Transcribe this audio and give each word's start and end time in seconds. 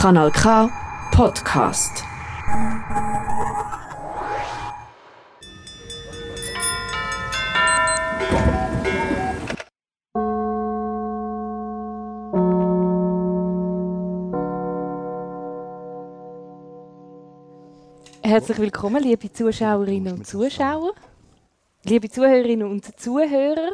Kanal 0.00 0.30
K 0.30 0.70
Podcast. 1.10 2.04
Herzlich 18.22 18.58
willkommen, 18.58 19.02
liebe 19.02 19.32
Zuschauerinnen 19.32 20.12
und 20.14 20.24
Zuschauer, 20.28 20.92
liebe 21.82 22.08
Zuhörerinnen 22.08 22.70
und 22.70 23.00
Zuhörer. 23.00 23.72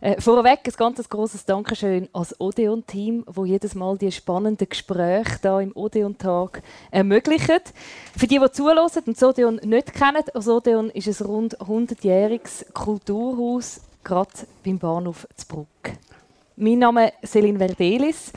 Äh, 0.00 0.20
vorweg 0.20 0.60
ein 0.64 0.72
ganz 0.76 1.08
grosses 1.08 1.44
Dankeschön 1.44 2.08
ans 2.12 2.32
Odeon-Team, 2.38 3.24
wo 3.26 3.44
jedes 3.44 3.74
Mal 3.74 3.98
die 3.98 4.12
spannenden 4.12 4.68
Gespräche 4.68 5.38
da 5.42 5.60
im 5.60 5.72
Odeon-Tag 5.74 6.62
ermöglicht. 6.92 7.74
Für 8.16 8.28
die, 8.28 8.38
die 8.38 8.52
zuhören 8.52 8.78
und 8.78 9.16
das 9.16 9.22
Odeon 9.24 9.56
nicht 9.56 9.92
kennen, 9.92 10.22
das 10.32 10.46
Odeon 10.46 10.90
ist 10.90 11.20
ein 11.20 11.26
rund 11.26 11.58
100-jähriges 11.58 12.72
Kulturhaus, 12.72 13.80
gerade 14.04 14.30
beim 14.64 14.78
Bahnhof 14.78 15.26
Zbruck. 15.34 15.66
Mein 16.54 16.78
Name 16.78 17.12
ist 17.20 17.32
Celine 17.32 17.58
Verdelis 17.58 18.32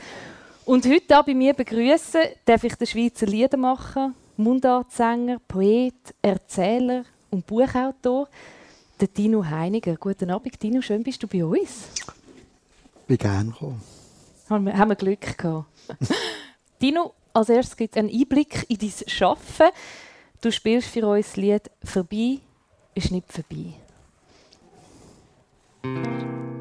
und 0.64 0.84
heute 0.84 1.14
hier 1.14 1.22
bei 1.22 1.34
mir 1.34 1.54
begrüßen 1.54 2.22
darf 2.44 2.64
ich 2.64 2.74
den 2.74 2.88
Schweizer 2.88 3.26
Liedermacher, 3.26 4.12
Mundartsänger, 4.36 5.38
Poet, 5.46 5.94
Erzähler 6.22 7.04
und 7.30 7.46
Buchautor 7.46 8.26
der 9.02 9.08
Dino 9.08 9.44
Heiniger. 9.44 9.96
Guten 9.96 10.30
Abend, 10.30 10.62
Dino, 10.62 10.80
schön 10.80 11.02
bist 11.02 11.20
du 11.22 11.26
bei 11.26 11.44
uns. 11.44 11.88
Bin 13.08 13.18
gerne 13.18 13.50
gekommen. 13.50 13.82
Haben 14.48 14.64
wir, 14.64 14.96
Glück 14.96 15.36
gehabt. 15.36 15.66
Dino, 16.80 17.12
als 17.32 17.48
erstes 17.48 17.76
gibt 17.76 17.96
es 17.96 17.98
einen 17.98 18.10
Einblick 18.10 18.64
in 18.68 18.78
dein 18.78 18.92
Schaffen. 19.08 19.70
Du 20.40 20.52
spielst 20.52 20.88
für 20.88 21.06
uns 21.06 21.26
das 21.26 21.36
Lied 21.36 21.70
«Vorbei 21.82 22.38
ist 22.94 23.10
nicht 23.10 23.32
vorbei». 23.32 23.74
Vorbei 25.82 26.51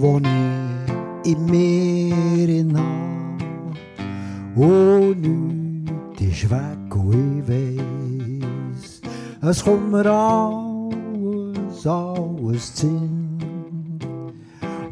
In 0.00 1.46
mir 1.46 2.48
in 2.48 2.72
Und 4.54 5.20
nichts 5.20 6.44
ist 6.44 6.50
weg 6.50 6.94
und 6.94 7.42
ich 7.48 7.48
weiss, 7.48 9.00
es 9.42 9.64
kommt 9.64 9.90
mir 9.90 10.06
alles, 10.06 11.84
alles 11.84 12.74
zu 12.74 12.86
Sinn. 12.86 13.40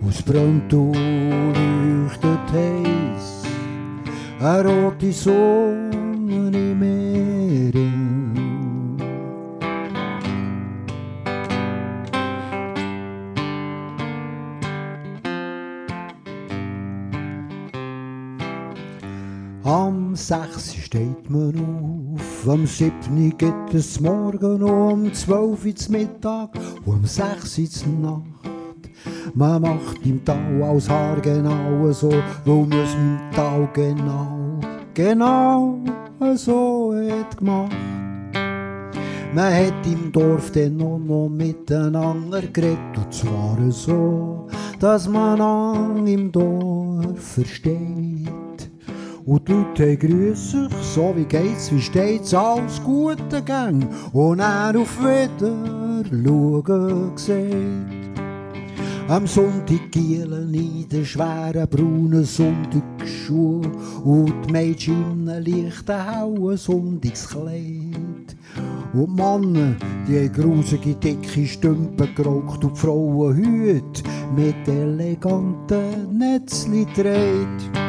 Es 0.08 0.22
brennt 0.22 0.74
und 0.74 0.92
leuchtet 0.92 2.52
heiß, 2.52 3.44
eine 4.40 4.68
rote 4.68 5.12
Sonne 5.12 5.85
steht 21.26 21.30
man 21.30 22.14
auf, 22.14 22.48
am 22.48 22.66
7 22.66 23.36
geht 23.36 23.74
es 23.74 24.00
morgen, 24.00 24.62
um 24.62 25.12
12 25.12 25.64
Uhr 25.64 25.74
Mittag 25.90 26.50
am 26.86 27.04
6 27.04 27.58
Uhr 27.58 27.92
Nacht. 28.00 28.22
Man 29.34 29.62
macht 29.62 30.04
im 30.04 30.24
Tau 30.24 30.62
aus 30.62 30.88
Haar 30.88 31.20
genau 31.20 31.90
so, 31.92 32.12
wo 32.44 32.62
man 32.62 32.78
es 32.78 32.94
im 32.94 33.18
Tau 33.34 33.68
genau, 33.72 34.60
genau 34.94 35.78
so 36.34 36.94
hat 36.94 37.36
gemacht. 37.36 37.76
Man 39.34 39.54
hat 39.54 39.86
im 39.86 40.12
Dorf 40.12 40.50
dann 40.52 40.76
noch, 40.76 40.98
noch 40.98 41.28
miteinander 41.28 42.42
geredet, 42.42 42.78
und 42.96 43.12
zwar 43.12 43.58
so, 43.70 44.46
dass 44.80 45.08
man 45.08 45.40
an 45.40 46.06
im 46.06 46.32
Dorf 46.32 47.20
versteht. 47.20 48.45
Und 49.26 49.48
die 49.48 49.52
Leute 49.52 49.96
grüßen 49.96 50.70
sich, 50.70 50.86
so 50.94 51.12
wie 51.16 51.24
geht's, 51.24 51.72
wie 51.72 51.80
steht's, 51.80 52.32
alles 52.32 52.80
gute 52.80 53.42
Gang. 53.42 53.84
Und 54.12 54.38
er 54.38 54.72
auf 54.78 55.00
wieder 55.00 56.04
schauen 56.08 57.10
sieht. 57.16 58.06
Am 59.08 59.26
Sonntag 59.26 59.90
gielen 59.90 60.54
in 60.54 60.88
den 60.88 61.04
schweren 61.04 61.68
braunen 61.68 62.24
Sonntagsschuhen 62.24 63.72
und 64.04 64.46
die 64.46 64.52
Mädchen 64.52 65.26
in 65.26 65.44
leichten 65.44 66.06
hauen 66.06 66.56
Sonntagskleid. 66.56 68.36
Und 68.94 69.08
die 69.08 69.22
Männer, 69.22 69.74
die 70.06 70.18
haben 70.18 70.32
grusige, 70.32 70.94
dicke 70.94 71.46
Stümpen 71.46 72.14
gerockt 72.14 72.62
und 72.62 72.76
die 72.76 72.80
Frauen 72.80 73.36
Hüte 73.36 74.02
mit 74.36 74.68
eleganten 74.68 76.16
Netzli 76.16 76.86
dreht. 76.94 77.85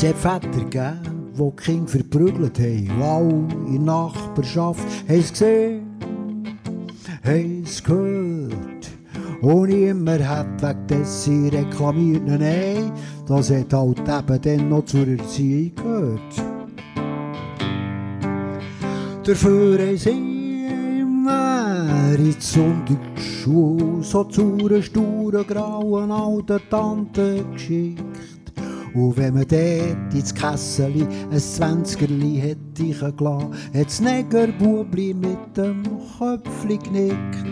Es 0.00 0.04
hat 0.04 0.14
Väter 0.14 0.60
gegeben, 0.60 1.32
die 1.36 1.42
die 1.42 1.56
Kinder 1.56 1.88
verprügelt 1.88 2.56
haben. 2.60 3.02
Alle 3.02 3.48
in 3.66 3.84
der 3.84 3.94
Nachbarschaft 3.94 4.86
haben 5.08 5.18
es 5.18 5.32
gesehen, 5.32 5.98
haben 7.24 7.62
es 7.64 7.82
gehört. 7.82 8.90
Und 9.40 9.68
niemand 9.70 10.24
hat 10.24 10.62
wegen 10.62 10.86
dessen 10.86 11.48
reklamiert. 11.48 12.22
Nein, 12.24 12.92
das 13.26 13.50
hat 13.50 13.72
halt 13.72 13.98
eben 13.98 14.40
dann 14.40 14.68
noch 14.68 14.84
zur 14.84 15.08
Erziehung 15.08 15.74
gehört. 15.74 16.44
Dafür 19.24 19.78
haben 19.80 19.96
sie 19.96 20.10
immer 21.00 22.14
in 22.16 22.24
die 22.24 22.36
Sonntagsschuhe 22.38 24.04
so 24.04 24.22
zu 24.22 24.58
einer 24.60 24.80
sturen, 24.80 25.44
grauen 25.44 26.12
alten 26.12 26.60
Tante 26.70 27.44
geschickt. 27.52 28.07
Und 28.94 29.16
wenn 29.16 29.34
man 29.34 29.46
dort 29.46 30.14
ins 30.14 30.34
Kesseli 30.34 31.06
ein 31.30 31.38
Zwanzigerli 31.38 32.40
hätte 32.40 33.12
gelassen, 33.12 33.52
hat 33.74 33.86
das 33.86 34.00
Negerbubli 34.00 35.14
mit 35.14 35.56
dem 35.56 35.82
Köpfli 36.18 36.78
genickt. 36.78 37.44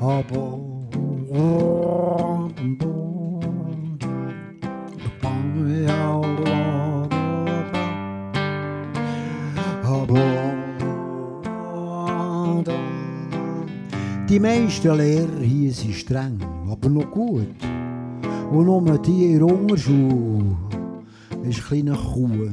Aber 0.00 0.60
Die 14.34 14.40
meisten 14.40 14.96
Lehrer 14.96 15.40
hier 15.40 15.72
sind 15.72 15.94
streng, 15.94 16.40
aber 16.68 16.88
noch 16.88 17.08
gut. 17.08 17.54
Und 18.50 18.66
nur 18.66 18.98
die 18.98 19.26
in 19.26 19.38
der 19.38 19.48
ist 21.48 21.70
eine 21.70 21.92
kleine 21.92 21.96
Kuh. 21.96 22.50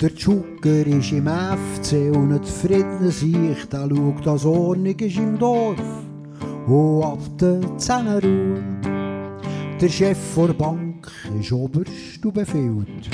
Der 0.00 0.16
Zucker 0.16 0.84
ist 0.84 1.12
im 1.12 1.28
FC 1.28 2.10
und 2.12 2.32
ein 2.32 2.42
zufriedener 2.42 3.12
Sicht, 3.12 3.72
der 3.72 3.88
schaut, 3.88 4.26
dass 4.26 4.44
Ordnung 4.44 4.98
ist 4.98 5.16
im 5.16 5.38
Dorf. 5.38 5.78
Und 6.66 7.04
ab 7.04 7.20
der 7.40 7.60
Zähne 7.78 8.20
Der 9.80 9.88
Chef 9.88 10.34
der 10.34 10.54
Bank 10.54 11.08
ist 11.40 11.52
oberst 11.52 12.24
und 12.24 12.34
befiehlt. 12.34 13.08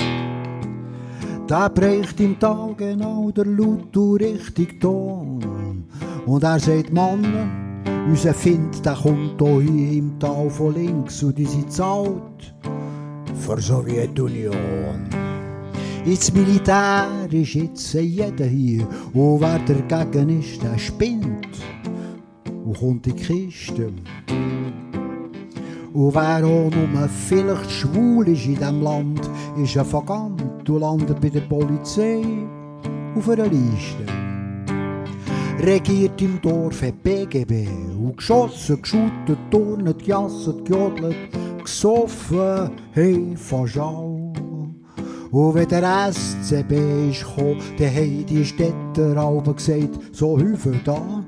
Der 1.47 1.69
bricht 1.69 2.19
im 2.21 2.39
Tal 2.39 2.73
genau 2.75 3.29
der 3.29 3.45
Laut 3.45 3.95
und 3.95 4.19
richtig 4.19 4.81
Ton. 4.81 5.62
Und 6.25 6.43
er 6.43 6.59
sagt, 6.59 6.93
Mann, 6.93 7.63
Unser 8.05 8.33
Find, 8.33 8.85
der 8.85 8.95
kommt 8.95 9.41
hier 9.41 9.91
im 9.93 10.19
Tal 10.19 10.49
von 10.49 10.73
links 10.73 11.23
und 11.23 11.37
die 11.37 11.45
sind 11.45 11.71
zahlt 11.71 12.53
für 13.33 13.61
Sowjetunion. 13.61 15.07
Ins 16.05 16.33
Militär 16.33 17.07
ist 17.31 17.53
jetzt 17.53 17.93
jeder 17.93 18.45
hier 18.45 18.85
und 19.13 19.39
wer 19.39 19.57
dagegen 19.87 20.41
ist, 20.41 20.61
der 20.61 20.77
spinnt 20.77 21.47
und 22.65 22.77
kommt 22.77 23.07
in 23.07 23.15
die 23.15 23.23
Kiste. 23.23 23.93
Und 25.93 26.15
wer 26.15 26.45
auch 26.45 26.71
nur 26.71 27.09
vielleicht 27.29 27.71
schwul 27.71 28.27
ist 28.27 28.45
in 28.45 28.55
diesem 28.55 28.81
Land, 28.81 29.21
ist 29.57 29.77
ein 29.77 29.93
Vagant 29.93 30.69
und 30.69 30.79
landet 30.79 31.21
bei 31.21 31.29
der 31.29 31.41
Polizei 31.41 32.21
auf 33.15 33.29
einer 33.29 33.45
Liste. 33.45 34.32
Regiert 35.59 36.21
im 36.21 36.41
Dorf 36.41 36.81
hat 36.81 37.01
BGB 37.03 37.67
und 37.97 38.17
geschossen, 38.17 38.81
geschootet, 38.81 39.37
turnet, 39.51 39.99
gejasset, 39.99 40.65
gejodelt, 40.65 41.15
gesoffen, 41.63 42.71
hey, 42.91 43.33
fast 43.35 43.77
all. 43.77 44.33
Und 45.31 45.55
wenn 45.55 45.67
der 45.67 46.11
SCB 46.11 47.09
ist 47.09 47.25
gekommen, 47.25 47.61
dann 47.77 47.95
haben 47.95 48.25
die 48.25 48.45
Städter 48.45 49.17
alle 49.17 49.53
gesagt, 49.53 49.99
so 50.11 50.37
Hüfe 50.37 50.79
da, 50.83 51.23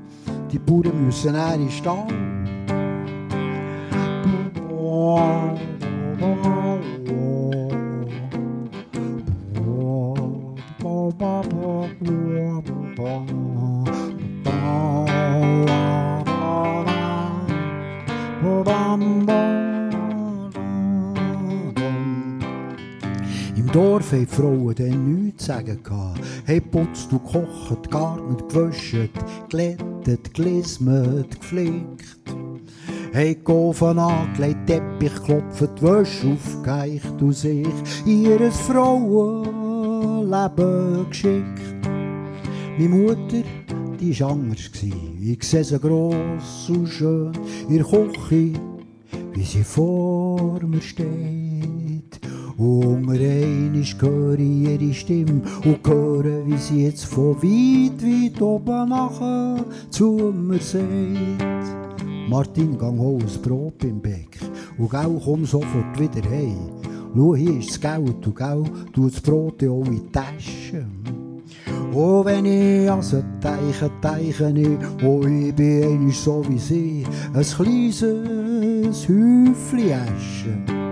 die 0.51 0.59
Bauern 0.59 1.05
müssen 1.05 1.31
näher 1.31 1.55
in 1.55 1.71
Stall. 1.71 2.07
Im 12.01 13.54
Die 24.11 24.25
Frauen 24.27 24.75
dann 24.75 25.23
nichts 25.23 25.45
zu 25.45 25.51
sagen 25.51 25.81
gehabt. 25.83 26.21
Haben 26.47 26.69
putzt 26.69 27.11
und 27.11 27.25
gekocht, 27.25 27.83
gegarnet, 27.83 28.47
gewaschen, 28.49 29.09
glättet, 29.49 30.33
gelismet, 30.33 31.31
gepflegt. 31.31 32.19
Haben 33.13 33.43
Gofen 33.43 33.97
angelegt, 33.97 34.67
Teppich 34.67 35.15
klopft, 35.23 35.81
Wäsche 35.81 36.33
aufgeheicht 36.33 37.19
und 37.19 37.33
sich 37.33 37.67
ihr 38.05 38.51
Frauenleben 38.51 39.39
geschickt. 41.09 41.87
Meine 42.77 42.89
Mutter, 42.89 43.43
die 43.99 44.19
war 44.19 44.31
anders. 44.31 44.69
Ich 45.19 45.43
sehe 45.43 45.63
sie 45.63 45.79
gross 45.79 46.69
und 46.69 46.87
schön 46.87 47.31
in 47.67 47.77
der 47.77 47.85
Küche, 47.85 48.53
wie 49.33 49.43
sie 49.43 49.63
vor 49.63 50.61
mir 50.63 50.81
steht. 50.81 51.44
Und 52.57 53.07
unter 53.07 53.19
einisch 53.19 53.97
höre 53.99 54.39
ich 54.39 54.81
ihre 54.81 54.93
Stimme 54.93 55.41
und 55.65 55.85
höre, 55.85 56.45
wie 56.45 56.57
sie 56.57 56.85
jetzt 56.85 57.05
von 57.05 57.35
weit, 57.35 58.01
weit 58.01 58.41
oben 58.41 58.89
nachher 58.89 59.65
zu 59.89 60.33
mir 60.33 60.59
sagt. 60.59 62.05
Martin, 62.29 62.77
gang 62.77 62.97
hol 62.97 63.21
ein 63.21 63.41
Brot 63.41 63.83
im 63.83 64.01
Beck 64.01 64.39
und 64.77 64.89
gau 64.89 65.21
komm 65.23 65.45
sofort 65.45 65.99
wieder 65.99 66.27
heim. 66.29 66.71
Schau, 67.13 67.35
hier 67.35 67.59
ist 67.59 67.69
das 67.69 67.81
Geld 67.81 68.25
und 68.25 68.35
gau, 68.35 68.63
tu 68.93 69.09
das 69.09 69.21
Brot 69.21 69.63
auch 69.63 69.85
in 69.85 69.91
die 69.91 70.11
Tasche. 70.11 70.85
Oh, 71.93 72.25
wenn 72.25 72.45
ich 72.45 72.89
an 72.89 73.01
sie 73.01 73.23
teiche, 73.39 73.91
teiche 74.01 74.53
ich, 74.55 75.03
oh, 75.05 75.21
ich 75.25 75.53
bin 75.55 76.09
so 76.11 76.43
wie 76.49 76.57
sie, 76.57 77.05
ein 77.33 77.43
kleines 77.43 78.01
Häufchen 79.07 79.93
Asche. 79.93 80.84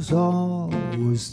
Alles, 0.00 0.12
alles 0.12 1.32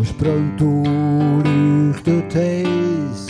es 0.00 0.12
brennt 0.12 0.60
und 0.60 1.42
leuchtet 1.44 2.34
heiß, 2.34 3.26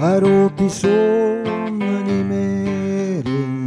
eine 0.00 0.20
rote 0.20 0.68
Sonne 0.70 2.02
im 2.08 2.28
Meeren. 2.28 3.62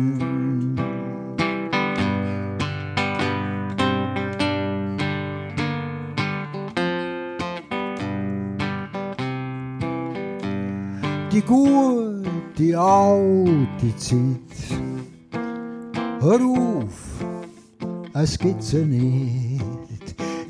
Die 11.31 11.41
gute 11.41 12.79
alte 12.79 13.95
Zeit, 13.95 14.79
hör 16.21 16.41
auf, 16.41 17.08
es 18.21 18.37
gibt 18.37 18.61
sie 18.61 18.85
nicht. 18.85 19.63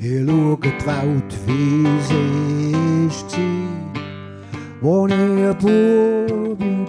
Ich 0.00 0.26
schaue 0.26 0.58
die 0.58 0.86
Welt, 0.86 1.32
wie 1.46 1.86
sie 2.08 2.72
war, 3.36 3.70
wo 4.80 5.06
ich 5.06 5.12
ein 5.12 5.56
Bub 5.58 6.60
im 6.60 6.86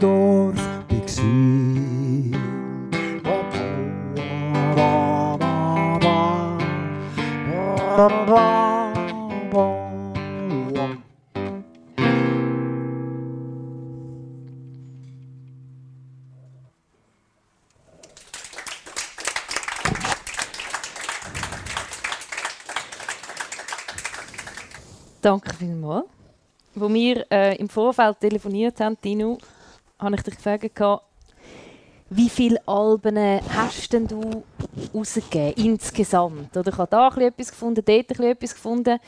Wo 26.82 26.92
wir 26.92 27.32
äh, 27.32 27.56
im 27.58 27.70
Vorfeld 27.70 28.20
telefoniert 28.20 28.80
haben, 28.80 29.00
Tino, 29.00 29.38
habe 30.00 30.16
ich 30.16 30.24
dich 30.24 30.36
gefragt, 30.36 30.82
wie 32.10 32.28
viele 32.28 32.60
Alben 32.68 33.20
hast 33.56 33.94
denn 33.94 34.08
du 34.08 34.44
rausgegeben, 34.92 35.64
insgesamt? 35.64 36.58
Oder 36.58 36.72
ich 36.72 36.78
habe 36.80 36.90
da 36.90 37.08
etwas 37.18 37.52
gefunden, 37.52 37.84
dort 37.86 38.20
etwas 38.20 38.56
gefunden. 38.56 39.00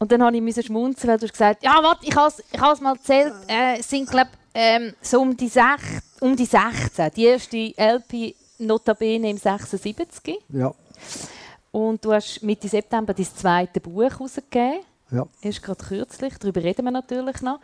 Und 0.00 0.10
dann 0.10 0.24
habe 0.24 0.34
ich 0.34 0.42
müssen 0.42 0.64
schmunzeln, 0.64 1.12
weil 1.12 1.18
du 1.18 1.26
hast 1.26 1.32
gesagt 1.32 1.62
ja, 1.62 1.78
warte, 1.80 2.06
ich 2.06 2.16
habe 2.16 2.26
es 2.26 2.42
ich 2.52 2.60
has 2.60 2.80
mal 2.80 2.94
gezählt, 2.94 3.34
äh, 3.46 3.78
es 3.78 3.88
sind, 3.88 4.10
glaube 4.10 4.30
ähm, 4.52 4.94
so 5.00 5.20
um 5.20 5.36
die, 5.36 5.46
sech, 5.46 6.02
um 6.20 6.34
die 6.34 6.44
16. 6.44 7.08
Die 7.14 7.24
erste 7.24 7.72
LP 7.76 8.34
notabene 8.58 9.30
im 9.30 9.36
76. 9.36 10.40
Ja, 10.48 10.74
Und 11.70 12.04
du 12.04 12.12
hast 12.12 12.42
Mitte 12.42 12.66
September 12.66 13.14
dein 13.14 13.26
zweite 13.26 13.78
Buch 13.78 14.02
herausgegeben. 14.02 14.80
Ja. 15.14 15.26
Erst 15.40 15.62
gerade 15.62 15.84
kürzlich, 15.84 16.34
darüber 16.38 16.62
reden 16.62 16.84
wir 16.84 16.90
natürlich 16.90 17.40
noch. 17.40 17.60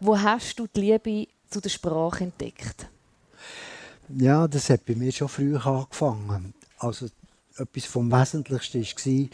Wo 0.00 0.18
hast 0.18 0.58
du 0.58 0.66
die 0.66 0.80
Liebe 0.80 1.28
zu 1.50 1.60
der 1.60 1.68
Sprache 1.68 2.24
entdeckt? 2.24 2.88
Ja, 4.08 4.46
das 4.46 4.70
hat 4.70 4.84
bei 4.84 4.94
mir 4.94 5.12
schon 5.12 5.28
früh 5.28 5.56
angefangen. 5.56 6.54
Also 6.78 7.08
etwas 7.56 7.84
vom 7.84 8.10
Wesentlichsten 8.10 8.82
war, 8.82 9.28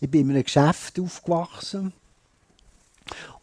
ich 0.00 0.10
bin 0.10 0.22
in 0.22 0.30
einem 0.30 0.44
Geschäft 0.44 0.98
aufgewachsen 0.98 1.92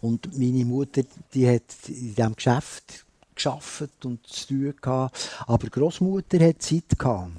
und 0.01 0.37
meine 0.37 0.65
Mutter, 0.65 1.03
die 1.33 1.47
hat 1.47 1.63
in 1.87 2.15
diesem 2.15 2.35
Geschäft 2.35 3.05
geschafft 3.35 4.05
und 4.05 4.25
zu 4.25 4.47
tun 4.47 4.73
gehabt, 4.81 5.29
aber 5.45 5.65
die 5.65 5.71
Großmutter 5.71 6.39
hat 6.45 6.61
Zeit 6.61 6.97
gehabt. 6.97 7.31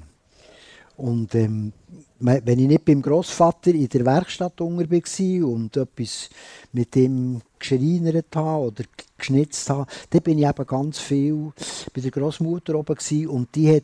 Und 0.95 1.33
ähm, 1.35 1.71
wenn 2.19 2.59
ich 2.59 2.67
nicht 2.67 2.85
beim 2.85 3.01
Großvater 3.01 3.71
in 3.71 3.87
der 3.87 4.05
Werkstatt 4.05 4.59
unter 4.59 4.89
war 4.89 5.47
und 5.47 5.77
etwas 5.77 6.29
mit 6.73 6.95
ihm 6.95 7.41
geschreinert 7.57 8.35
habe 8.35 8.67
oder 8.67 8.83
geschnitzt 9.17 9.69
habe, 9.69 9.89
dann 10.09 10.21
bin 10.21 10.39
ich 10.39 10.47
eben 10.47 10.65
ganz 10.65 10.99
viel 10.99 11.51
bei 11.93 12.01
der 12.01 12.11
Großmutter 12.11 12.75
oben 12.75 12.97
und 13.27 13.55
die 13.55 13.75
hat 13.75 13.83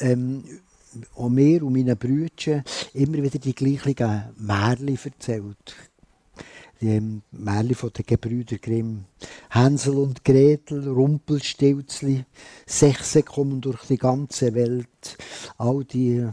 ähm, 0.00 0.44
auch 1.14 1.28
mir 1.28 1.62
und 1.62 1.72
meinen 1.72 1.96
Brüdern 1.96 2.64
immer 2.94 3.22
wieder 3.22 3.38
die 3.38 3.54
gleichen 3.54 4.24
Märchen 4.38 4.88
erzählt. 4.88 5.76
Die 6.80 7.20
Märchen 7.32 7.74
von 7.74 7.90
den 7.90 8.04
Gebrüder 8.04 8.58
Grimm. 8.58 9.04
Hänsel 9.50 9.96
und 9.96 10.24
Gretel, 10.24 10.86
Rumpelstilzli, 10.88 12.24
Sechse 12.66 13.22
kommen 13.22 13.62
durch 13.62 13.84
die 13.84 13.96
ganze 13.96 14.54
Welt. 14.54 15.16
All 15.56 15.84
die 15.84 16.26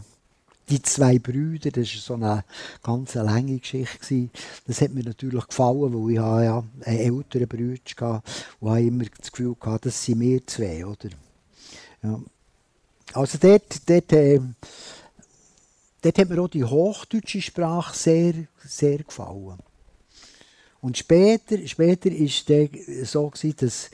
die 0.68 0.82
zwei 0.82 1.18
Brüder, 1.18 1.70
das 1.70 1.94
war 1.94 2.00
so 2.00 2.14
eine 2.14 2.44
ganz 2.82 3.14
lange 3.14 3.58
Geschichte. 3.58 4.30
Das 4.66 4.80
hat 4.80 4.92
mir 4.92 5.04
natürlich 5.04 5.46
gefallen, 5.46 5.92
weil 5.94 6.10
ich 6.10 6.16
ja 6.16 6.64
einen 6.84 6.98
älteren 6.98 7.48
Bruder 7.48 7.80
hatte 8.00 8.22
und 8.60 8.76
immer 8.78 9.04
das 9.18 9.30
Gefühl 9.30 9.56
hatte, 9.60 9.88
das 9.88 10.04
sind 10.04 10.20
wir 10.20 10.46
zwei. 10.46 10.86
Oder? 10.86 11.10
Ja. 12.02 12.20
Also 13.12 13.38
dort, 13.38 13.88
dort, 13.88 14.12
äh, 14.12 14.40
dort 16.02 16.18
hat 16.18 16.28
mir 16.28 16.42
auch 16.42 16.48
die 16.48 16.64
hochdeutsche 16.64 17.42
Sprache 17.42 17.96
sehr, 17.96 18.34
sehr 18.64 18.98
gefallen. 18.98 19.58
Und 20.80 20.98
später, 20.98 21.66
später 21.66 22.10
es 22.10 23.10
so 23.10 23.30
gewesen, 23.30 23.56
dass, 23.58 23.90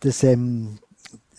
dass 0.00 0.22
ähm, 0.22 0.78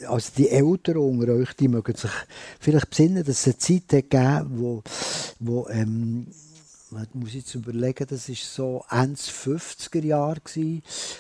also 0.05 0.31
die 0.37 0.49
Eltern 0.49 0.97
unter 0.97 1.33
euch, 1.33 1.53
die 1.53 1.67
mögen 1.67 1.95
sich 1.95 2.11
vielleicht 2.59 2.89
besinnen, 2.89 3.23
dass 3.23 3.39
es 3.39 3.47
eine 3.47 3.57
Zeit 3.57 3.87
gegeben 3.87 4.51
wo, 4.51 4.83
wo 5.39 5.67
ähm, 5.69 6.27
man 6.91 7.07
muss 7.13 7.33
jetzt 7.33 7.53
überlegen, 7.55 8.05
das 8.07 8.29
war 8.29 8.35
so 8.35 8.85
Ende 8.89 9.19
50er 9.19 10.05
Jahre 10.05 10.39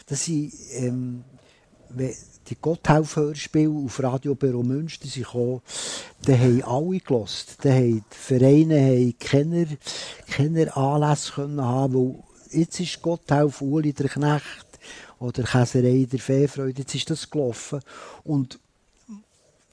dass 0.05 0.23
sie 0.23 0.51
ähm, 0.73 1.23
die 2.49 2.57
Gotthelf-Hörspiele 2.61 3.85
auf 3.85 4.01
Radio 4.01 4.35
Büro 4.35 4.63
Münster 4.63 5.07
sind 5.07 5.25
gekommen, 5.25 5.61
da 6.25 6.33
haben 6.33 6.63
alle 6.63 6.99
gelost. 6.99 7.57
Da 7.61 7.71
haben 7.71 8.03
die 8.11 8.17
Vereine 8.17 8.79
haben 8.79 9.15
keine, 9.19 10.75
Anlässe 10.75 11.33
können 11.33 11.61
haben, 11.61 11.93
weil 11.93 12.23
jetzt 12.51 12.79
ist 12.79 13.01
Gotthelf 13.01 13.61
Uli 13.61 13.93
der 13.93 14.09
Knecht 14.09 14.67
oder 15.19 15.43
Käserei 15.43 16.07
der 16.09 16.19
Feefreude, 16.19 16.81
jetzt 16.81 16.95
ist 16.95 17.09
das 17.09 17.29
gelaufen. 17.29 17.79
Und 18.23 18.59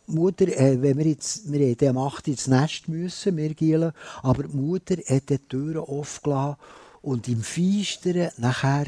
Mutter, 0.07 0.49
äh, 0.49 0.81
wenn 0.83 0.99
wir 0.99 1.07
jetzt, 1.07 1.51
wir 1.51 1.67
hätten 1.67 1.89
am 1.89 1.99
8 1.99 2.29
ins 2.29 2.47
Nest 2.47 2.89
müssen, 2.89 3.37
wir 3.37 3.55
Gielen, 3.55 3.93
aber 4.23 4.45
die 4.45 4.57
Mutter 4.57 4.97
hat 4.97 5.31
die 5.31 5.39
Türen 5.39 5.79
aufgelassen 5.79 6.57
und 7.03 7.29
im 7.29 7.43
Feisteren 7.43 8.31
nachher 8.37 8.87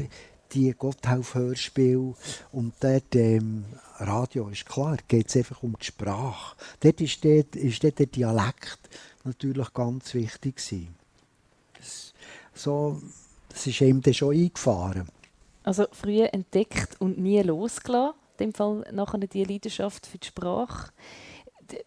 die 0.53 0.73
Gotthelf-Hörspiele 0.73 2.13
und 2.51 2.73
dort 2.79 3.15
ähm, 3.15 3.65
Radio 3.97 4.47
ist 4.49 4.65
klar, 4.65 4.97
geht 5.07 5.27
es 5.27 5.35
einfach 5.35 5.61
um 5.63 5.75
die 5.79 5.85
Sprache. 5.85 6.55
Dort 6.79 7.01
ist, 7.01 7.23
dort, 7.25 7.55
ist 7.55 7.83
der 7.83 7.91
Dialekt 7.91 8.79
natürlich 9.23 9.73
ganz 9.73 10.13
wichtig 10.13 10.57
gewesen. 10.57 10.95
Das, 11.77 12.13
so, 12.53 13.01
das 13.49 13.67
ist 13.67 13.81
ihm 13.81 14.01
dann 14.01 14.13
schon 14.13 14.35
eingefahren. 14.35 15.07
Also 15.63 15.85
früh 15.91 16.21
entdeckt 16.21 16.95
und 17.01 17.17
nie 17.17 17.41
losgelassen 17.41 18.15
dem 18.37 18.53
Fall 18.53 18.85
nachher 18.91 19.19
die 19.19 19.43
Leidenschaft 19.43 20.05
für 20.05 20.17
die 20.17 20.27
Sprache. 20.27 20.91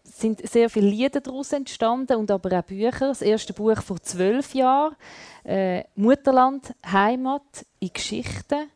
Es 0.03 0.19
sind 0.19 0.47
sehr 0.47 0.69
viele 0.69 0.89
Lieder 0.89 1.21
daraus 1.21 1.51
entstanden 1.53 2.17
und 2.17 2.29
aber 2.29 2.59
auch 2.59 2.63
Bücher. 2.63 3.07
Das 3.07 3.21
erste 3.21 3.53
Buch 3.53 3.81
vor 3.81 3.99
zwölf 4.01 4.53
Jahren, 4.53 4.95
äh, 5.43 5.83
Mutterland, 5.95 6.75
Heimat 6.85 7.65
in 7.79 7.91
Geschichten. 7.91 8.69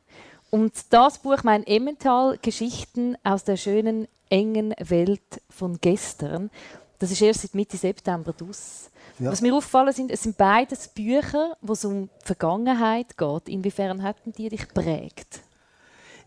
Und 0.50 0.74
das 0.92 1.20
Buch 1.20 1.44
Mein 1.44 1.66
Emmental, 1.68 2.40
Geschichten 2.42 3.18
aus 3.24 3.44
der 3.44 3.58
schönen, 3.58 4.08
engen 4.30 4.74
Welt 4.80 5.42
von 5.50 5.78
gestern, 5.80 6.50
das 7.00 7.12
ist 7.12 7.22
erst 7.22 7.42
seit 7.42 7.56
Mitte 7.56 7.78
September 7.78 8.34
draus. 8.34 8.90
Ja. 9.20 9.32
Was 9.32 9.42
mir 9.42 9.54
aufgefallen 9.54 9.94
sind, 9.94 10.12
es 10.12 10.24
sind 10.24 10.38
beides 10.38 10.88
Bücher, 10.88 11.58
wo 11.62 11.74
es 11.74 11.86
um 11.86 12.04
die 12.04 12.26
Vergangenheit 12.26 13.18
geht. 13.18 13.50
Inwiefern 13.50 14.02
hätten 14.02 14.34
die 14.34 14.50
dich 14.50 14.68
prägt? 14.74 15.42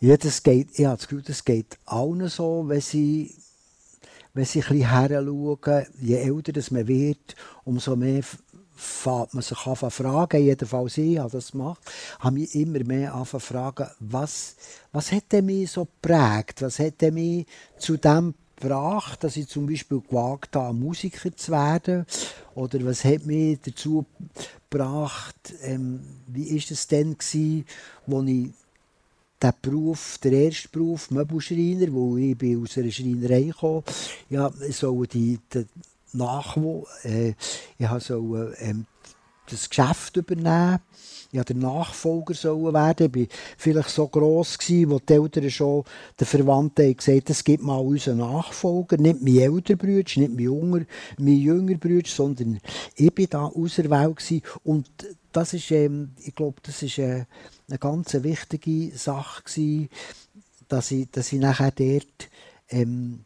Ja, 0.01 0.17
das 0.17 0.45
geht, 0.45 0.79
ich 0.79 0.85
habe 0.85 0.97
das 0.97 1.09
Gefühl, 1.09 1.23
das 1.23 1.45
geht 1.45 1.77
allen 1.85 2.29
so, 2.29 2.63
wenn 2.69 2.81
sie, 2.81 3.35
wenn 4.33 4.45
sie 4.45 4.63
ein 4.63 4.69
bisschen 4.69 4.89
heranschauen. 4.89 5.87
Je 6.01 6.15
älter 6.15 6.53
das 6.53 6.71
man 6.71 6.87
wird, 6.87 7.35
umso 7.65 7.97
mehr 7.97 8.23
fängt 8.77 9.35
man 9.35 9.43
sich 9.43 9.67
an 9.67 9.75
zu 9.75 9.91
fragen, 9.91 10.41
jedenfalls 10.41 10.99
ich 10.99 11.19
habe 11.19 11.33
das 11.33 11.51
gemacht, 11.51 11.81
habe 12.21 12.35
mich 12.35 12.55
immer 12.55 12.85
mehr 12.85 13.13
an 13.13 13.27
fragen, 13.27 13.89
was, 13.99 14.55
was 14.93 15.11
hat 15.11 15.33
mich 15.43 15.73
so 15.73 15.87
geprägt, 15.87 16.63
was 16.63 16.79
hat 16.79 17.03
mich 17.03 17.47
zu 17.77 17.97
dem 17.97 18.35
gebracht, 18.55 19.25
dass 19.25 19.37
ich 19.37 19.49
zum 19.49 19.67
Beispiel 19.67 20.01
gewagt 20.01 20.55
habe, 20.55 20.75
Musiker 20.75 21.35
zu 21.35 21.51
werden? 21.51 22.07
Oder 22.55 22.85
was 22.85 23.03
hat 23.03 23.27
mich 23.27 23.59
dazu 23.63 24.07
gebracht, 24.71 25.55
ähm, 25.63 26.05
wie 26.29 26.57
ist 26.57 26.71
es 26.71 26.87
denn 26.87 27.19
gewesen, 27.19 27.65
wo 28.07 28.23
ich 28.23 28.51
der 29.41 29.55
Beruf, 29.61 30.19
der 30.23 30.33
erste 30.33 30.69
Beruf, 30.69 31.11
Möbelschreiner, 31.11 31.93
wo 31.93 32.17
ich 32.17 32.37
bin 32.37 32.63
aus 32.63 32.77
einer 32.77 32.91
Schreinerei 32.91 33.53
kam, 33.59 33.83
ja, 34.29 34.51
so 34.71 35.05
die, 35.05 35.39
die 35.53 35.67
Nachwuchs, 36.13 37.05
äh, 37.05 37.35
ich 37.79 37.89
so 38.01 38.37
ähm, 38.59 38.87
das 39.51 39.69
Geschäft 39.69 40.17
übernehmen. 40.17 40.81
Ich 41.31 41.43
der 41.43 41.57
Nachfolger 41.57 42.33
sollen 42.35 42.73
werden. 42.73 43.13
Ich 43.15 43.29
war 43.29 43.37
vielleicht 43.59 43.91
so 43.91 44.09
gross, 44.09 44.59
gewesen, 44.59 44.91
wo 44.91 44.99
die 44.99 45.13
Eltern 45.13 45.51
schon 45.51 45.85
den 46.19 46.27
Verwandten 46.27 46.87
haben 46.87 46.97
gesagt 46.97 47.31
es 47.31 47.45
gibt 47.45 47.63
mal 47.63 47.79
unseren 47.79 48.19
Nachfolger. 48.19 48.97
Nicht 48.97 49.23
mein 49.23 49.37
älterer 49.37 49.77
Bruder, 49.77 49.97
nicht 49.99 50.17
mein 50.17 50.39
junger, 50.39 50.85
mein 51.19 51.37
jünger 51.37 51.77
Bruder, 51.77 52.09
sondern 52.09 52.61
ich 52.95 53.13
war 53.15 53.27
da 53.27 53.45
auserwählt. 53.45 54.17
Gewesen. 54.17 54.43
Und 54.65 54.89
das 55.33 55.53
ist, 55.55 55.71
ähm, 55.71 56.13
ich 56.19 56.35
glaube, 56.35 56.61
das 56.63 56.83
ist 56.83 56.99
äh, 56.99 57.25
eine 57.69 57.79
ganz 57.79 58.15
wichtige 58.15 58.97
Sache 58.97 59.43
gewesen, 59.43 59.89
dass 60.69 60.91
ich, 60.91 61.11
dass 61.11 61.33
ich 61.33 61.41
nachher 61.41 61.71
dort 61.71 62.29
ähm, 62.69 63.25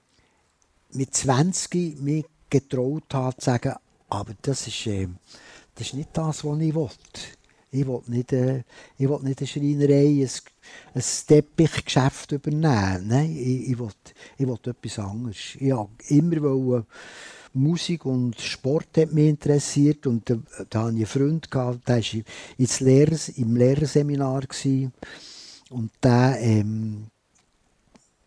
mit 0.93 1.15
20 1.15 2.01
mich 2.01 2.27
getraut 2.51 3.13
habe 3.13 3.37
zu 3.37 3.45
sagen, 3.47 3.75
aber 4.09 4.35
das 4.43 4.67
ist, 4.67 4.87
äh, 4.87 5.09
das 5.75 5.89
ist 5.89 5.95
nicht 5.95 6.11
das, 6.13 6.45
was 6.45 6.61
ich 6.61 6.75
will. 6.75 6.91
Ich 7.75 7.87
will 7.87 8.03
nicht, 8.07 8.33
äh, 8.33 8.65
ich 8.99 9.09
will 9.09 9.21
nicht 9.23 9.41
eine 9.41 9.47
Schreinerei, 9.47 10.23
ein, 10.23 10.31
ein 10.95 11.03
Teppichgeschäft 11.27 12.33
übernehmen. 12.33 13.07
Nein, 13.07 13.35
ich, 13.35 13.71
ich, 13.71 13.79
will, 13.79 13.89
ich 14.37 14.47
will 14.47 14.59
etwas 14.67 14.99
anderes. 14.99 15.57
Ich 15.59 15.73
wollte 15.73 15.91
immer 16.09 16.43
wollen, 16.43 16.87
Musik 17.55 18.07
und 18.07 18.41
Sport 18.41 18.97
hat 18.97 19.13
mich 19.13 19.29
interessiert 19.29 20.07
und 20.07 20.29
da, 20.29 20.39
da 20.71 20.85
hatte 20.85 20.93
ich 20.93 20.97
einen 20.97 21.07
Freund, 21.07 21.51
gehabt, 21.51 21.87
der 21.89 21.97
war 21.97 22.81
Lehrers, 22.81 23.29
im 23.31 23.57
Lehrerseminar 23.57 24.43
und 25.71 25.91
der, 26.03 26.39
ähm, 26.41 27.07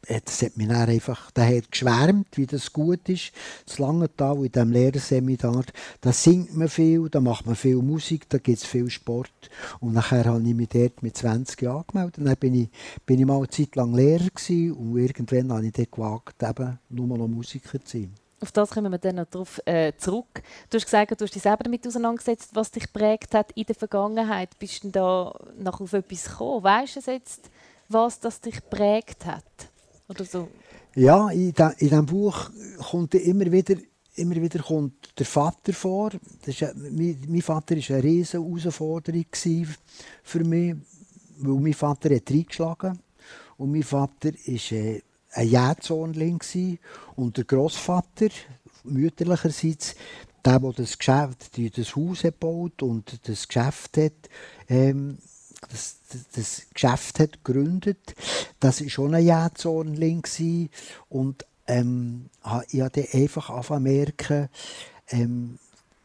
das 0.07 0.43
hat 0.43 0.57
mich 0.57 0.67
dann 0.67 0.87
einfach, 0.89 1.31
hat 1.35 1.71
geschwärmt, 1.71 2.27
wie 2.35 2.45
das 2.45 2.71
gut 2.71 3.09
ist. 3.09 3.31
Das 3.65 3.79
Langenthal 3.79 4.37
in 4.37 4.51
diesem 4.51 4.71
Lehrerseminar, 4.71 5.65
da 6.01 6.13
singt 6.13 6.55
man 6.55 6.69
viel, 6.69 7.09
da 7.09 7.19
macht 7.19 7.47
man 7.47 7.55
viel 7.55 7.77
Musik, 7.77 8.29
da 8.29 8.37
gibt 8.37 8.59
es 8.59 8.65
viel 8.65 8.91
Sport. 8.91 9.31
Und 9.79 9.93
nachher 9.93 10.25
habe 10.25 10.47
ich 10.47 10.53
mich 10.53 10.69
dort 10.69 11.01
mit 11.01 11.17
20 11.17 11.59
Jahren 11.63 11.83
angemeldet. 11.87 12.23
Dann 12.23 12.35
bin 12.37 12.53
ich, 12.53 12.69
bin 13.07 13.19
ich 13.19 13.25
mal 13.25 13.37
eine 13.37 13.49
Zeit 13.49 13.75
lang 13.75 13.95
Lehrer 13.95 14.29
gewesen 14.29 14.73
und 14.73 14.97
irgendwann 14.97 15.51
habe 15.51 15.65
ich 15.65 15.73
dort 15.73 15.91
gewagt, 15.91 16.43
eben 16.43 16.79
nur 16.89 17.17
noch 17.17 17.27
Musiker 17.27 17.83
zu 17.83 17.97
sein 17.97 18.13
auf 18.41 18.51
das 18.51 18.71
kommen 18.71 18.91
wir 18.91 18.97
dann 18.97 19.15
noch 19.15 19.25
darauf 19.25 19.61
äh, 19.65 19.93
zurück. 19.97 20.41
Du 20.69 20.77
hast 20.77 20.85
gesagt, 20.85 21.19
du 21.19 21.25
hast 21.25 21.33
dich 21.33 21.41
selber 21.41 21.63
damit 21.63 21.87
auseinandergesetzt, 21.87 22.51
was 22.53 22.71
dich 22.71 22.91
prägt 22.91 23.33
hat 23.33 23.51
in 23.53 23.65
der 23.65 23.75
Vergangenheit. 23.75 24.57
Bist 24.59 24.83
du 24.83 24.89
da 24.89 25.33
noch 25.57 25.81
auf 25.81 25.93
etwas 25.93 26.25
gekommen? 26.25 26.63
Weißt 26.63 26.97
du 26.97 27.11
jetzt, 27.11 27.49
was 27.89 28.19
das 28.19 28.41
dich 28.41 28.59
prägt 28.69 29.25
hat? 29.25 29.43
Oder 30.09 30.25
so? 30.25 30.49
Ja, 30.95 31.29
in, 31.29 31.53
diesem 31.79 32.05
Buch 32.05 32.49
kommt 32.89 33.15
immer 33.15 33.51
wieder, 33.51 33.75
immer 34.15 34.35
wieder 34.35 34.59
kommt 34.59 35.17
der 35.17 35.25
Vater 35.25 35.73
vor. 35.73 36.11
Das 36.45 36.61
ist, 36.61 36.75
mein, 36.75 37.21
mein 37.27 37.41
Vater 37.41 37.75
war 37.75 37.95
eine 37.95 38.03
riesige 38.03 38.43
Herausforderung 38.43 39.25
für 40.23 40.43
mich, 40.43 40.75
weil 41.37 41.59
mein 41.59 41.73
Vater 41.73 42.15
hat 42.15 42.29
reingeschlagen 42.29 42.99
und 43.57 43.71
mein 43.71 43.83
Vater 43.83 44.31
ist 44.45 44.71
äh, 44.71 45.01
ein 45.35 45.47
Jähzornling 45.47 46.41
und 47.15 47.37
der 47.37 47.43
Großvater 47.43 48.29
mütterlicherseits, 48.83 49.95
der, 50.45 50.59
der 50.59 50.71
das 50.71 50.97
Geschäft, 50.97 51.77
das 51.77 51.95
Haus 51.95 52.21
gebaut 52.21 52.81
und 52.81 53.19
das 53.27 53.47
Geschäft 53.47 53.97
hat, 53.97 54.29
ähm, 54.69 55.17
das, 55.69 55.97
das, 56.33 56.67
Geschäft 56.73 57.19
hat 57.19 57.43
gegründet, 57.43 58.15
das 58.59 58.81
war 58.81 58.89
schon 58.89 59.15
ein 59.15 59.25
Jähzornling 59.25 60.23
und 61.09 61.45
ähm, 61.67 62.29
ich 62.69 62.81
habe 62.81 63.07
einfach 63.11 63.49
angefangen 63.49 63.83
merken, 63.83 64.49
ähm, 65.09 65.57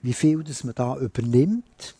wie 0.03 0.15
viel 0.15 0.43
das 0.43 0.65
man 0.65 0.75
da 0.75 0.97
übernimmt, 0.97 1.95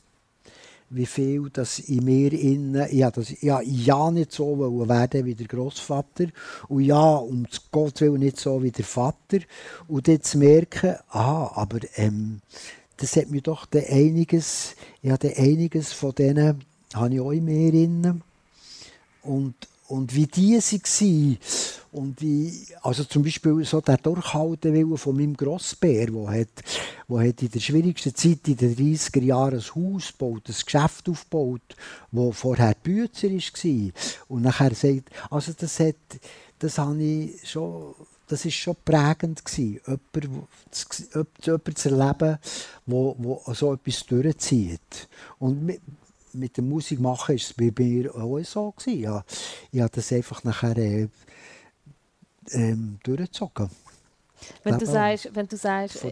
wie 0.91 1.07
viel 1.07 1.51
das 1.53 1.79
in 1.79 2.05
mir 2.05 2.33
innen, 2.33 2.87
ja, 2.91 3.11
das, 3.11 3.41
ja, 3.41 3.61
ja 3.63 4.11
nicht 4.11 4.33
so 4.33 4.59
wollen 4.59 4.89
werden 4.89 5.25
wie 5.25 5.37
der 5.37 5.47
Großvater 5.47 6.27
und 6.69 6.83
ja, 6.83 7.15
um 7.15 7.47
Gott 7.71 8.01
will 8.01 8.19
nicht 8.19 8.39
so 8.39 8.63
wie 8.63 8.73
der 8.73 8.85
Vater. 8.85 9.39
Und 9.87 10.09
dann 10.09 10.21
zu 10.21 10.39
merken, 10.39 10.97
ah, 11.11 11.51
aber 11.55 11.79
ähm, 11.95 12.41
das 12.97 13.17
hat 13.17 13.31
mir 13.31 13.41
doch 13.41 13.69
einiges, 13.73 14.75
ja, 15.01 15.17
einiges 15.37 15.93
von 15.93 16.15
denen 16.15 16.61
habe 16.93 17.15
ich 17.15 17.21
auch 17.21 17.31
in 17.31 17.45
mir 17.45 17.73
innen. 17.73 18.23
Und, 19.23 19.55
und 19.91 20.15
wie 20.15 20.27
die 20.27 20.57
waren 20.57 21.39
und 21.91 22.21
wie, 22.21 22.67
also 22.83 23.03
zum 23.03 23.25
Beispiel 23.25 23.65
so 23.65 23.81
der 23.81 23.97
Durchhaltewille 23.97 24.97
von 24.97 25.17
meinem 25.17 25.37
Grossbär, 25.37 26.07
der 26.07 26.29
hat, 26.29 26.49
wo 27.09 27.19
hat 27.19 27.43
in 27.43 27.51
der 27.51 27.59
schwierigsten 27.59 28.15
Zeit 28.15 28.47
in 28.47 28.57
den 28.57 28.77
30er 28.77 29.21
Jahren 29.21 29.59
ein 29.59 29.75
Haus 29.75 30.13
gebaut, 30.13 30.43
ein 30.47 30.55
Geschäft 30.65 31.09
aufgebaut, 31.09 31.75
wo 32.13 32.31
vorher 32.31 32.77
Bützer 32.81 33.31
war. 33.31 33.91
Und 34.29 34.43
nachher 34.43 34.75
sagt, 34.77 35.11
also 35.29 35.53
das 35.59 35.81
hat, 35.81 35.97
das 36.61 36.79
habe 36.79 37.03
ich 37.03 37.49
schon, 37.49 37.95
das 38.29 38.45
ist 38.45 38.55
schon 38.55 38.77
prägend 38.85 39.45
gewesen, 39.45 39.81
jemand, 39.85 40.47
jemand 41.45 41.79
zu 41.79 41.89
erleben, 41.89 42.39
wo, 42.87 43.17
wo 43.19 43.43
so 43.53 43.75
etwas 43.75 44.07
durchzieht. 44.07 45.09
Und 45.41 45.81
mit, 46.33 46.57
der 46.57 46.65
Musik 46.65 47.01
machen 47.01 47.35
ist 47.35 47.47
es 47.47 47.53
bei 47.55 47.73
mir 47.77 48.15
auch 48.15 48.39
so 48.41 48.73
gewesen. 48.73 49.01
Ja, 49.01 49.25
ich 49.71 49.81
habe 49.81 49.91
das 49.95 50.13
einfach 50.13 50.45
nachher 50.45 50.77
äh, 50.77 51.09
ähm, 52.53 52.99
durchgezogen. 53.03 53.71
Wenn 54.65 54.79
du, 54.79 54.87
sagst, 54.87 55.29
wenn 55.35 55.47
du 55.47 55.57
sagst, 55.57 56.07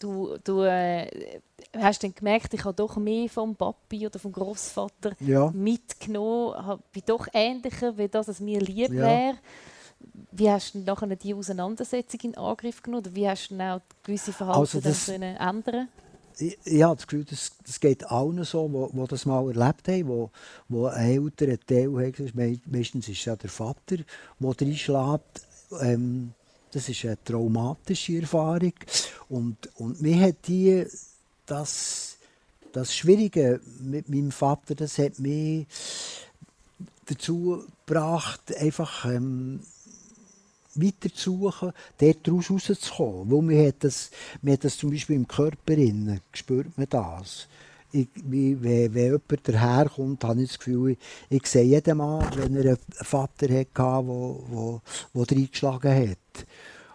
du, 0.00 0.36
du 0.42 0.62
äh, 0.62 1.40
hast 1.76 2.02
dann 2.02 2.14
gemerkt, 2.14 2.54
ich 2.54 2.64
habe 2.64 2.74
doch 2.74 2.96
mehr 2.96 3.28
vom 3.28 3.54
Papi 3.54 4.06
oder 4.06 4.18
vom 4.18 4.32
Großvater 4.32 5.12
ja. 5.20 5.50
mitgenommen, 5.50 6.80
bin 6.92 7.02
doch 7.06 7.26
ähnlicher, 7.32 7.96
wie 7.98 8.08
das 8.08 8.28
es 8.28 8.40
mir 8.40 8.60
lieb 8.60 8.92
ja. 8.92 9.02
wäre. 9.02 9.38
Wie 10.32 10.50
hast 10.50 10.74
du 10.74 10.78
nachher 10.80 11.16
die 11.16 11.34
Auseinandersetzung 11.34 12.20
in 12.20 12.36
Angriff 12.36 12.82
genommen? 12.82 13.06
Oder 13.06 13.14
wie 13.14 13.28
hast 13.28 13.50
du 13.50 13.58
auch 13.60 13.80
gewisse 14.02 14.32
Verhalten 14.32 14.60
also 14.60 14.80
das, 14.80 15.08
ändern 15.08 15.88
ich, 16.38 16.82
habe 16.82 16.96
das 16.96 17.06
Gefühl, 17.06 17.24
das, 17.24 17.52
das 17.64 17.80
geht 17.80 18.10
allen 18.10 18.44
so, 18.44 18.90
die, 18.92 19.06
das 19.08 19.26
mal 19.26 19.46
erlebt 19.48 19.88
haben, 19.88 20.08
wo, 20.08 20.30
wo 20.68 20.86
ein 20.86 21.10
älterer 21.10 21.58
Teil 21.58 21.90
hat, 21.96 22.34
meistens 22.66 23.08
ist 23.08 23.18
es 23.18 23.24
ja 23.24 23.36
der 23.36 23.50
Vater, 23.50 23.96
der 24.38 24.60
reinschlägt, 24.60 25.46
ähm, 25.80 26.32
das 26.72 26.88
ist 26.88 27.04
eine 27.04 27.22
traumatische 27.24 28.20
Erfahrung. 28.20 28.74
Und, 29.28 29.56
und 29.76 30.02
mir 30.02 30.20
hat 30.20 30.46
die, 30.46 30.84
das, 31.46 32.18
das 32.72 32.94
Schwierige 32.94 33.60
mit 33.80 34.08
meinem 34.08 34.30
Vater, 34.30 34.74
das 34.74 34.98
hat 34.98 35.18
mich 35.18 35.66
dazu 37.06 37.64
gebracht, 37.86 38.54
einfach 38.56 39.06
ähm, 39.06 39.60
weiter 40.76 41.12
zu 41.14 41.38
suchen, 41.38 41.72
dort 41.98 42.18
daraus 42.26 42.50
rauszukommen. 42.50 43.30
Weil 43.30 43.42
man 43.42 43.66
hat 43.66 43.76
das, 43.80 44.10
man 44.42 44.52
hat 44.54 44.64
das 44.64 44.76
zum 44.76 44.90
Beispiel 44.90 45.16
im 45.16 45.28
Körper 45.28 45.74
innen, 45.74 46.20
spürt 46.32 46.76
man 46.76 46.88
das 46.88 47.48
ich, 47.92 48.08
wenn, 48.24 48.62
wenn 48.62 48.94
jemand 48.94 49.48
daherkommt, 49.48 50.24
habe 50.24 50.42
ich 50.42 50.48
das 50.48 50.58
Gefühl, 50.58 50.90
ich, 50.90 50.98
ich 51.30 51.46
sehe 51.46 51.64
jeden 51.64 51.98
Mann, 51.98 52.28
wenn 52.36 52.56
er 52.56 52.64
einen 52.64 52.78
Vater 52.90 53.46
hatte, 53.46 53.66
der 53.76 54.06
wo, 54.06 54.44
wo, 54.48 54.80
wo 55.12 55.22
reingeschlagen 55.22 56.10
hat. 56.10 56.46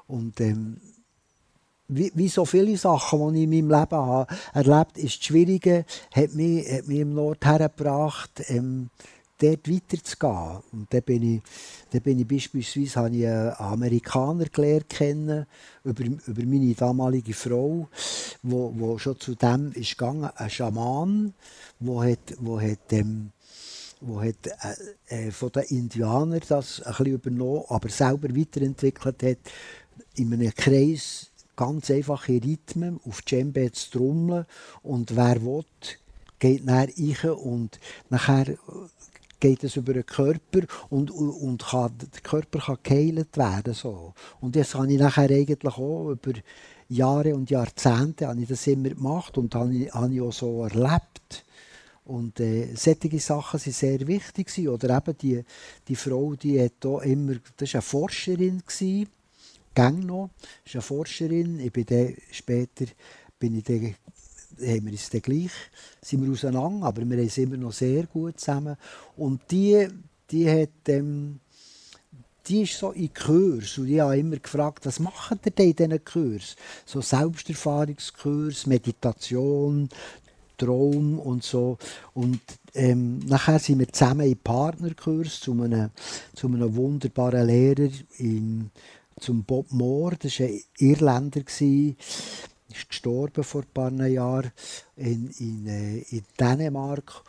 Und 0.07 0.39
ähm, 0.41 0.77
wie, 1.87 2.11
wie, 2.15 2.27
so 2.27 2.45
viele 2.45 2.77
Sachen, 2.77 3.33
die 3.33 3.39
ich 3.39 3.43
in 3.43 3.67
meinem 3.67 3.79
Leben 3.79 3.95
habe 3.95 4.33
erlebt 4.53 4.71
habe, 4.71 4.99
ist 4.99 5.17
das 5.17 5.25
Schwierige, 5.25 5.85
hat 6.11 6.33
mich, 6.33 6.69
hat 6.71 6.87
mich 6.87 6.99
im 6.99 7.13
Nord 7.13 7.45
hergebracht, 7.45 8.31
ähm, 8.47 8.89
dort 9.41 9.69
weiterzugehen. 9.69 10.63
Und 10.71 10.93
dann 10.93 11.01
bin 11.03 11.35
ich, 11.35 11.41
dann 11.91 12.01
bin 12.01 12.19
ich 12.19 12.27
beispielsweise 12.27 12.99
habe 12.99 13.15
ich 13.15 13.27
einen 13.27 13.53
Amerikaner 13.57 14.45
gelernt 14.45 14.89
kennen, 14.89 15.45
über, 15.83 16.03
über 16.03 16.45
meine 16.45 16.73
damalige 16.73 17.33
Frau, 17.33 17.87
wo, 18.43 18.73
wo 18.75 18.97
schon 18.97 19.19
zu 19.19 19.35
dem 19.35 19.71
ist 19.73 19.97
gegangen, 19.97 20.29
ein 20.35 20.49
Schaman, 20.49 21.33
wo 21.79 22.03
hat, 22.03 22.35
wo 22.39 22.59
hat, 22.59 22.91
ähm, 22.91 23.31
wo 24.01 24.21
hat 24.21 24.47
äh, 25.07 25.27
äh, 25.27 25.31
von 25.31 25.51
den 25.51 25.63
Indianern 25.63 26.41
das 26.47 26.81
ein 26.81 26.91
bisschen 26.91 27.13
übernommen, 27.13 27.63
aber 27.69 27.89
selber 27.89 28.35
weiterentwickelt 28.35 29.23
hat, 29.23 29.37
in 30.15 30.33
einem 30.33 30.53
Kreis 30.53 31.31
ganz 31.55 31.91
einfache 31.91 32.33
Rhythmen 32.43 32.99
auf 33.07 33.21
Djembe 33.21 33.71
zu 33.71 33.91
trommeln 33.91 34.45
und 34.81 35.15
wer 35.15 35.41
will, 35.43 35.63
geht 36.39 36.65
näher 36.65 36.87
rein 36.97 37.31
und 37.33 37.79
nachher 38.09 38.57
geht 39.41 39.63
es 39.65 39.75
über 39.75 39.93
den 39.93 40.05
Körper 40.05 40.61
und, 40.89 41.11
und 41.11 41.65
kann, 41.65 41.97
der 41.97 42.21
Körper 42.21 42.59
kann 42.59 42.77
geheilt 42.83 43.35
werden. 43.35 43.73
So. 43.73 44.13
Und 44.39 44.55
das 44.55 44.73
habe 44.75 44.91
ich 44.91 44.99
nachher 44.99 45.29
eigentlich 45.29 45.77
auch 45.77 46.11
über 46.11 46.33
Jahre 46.87 47.35
und 47.35 47.49
Jahrzehnte 47.49 48.27
habe 48.27 48.41
ich 48.41 48.47
das 48.47 48.67
immer 48.67 48.89
gemacht 48.89 49.37
und 49.37 49.53
habe 49.55 49.89
habe 49.91 50.13
ich 50.13 50.21
auch 50.21 50.31
so 50.31 50.63
erlebt. 50.63 51.43
Und 52.05 52.39
äh, 52.39 52.73
solche 52.75 53.19
Sachen 53.19 53.59
sind 53.59 53.75
sehr 53.75 54.07
wichtig. 54.07 54.47
Gewesen. 54.47 54.69
Oder 54.69 54.97
eben 54.97 55.17
die, 55.17 55.43
die 55.87 55.95
Frau, 55.95 56.35
die 56.35 56.61
hat 56.61 56.85
auch 56.85 57.01
immer, 57.01 57.35
das 57.57 57.73
war 57.73 57.79
eine 57.79 57.81
Forscherin, 57.81 58.61
gewesen, 58.65 59.09
gang 59.73 60.03
noch, 60.03 60.29
ist 60.65 60.75
eine 60.75 60.81
Forscherin. 60.81 61.59
Ich 61.59 61.71
bin 61.71 61.85
dann 61.85 62.15
später 62.31 62.85
bin 63.39 63.55
ich 63.55 63.63
dann 63.63 63.95
haben 64.59 64.85
wir 64.85 64.91
uns 64.91 65.09
dann 65.09 65.21
gleich, 65.21 65.51
sind 66.01 66.23
wir 66.23 66.31
auseinander, 66.31 66.85
aber 66.87 67.09
wir 67.09 67.17
haben 67.17 67.43
immer 67.43 67.57
noch 67.57 67.73
sehr 67.73 68.03
gut 68.07 68.39
zusammen. 68.39 68.77
Und 69.17 69.41
die, 69.51 69.87
die 70.29 70.49
hat, 70.49 70.87
ähm, 70.87 71.39
die 72.47 72.63
ist 72.63 72.77
so 72.77 72.91
in 72.91 73.13
Kurs 73.13 73.77
und 73.77 73.87
ich 73.87 73.99
habe 73.99 74.17
immer 74.17 74.37
gefragt, 74.37 74.85
was 74.85 74.99
machen 74.99 75.39
ihr 75.45 75.51
denn 75.51 75.69
in 75.69 75.75
diesen 75.75 76.05
Kurs? 76.05 76.55
So 76.85 77.01
Selbsterfahrungskurs, 77.01 78.65
Meditation, 78.65 79.89
Traum 80.57 81.19
und 81.19 81.43
so. 81.43 81.77
Und 82.13 82.41
ähm, 82.73 83.19
nachher 83.19 83.59
sind 83.59 83.79
wir 83.79 83.87
zusammen 83.87 84.27
in 84.27 84.37
Partnerkurs 84.37 85.39
zu 85.39 85.53
einem, 85.53 85.89
zu 86.35 86.47
einem 86.47 86.75
wunderbaren 86.75 87.47
Lehrer, 87.47 87.89
in, 88.17 88.69
zum 89.19 89.43
Bob 89.43 89.71
Moore, 89.71 90.17
das 90.19 90.39
war 90.39 90.47
ein 90.47 90.61
Irländer, 90.77 91.41
ist 92.71 92.89
gestorben 92.89 93.43
vor 93.43 93.61
ein 93.61 93.73
paar 93.73 94.07
Jahren 94.07 94.51
in, 94.95 95.29
in, 95.39 95.67
äh, 95.67 95.99
in 96.09 96.23
Dänemark. 96.39 97.23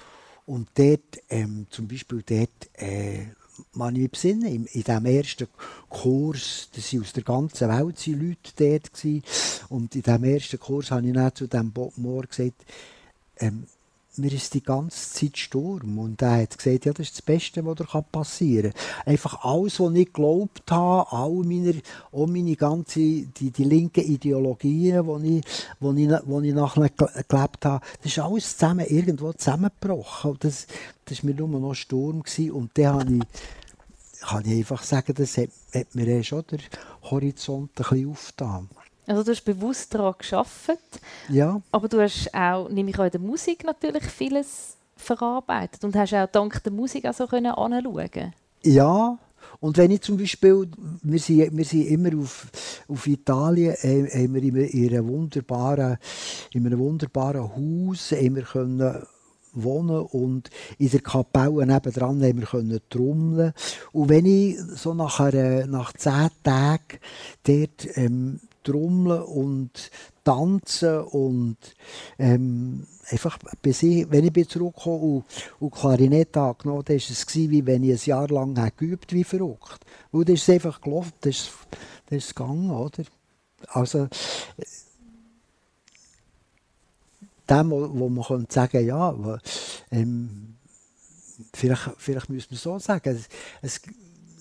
Und 0.46 0.68
dort, 0.74 1.20
ähm, 1.28 1.66
zum 1.70 1.86
Beispiel 1.86 2.22
dort, 2.26 2.70
äh, 2.74 3.26
man 3.74 3.96
ich 3.96 4.10
besinnen, 4.10 4.46
in, 4.46 4.66
in 4.66 4.82
diesem 4.82 5.06
ersten 5.06 5.48
Kurs, 5.88 6.68
das 6.74 6.94
aus 7.00 7.12
der 7.12 7.22
ganzen 7.22 7.68
Welt 7.68 7.98
sind 7.98 8.20
Leute 8.20 8.52
dort 8.56 8.92
gewesen. 8.92 9.22
Und 9.68 9.94
in 9.94 10.02
diesem 10.02 10.24
ersten 10.24 10.58
Kurs 10.58 10.90
habe 10.90 11.06
ich 11.06 11.12
dann 11.12 11.34
zu 11.34 11.46
dem 11.46 11.70
Bob 11.70 11.96
Moore 11.96 12.26
gesagt, 12.26 12.64
ähm, 13.38 13.66
mir 14.16 14.32
ist 14.32 14.52
die 14.52 14.62
ganze 14.62 15.12
Zeit 15.12 15.38
Sturm. 15.38 15.98
Und 15.98 16.20
er 16.20 16.42
hat 16.42 16.58
gesagt, 16.58 16.84
ja, 16.84 16.92
das 16.92 17.06
ist 17.06 17.14
das 17.14 17.22
Beste, 17.22 17.64
was 17.64 17.76
dir 17.76 18.02
passieren 18.02 18.72
kann. 18.72 19.12
Einfach 19.12 19.44
alles, 19.44 19.80
was 19.80 19.94
ich 19.94 20.06
geglaubt 20.06 20.70
habe, 20.70 21.10
all 21.10 21.44
meine, 21.44 21.80
auch 22.12 22.26
meine 22.26 22.56
ganze, 22.56 23.00
die, 23.00 23.50
die 23.50 23.64
linken 23.64 24.04
Ideologien, 24.04 25.22
die 25.22 25.38
ich, 25.38 25.44
wo 25.80 25.92
ich, 25.92 26.08
wo 26.26 26.40
ich 26.40 26.54
nachher 26.54 26.90
gelebt 26.90 27.64
habe, 27.64 27.84
das 28.02 28.12
ist 28.12 28.18
alles 28.18 28.56
zusammen, 28.56 28.86
irgendwo 28.86 29.32
zusammengebrochen. 29.32 30.36
Das, 30.40 30.66
das 31.06 31.22
war 31.22 31.30
mir 31.30 31.36
nur 31.36 31.60
noch 31.60 31.74
Sturm. 31.74 32.22
Gewesen. 32.22 32.50
Und 32.50 32.70
dann 32.76 32.94
habe 32.94 33.14
ich, 33.14 34.20
kann 34.20 34.44
ich 34.44 34.58
einfach 34.58 34.82
sagen, 34.82 35.14
das 35.14 35.38
hat, 35.38 35.48
hat 35.74 35.94
mir 35.94 36.22
schon 36.22 36.44
den 36.50 36.60
Horizont 37.02 37.70
ein 37.70 37.82
bisschen 37.82 38.10
aufgetan. 38.10 38.68
Also 39.12 39.24
du 39.24 39.30
hast 39.32 39.44
bewusst 39.44 39.94
daran 39.94 40.14
geschafft. 40.16 40.70
Ja. 41.28 41.60
Aber 41.70 41.86
du 41.86 42.00
hast 42.00 42.32
auch, 42.32 42.70
nehme 42.70 42.90
ich 42.90 42.98
auch 42.98 43.04
in 43.04 43.10
der 43.10 43.20
Musik 43.20 43.62
natürlich 43.64 44.04
vieles 44.04 44.76
verarbeitet 44.96 45.84
und 45.84 45.94
hast 45.96 46.14
auch 46.14 46.26
dank 46.26 46.62
der 46.62 46.72
Musik 46.72 47.04
auch 47.06 47.12
so 47.12 47.26
können 47.26 47.52
anschauen. 47.52 48.32
Ja. 48.62 49.18
Und 49.60 49.76
wenn 49.76 49.90
ich 49.90 50.00
zum 50.00 50.16
Beispiel, 50.16 50.66
wir 51.02 51.18
sind, 51.18 51.54
wir 51.56 51.64
sind 51.64 51.86
immer 51.88 52.18
auf, 52.18 52.46
auf 52.88 53.06
Italien, 53.06 53.74
äh, 53.82 54.22
haben 54.22 54.34
wir 54.34 54.42
in, 54.42 54.56
in, 54.56 54.88
einem 54.88 55.08
wunderbaren, 55.08 55.98
in 56.52 56.66
einem 56.66 56.78
wunderbaren 56.78 57.42
Haus 57.42 58.12
wir 58.12 58.42
können 58.42 59.02
wohnen 59.52 60.00
und 60.06 60.48
in 60.78 60.88
der 60.88 61.00
Kapelle 61.00 61.66
nebendran 61.66 62.22
haben 62.22 62.38
wir 62.40 62.46
können 62.46 62.80
trommeln. 62.88 63.52
Und 63.92 64.08
wenn 64.08 64.24
ich 64.24 64.58
so 64.58 64.94
nach, 64.94 65.20
einer, 65.20 65.66
nach 65.66 65.92
zehn 65.92 66.30
Tagen 66.42 66.98
dort 67.44 67.96
ähm, 67.96 68.40
trommeln 68.62 69.22
und 69.22 69.90
tanzen 70.24 71.00
und 71.00 71.56
ähm, 72.18 72.86
einfach, 73.10 73.38
bis 73.60 73.82
ich, 73.82 74.10
wenn 74.10 74.24
ich 74.24 74.48
zurückkomme 74.48 74.96
und, 74.96 75.24
und 75.60 75.74
Klarinette 75.74 76.40
angenommen 76.40 76.84
dann 76.84 76.96
war 76.96 77.10
es 77.10 77.34
wie 77.34 77.66
wenn 77.66 77.84
ich 77.84 78.02
ein 78.02 78.08
Jahr 78.08 78.28
lang 78.28 78.72
geübt 78.76 79.12
wie 79.12 79.24
verrückt. 79.24 79.84
Und 80.10 80.28
das 80.28 80.40
ist 80.40 80.50
einfach 80.50 80.80
gelaufen, 80.80 81.12
das 81.20 81.36
ist, 81.36 81.50
das 82.06 82.18
ist 82.18 82.36
gegangen, 82.36 82.70
oder? 82.70 83.02
Also, 83.68 84.08
dem, 87.48 87.70
wo, 87.70 88.08
man 88.08 88.24
könnte 88.24 88.52
sagen 88.52 88.86
ja, 88.86 89.14
ähm, 89.90 90.56
vielleicht, 91.54 91.90
vielleicht 91.98 92.28
müssen 92.28 92.50
wir 92.50 92.58
so 92.58 92.78
sagen, 92.78 93.16
es, 93.16 93.28
es, 93.60 93.80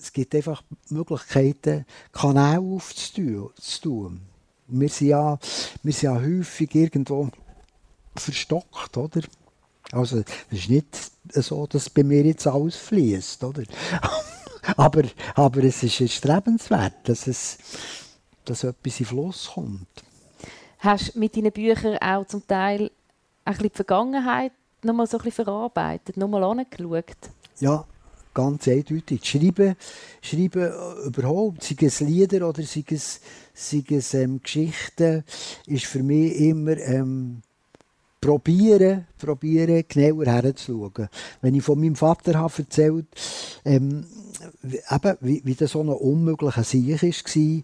es 0.02 0.12
gibt 0.12 0.34
einfach 0.34 0.62
Möglichkeiten, 0.90 1.86
Kanäle 2.10 2.60
aufzutun. 2.60 4.20
Wir 4.66 4.88
sind, 4.88 5.08
ja, 5.08 5.38
wir 5.82 5.92
sind 5.92 6.02
ja 6.02 6.20
häufig 6.20 6.74
irgendwo 6.74 7.28
verstockt, 8.16 8.96
oder? 8.96 9.20
Also, 9.92 10.22
es 10.50 10.58
ist 10.58 10.70
nicht 10.70 11.12
so, 11.34 11.66
dass 11.66 11.90
bei 11.90 12.02
mir 12.02 12.24
jetzt 12.24 12.46
alles 12.46 12.76
fließt, 12.76 13.44
oder? 13.44 13.62
aber, 14.76 15.02
aber 15.34 15.64
es 15.64 15.82
ist 15.82 16.00
erstrebenswert, 16.00 17.08
dass, 17.08 17.26
es, 17.26 17.58
dass 18.44 18.64
etwas 18.64 19.00
in 19.00 19.06
Fluss 19.06 19.50
kommt. 19.54 19.86
Hast 20.78 21.14
du 21.14 21.18
mit 21.18 21.36
deinen 21.36 21.52
Büchern 21.52 21.98
auch 21.98 22.26
zum 22.26 22.46
Teil 22.46 22.90
ein 23.44 23.52
bisschen 23.52 23.68
die 23.68 23.76
Vergangenheit 23.76 24.52
nochmal 24.82 25.06
so 25.06 25.18
ein 25.18 25.24
bisschen 25.24 25.44
verarbeitet, 25.44 26.16
nochmal 26.16 26.42
angeschaut? 26.44 27.16
Ja, 27.60 27.84
ganz 28.34 28.68
eindeutig. 28.68 29.24
Schreiben, 29.24 29.76
schreiben 30.20 30.62
äh, 30.62 31.06
überhaupt, 31.06 31.62
sei 31.62 31.76
es 31.80 32.00
Lieder 32.00 32.48
oder 32.48 32.62
sei 32.62 32.84
es, 32.90 33.20
sei 33.54 33.84
es 33.90 34.14
ähm, 34.14 34.40
Geschichten, 34.42 35.24
ist 35.66 35.86
für 35.86 36.02
mich 36.02 36.36
immer 36.36 36.76
ähm, 36.78 37.42
probieren, 38.20 39.06
probieren, 39.18 39.84
genauer 39.88 40.26
herzuschauen. 40.26 41.08
Wenn 41.40 41.54
ich 41.54 41.62
von 41.62 41.80
meinem 41.80 41.96
Vater 41.96 42.38
habe 42.38 42.52
erzählt 42.56 43.06
ähm, 43.64 44.06
eben, 44.62 45.16
wie, 45.20 45.42
wie 45.44 45.54
das 45.54 45.72
so 45.72 45.80
ein 45.80 45.88
unmöglicher 45.88 46.64
Sieg 46.64 47.02
war, 47.02 47.62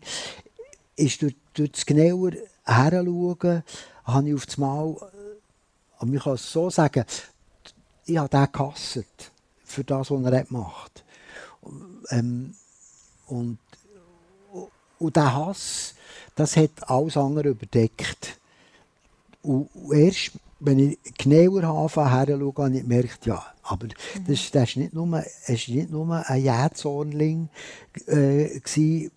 ist 0.96 1.22
durch, 1.22 1.36
durch 1.54 1.72
das 1.72 1.86
genauer 1.86 2.32
Heranschauen, 2.64 3.62
habe 4.04 4.28
ich 4.28 4.34
auf 4.34 4.46
das 4.46 4.58
Mal, 4.58 4.96
und 6.00 6.14
ich 6.14 6.22
kann 6.22 6.34
es 6.34 6.52
so 6.52 6.70
sagen, 6.70 7.04
ich 8.04 8.18
habe 8.18 8.28
den 8.28 8.48
gehasst 8.50 8.98
für 9.68 9.84
das, 9.84 10.10
was 10.10 10.24
er 10.24 10.44
gemacht 10.44 10.84
hat. 10.84 11.04
Ähm, 12.10 12.54
und, 13.26 13.58
und 14.98 15.16
der 15.16 15.34
Hass, 15.34 15.94
das 16.34 16.56
hat 16.56 16.70
alles 16.88 17.16
andere 17.16 17.50
überdeckt. 17.50 18.38
Und 19.42 19.68
erst 19.92 20.32
wenn 20.60 20.78
ich 20.78 20.98
genauer 21.16 21.64
anfange 21.64 22.10
herzuschauen, 22.10 22.64
habe 22.64 22.76
ich 22.76 22.82
gemerkt, 22.82 23.26
ja, 23.26 23.44
aber 23.62 23.86
mhm. 23.86 24.24
das, 24.26 24.50
das 24.50 24.70
ist 24.70 24.76
nicht 24.76 24.92
nur, 24.92 25.24
es 25.46 25.68
nicht 25.68 25.90
nur 25.90 26.28
ein 26.28 26.42
Jähzornling. 26.42 27.48
Äh, 28.08 28.56
ich, 28.56 29.10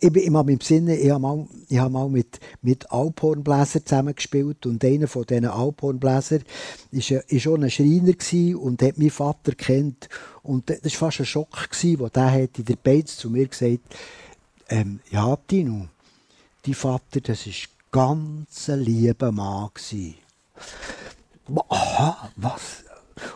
ich 0.00 0.30
habe 0.30 0.52
im 0.52 0.60
Sinne, 0.60 0.96
ich 0.96 1.10
habe 1.10 1.20
mal, 1.20 1.46
ich 1.68 1.78
habe 1.78 1.90
mal 1.90 2.08
mit, 2.08 2.40
mit 2.60 2.90
Alphornbläsern 2.90 3.86
zusammengespielt 3.86 4.66
und 4.66 4.84
einer 4.84 5.08
von 5.08 5.24
diesen 5.24 5.46
Alphornbläsern 5.46 6.44
war 6.90 7.22
ist 7.28 7.42
schon 7.42 7.64
ein 7.64 7.70
Schreiner 7.70 8.60
und 8.60 8.82
hat 8.82 8.98
meinen 8.98 9.10
Vater 9.10 9.52
kennt. 9.52 10.08
Und 10.42 10.68
das 10.68 10.82
war 10.82 10.90
fast 10.90 11.20
ein 11.20 11.26
Schock, 11.26 11.70
gewesen, 11.70 12.00
wo 12.00 12.08
der 12.08 12.30
hat 12.30 12.58
in 12.58 12.64
der 12.64 12.76
Beiz 12.76 13.16
zu 13.16 13.30
mir 13.30 13.46
gesagt 13.46 13.80
ähm, 14.68 15.00
ja, 15.10 15.36
Tino, 15.46 15.88
dein 16.64 16.74
Vater, 16.74 17.20
das 17.20 17.46
war 17.46 17.54
ganz 17.90 18.70
ein 18.70 18.80
lieber 18.80 19.30
Mann. 19.30 19.68
Gewesen. 19.74 20.21
Aha, 21.68 22.30
was? 22.36 22.84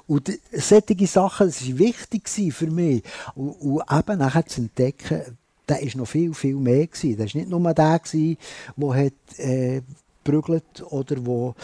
Und 0.07 0.31
solche 0.53 1.07
Sachen 1.07 1.49
waren 1.49 1.79
wichtig 1.79 2.29
für 2.29 2.71
mich. 2.71 3.03
Und, 3.35 3.51
und 3.61 3.83
eben 3.91 4.19
nachher 4.19 4.47
zu 4.47 4.63
entdecken, 4.63 5.37
der 5.69 5.83
war 5.83 5.97
noch 5.97 6.07
viel, 6.07 6.33
viel 6.35 6.57
mehr. 6.57 6.87
Gewesen. 6.87 7.17
Das 7.19 7.35
war 7.35 7.41
nicht 7.41 7.51
nur 7.51 7.75
der, 7.75 8.01
der 8.77 8.95
hat, 8.95 9.39
äh, 9.39 9.83
prügelt 10.27 10.83
oder 10.91 11.25
wo, 11.25 11.55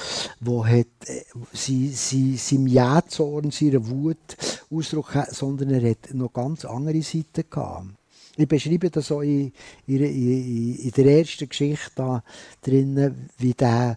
wo 0.40 0.64
hat, 0.64 0.86
äh, 1.06 1.24
sie, 1.52 1.88
sie, 1.88 2.36
seinem 2.36 2.68
Jähzorn, 2.68 3.50
seiner 3.50 3.86
Wut 3.88 4.36
Ausdruck 4.70 5.14
sondern 5.30 5.70
er 5.70 5.90
hat 5.90 6.14
noch 6.14 6.32
ganz 6.32 6.64
andere 6.64 7.02
Seiten 7.02 7.44
gehabt. 7.50 7.86
Ich 8.36 8.48
beschreibe 8.48 8.90
das 8.90 9.12
auch 9.12 9.20
in, 9.20 9.52
in, 9.86 10.76
in, 10.76 10.90
der 10.90 11.18
ersten 11.18 11.48
Geschichte 11.48 11.90
da 11.94 12.24
drin, 12.62 13.28
wie 13.38 13.52
der, 13.52 13.96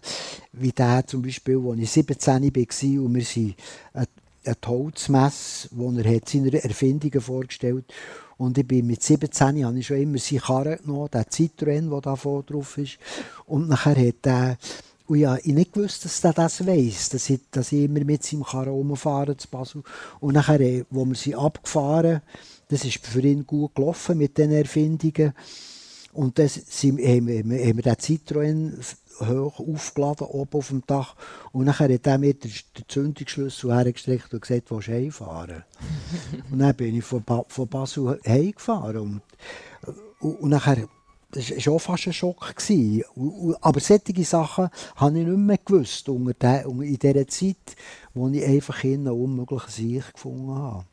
wie 0.52 0.72
der 0.72 1.06
zum 1.06 1.22
Beispiel, 1.22 1.58
als 1.66 1.80
ich 1.80 1.90
17 1.90 2.42
war 2.42 3.04
und 3.04 3.14
wir 3.14 3.24
sind 3.24 3.54
eine, 3.94 4.06
eine 4.44 4.56
Holzmesse, 4.66 5.68
wo 5.72 5.90
er 5.92 6.16
hat 6.16 6.28
seine 6.28 6.52
Erfindungen 6.62 7.20
vorgestellt 7.20 7.86
und 8.38 8.58
ich 8.58 8.68
bin 8.68 8.86
mit 8.86 9.02
17 9.02 9.64
habe 9.64 9.78
ich 9.78 9.86
schon 9.86 9.96
immer 9.96 10.18
seine 10.18 10.40
Karre 10.40 10.76
genommen, 10.76 11.08
der 11.10 11.26
Citroën, 11.26 11.88
der 11.88 12.00
da 12.02 12.16
vorne 12.16 12.44
drauf 12.44 12.76
ist. 12.76 12.98
Und 13.46 13.68
nachher 13.68 13.96
hat 13.96 14.26
er 14.26 14.58
und 15.08 15.20
ja, 15.20 15.36
ich 15.36 15.46
nicht 15.46 15.72
gewusst, 15.72 16.04
dass 16.04 16.24
er 16.24 16.32
das 16.32 16.66
weiss, 16.66 17.10
dass 17.10 17.30
ich, 17.30 17.40
dass 17.52 17.70
ich 17.70 17.84
immer 17.84 18.04
mit 18.04 18.24
seinem 18.24 18.42
Karren 18.42 18.70
rumfahre 18.70 19.36
zu 19.36 19.46
Basel. 19.48 19.84
Und 20.18 20.34
nachher, 20.34 20.84
wo 20.90 21.04
wir 21.04 21.14
sie 21.14 21.36
abgefahren 21.36 22.22
das 22.68 22.84
ist 22.84 23.06
für 23.06 23.20
ihn 23.20 23.46
gut 23.46 23.74
gelaufen 23.74 24.18
mit 24.18 24.38
den 24.38 24.52
Erfindungen. 24.52 25.32
Und 26.12 26.38
das 26.38 26.54
sind, 26.54 26.98
haben, 27.00 27.28
haben 27.28 27.50
wir 27.76 27.82
den 27.82 27.94
Citroën 27.94 28.72
hoch 29.20 29.60
aufgeladen, 29.60 30.26
oben 30.26 30.58
auf 30.58 30.68
dem 30.68 30.82
Dach. 30.86 31.14
Und 31.52 31.66
dann 31.66 31.78
hat 31.78 31.90
er 31.90 32.18
mir 32.18 32.34
den, 32.34 32.50
den 32.50 32.84
Zündungsschlüssel 32.88 33.74
hergestreckt 33.74 34.32
und 34.32 34.40
gesagt, 34.40 34.70
willst 34.70 34.88
du 34.88 34.92
heimfahren? 34.92 35.64
und 36.50 36.58
dann 36.58 36.74
bin 36.74 36.96
ich 36.96 37.04
von, 37.04 37.22
ba 37.22 37.44
von 37.48 37.68
Basel 37.68 38.18
heimgefahren. 38.26 38.98
Und, 38.98 39.20
und, 40.20 40.40
und 40.40 40.50
nachher, 40.50 40.88
das 41.32 41.50
war 41.50 41.74
auch 41.74 41.78
fast 41.78 42.06
ein 42.06 42.12
Schock. 42.12 42.54
Gewesen. 42.56 43.04
Aber 43.60 43.80
solche 43.80 44.24
Sachen 44.24 44.70
habe 44.96 45.18
ich 45.18 45.26
nicht 45.26 45.38
mehr 45.38 45.58
gewusst 45.62 46.08
unter 46.08 46.34
der, 46.34 46.66
in 46.66 46.98
dieser 46.98 47.28
Zeit, 47.28 47.76
wo 48.14 48.28
ich 48.28 48.44
einfach 48.44 48.82
in 48.84 49.06
einem 49.06 49.20
unmöglichen 49.20 50.02
gefunden 50.12 50.54
habe. 50.54 50.84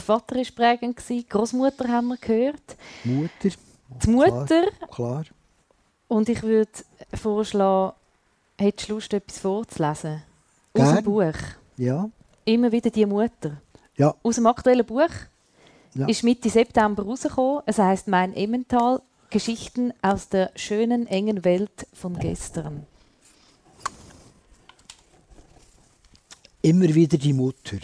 Der 0.00 0.06
Vater 0.06 0.36
war 0.36 0.44
prägend, 0.56 0.98
die 1.10 1.28
Großmutter 1.28 1.86
haben 1.88 2.08
wir 2.08 2.16
gehört. 2.16 2.76
Mutter. 3.04 3.50
Die 4.02 4.10
Mutter. 4.10 4.62
Klar. 4.90 4.90
klar. 4.90 5.24
Und 6.08 6.30
ich 6.30 6.42
würde 6.42 6.70
vorschlagen, 7.12 7.94
hättest 8.56 8.88
du 8.88 8.94
Lust, 8.94 9.12
etwas 9.12 9.38
vorzulesen? 9.38 10.22
Gern. 10.72 10.88
Aus 10.88 10.94
dem 10.94 11.04
Buch. 11.04 11.40
Ja. 11.76 12.08
Immer 12.46 12.72
wieder 12.72 12.88
die 12.88 13.04
Mutter. 13.04 13.60
Ja. 13.98 14.14
Aus 14.22 14.36
dem 14.36 14.46
aktuellen 14.46 14.86
Buch. 14.86 15.10
Ja. 15.92 16.06
Ist 16.06 16.24
Mitte 16.24 16.48
September 16.48 17.02
rausgekommen. 17.02 17.62
Es 17.66 17.78
heißt 17.78 18.08
Mein 18.08 18.32
Emmental. 18.32 19.02
Geschichten 19.28 19.92
aus 20.00 20.30
der 20.30 20.50
schönen, 20.56 21.06
engen 21.08 21.44
Welt 21.44 21.86
von 21.92 22.18
gestern. 22.18 22.86
Immer 26.62 26.94
wieder 26.94 27.18
die 27.18 27.34
Mutter. 27.34 27.76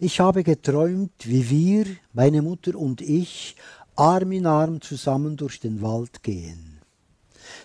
Ich 0.00 0.20
habe 0.20 0.44
geträumt, 0.44 1.26
wie 1.26 1.50
wir, 1.50 1.84
meine 2.12 2.40
Mutter 2.40 2.76
und 2.76 3.00
ich, 3.00 3.56
Arm 3.96 4.30
in 4.30 4.46
Arm 4.46 4.80
zusammen 4.80 5.36
durch 5.36 5.58
den 5.58 5.82
Wald 5.82 6.22
gehen. 6.22 6.78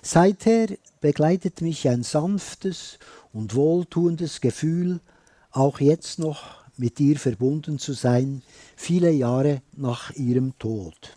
Seither 0.01 0.69
begleitet 0.99 1.61
mich 1.61 1.87
ein 1.87 2.01
sanftes 2.01 2.97
und 3.33 3.53
wohltuendes 3.53 4.41
Gefühl, 4.41 4.99
auch 5.51 5.79
jetzt 5.79 6.17
noch 6.17 6.63
mit 6.75 6.99
ihr 6.99 7.19
verbunden 7.19 7.77
zu 7.77 7.93
sein, 7.93 8.41
viele 8.75 9.11
Jahre 9.11 9.61
nach 9.77 10.11
ihrem 10.15 10.57
Tod. 10.57 11.15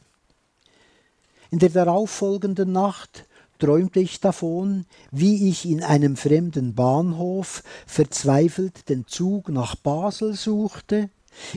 In 1.51 1.61
der 1.61 1.71
darauffolgenden 1.71 2.73
Nacht 2.73 3.25
träumte 3.59 4.01
ich 4.01 4.21
davon, 4.21 4.87
wie 5.11 5.49
ich 5.49 5.65
in 5.67 5.83
einem 5.83 6.17
fremden 6.17 6.75
Bahnhof 6.75 7.63
verzweifelt 7.87 8.89
den 8.89 9.07
Zug 9.07 9.49
nach 9.49 9.77
Basel 9.77 10.35
suchte, 10.35 11.11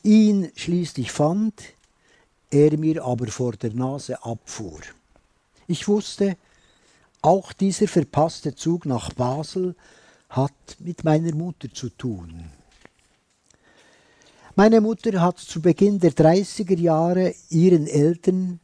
ihn 0.04 0.52
schließlich 0.56 1.12
fand, 1.12 1.54
er 2.52 2.78
mir 2.78 3.04
aber 3.04 3.28
vor 3.28 3.54
der 3.54 3.74
Nase 3.74 4.24
abfuhr. 4.24 4.82
Ich 5.68 5.88
wusste, 5.88 6.36
auch 7.22 7.54
dieser 7.54 7.88
verpasste 7.88 8.56
Zug 8.56 8.86
nach 8.86 9.14
Basel 9.14 9.76
hat 10.30 10.78
mit 10.80 11.04
meiner 11.04 11.36
Mutter 11.36 11.72
zu 11.74 11.90
tun. 11.90 12.46
Meine 14.56 14.82
Mutter 14.82 15.22
hat 15.22 15.38
zu 15.38 15.62
Beginn 15.62 16.00
der 16.00 16.12
30er 16.12 16.78
Jahre 16.78 17.34
ihren 17.50 17.88
Eltern 17.88 18.60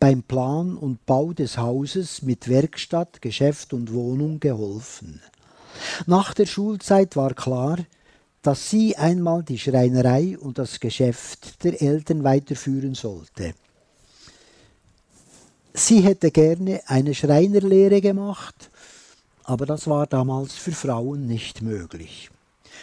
beim 0.00 0.22
Plan 0.22 0.76
und 0.76 1.04
Bau 1.04 1.32
des 1.34 1.58
Hauses 1.58 2.22
mit 2.22 2.48
Werkstatt, 2.48 3.20
Geschäft 3.20 3.74
und 3.74 3.92
Wohnung 3.92 4.40
geholfen. 4.40 5.20
Nach 6.06 6.32
der 6.34 6.46
Schulzeit 6.46 7.16
war 7.16 7.34
klar, 7.34 7.78
dass 8.42 8.70
sie 8.70 8.96
einmal 8.96 9.42
die 9.42 9.58
Schreinerei 9.58 10.38
und 10.38 10.58
das 10.58 10.80
Geschäft 10.80 11.62
der 11.62 11.80
Eltern 11.82 12.24
weiterführen 12.24 12.94
sollte. 12.94 13.52
Sie 15.74 16.00
hätte 16.00 16.30
gerne 16.30 16.80
eine 16.86 17.14
Schreinerlehre 17.14 18.00
gemacht, 18.00 18.70
aber 19.44 19.66
das 19.66 19.86
war 19.86 20.06
damals 20.06 20.54
für 20.54 20.72
Frauen 20.72 21.26
nicht 21.26 21.60
möglich. 21.60 22.30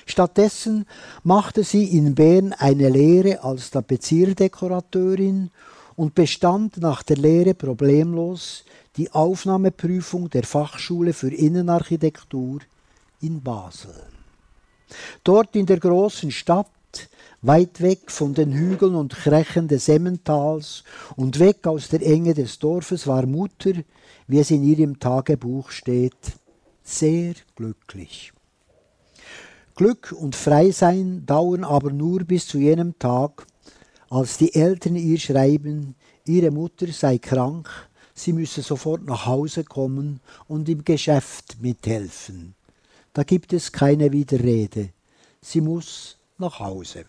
Stattdessen 0.06 0.86
machte 1.23 1.63
sie 1.63 1.86
in 1.86 2.13
Bern 2.13 2.53
eine 2.53 2.89
Lehre 2.89 3.43
als 3.43 3.71
Tapezierdekorateurin 3.71 5.49
und 5.97 6.13
bestand 6.13 6.77
nach 6.77 7.01
der 7.01 7.17
Lehre 7.17 7.55
problemlos 7.55 8.63
die 8.97 9.12
Aufnahmeprüfung 9.12 10.29
der 10.29 10.43
Fachschule 10.43 11.12
für 11.12 11.33
Innenarchitektur 11.33 12.60
in 13.19 13.41
Basel. 13.41 13.95
Dort 15.23 15.55
in 15.55 15.65
der 15.65 15.79
großen 15.79 16.29
Stadt, 16.29 16.67
weit 17.41 17.81
weg 17.81 18.12
von 18.12 18.36
den 18.36 18.53
Hügeln 18.53 18.93
und 18.93 19.15
Krächen 19.15 19.67
des 19.67 19.89
Emmentals 19.89 20.83
und 21.15 21.39
weg 21.39 21.65
aus 21.65 21.89
der 21.89 22.03
Enge 22.05 22.36
des 22.36 22.60
Dorfes, 22.60 23.07
war 23.07 23.25
Mutter, 23.25 23.73
wie 24.27 24.39
es 24.39 24.51
in 24.51 24.63
ihrem 24.63 24.99
Tagebuch 24.99 25.71
steht, 25.71 26.13
sehr 26.83 27.33
glücklich. 27.55 28.33
Glück 29.75 30.15
und 30.17 30.36
Freisein 30.36 31.25
dauern 31.25 31.63
aber 31.63 31.91
nur 31.91 32.19
bis 32.23 32.47
zu 32.47 32.60
jenem 32.60 32.97
Tag, 32.99 33.46
als 34.10 34.38
die 34.38 34.54
Eltern 34.54 34.96
ihr 34.96 35.20
schreiben, 35.20 35.96
ihre 36.26 36.52
Mutter 36.52 36.88
sei 36.88 37.17
krank, 37.17 37.70
sie 38.13 38.34
müsse 38.34 38.62
sofort 38.62 39.06
nach 39.06 39.26
Hause 39.26 39.63
kommen 39.63 40.20
und 40.48 40.70
im 40.70 40.84
Geschäft 40.84 41.58
mithelfen. 41.62 42.56
Da 43.13 43.24
gibt 43.24 43.54
es 43.54 43.72
keine 43.72 44.12
Widerrede. 44.12 44.89
Sie 45.41 45.62
muss 45.62 46.17
nach 46.38 46.60
Hause. 46.60 47.06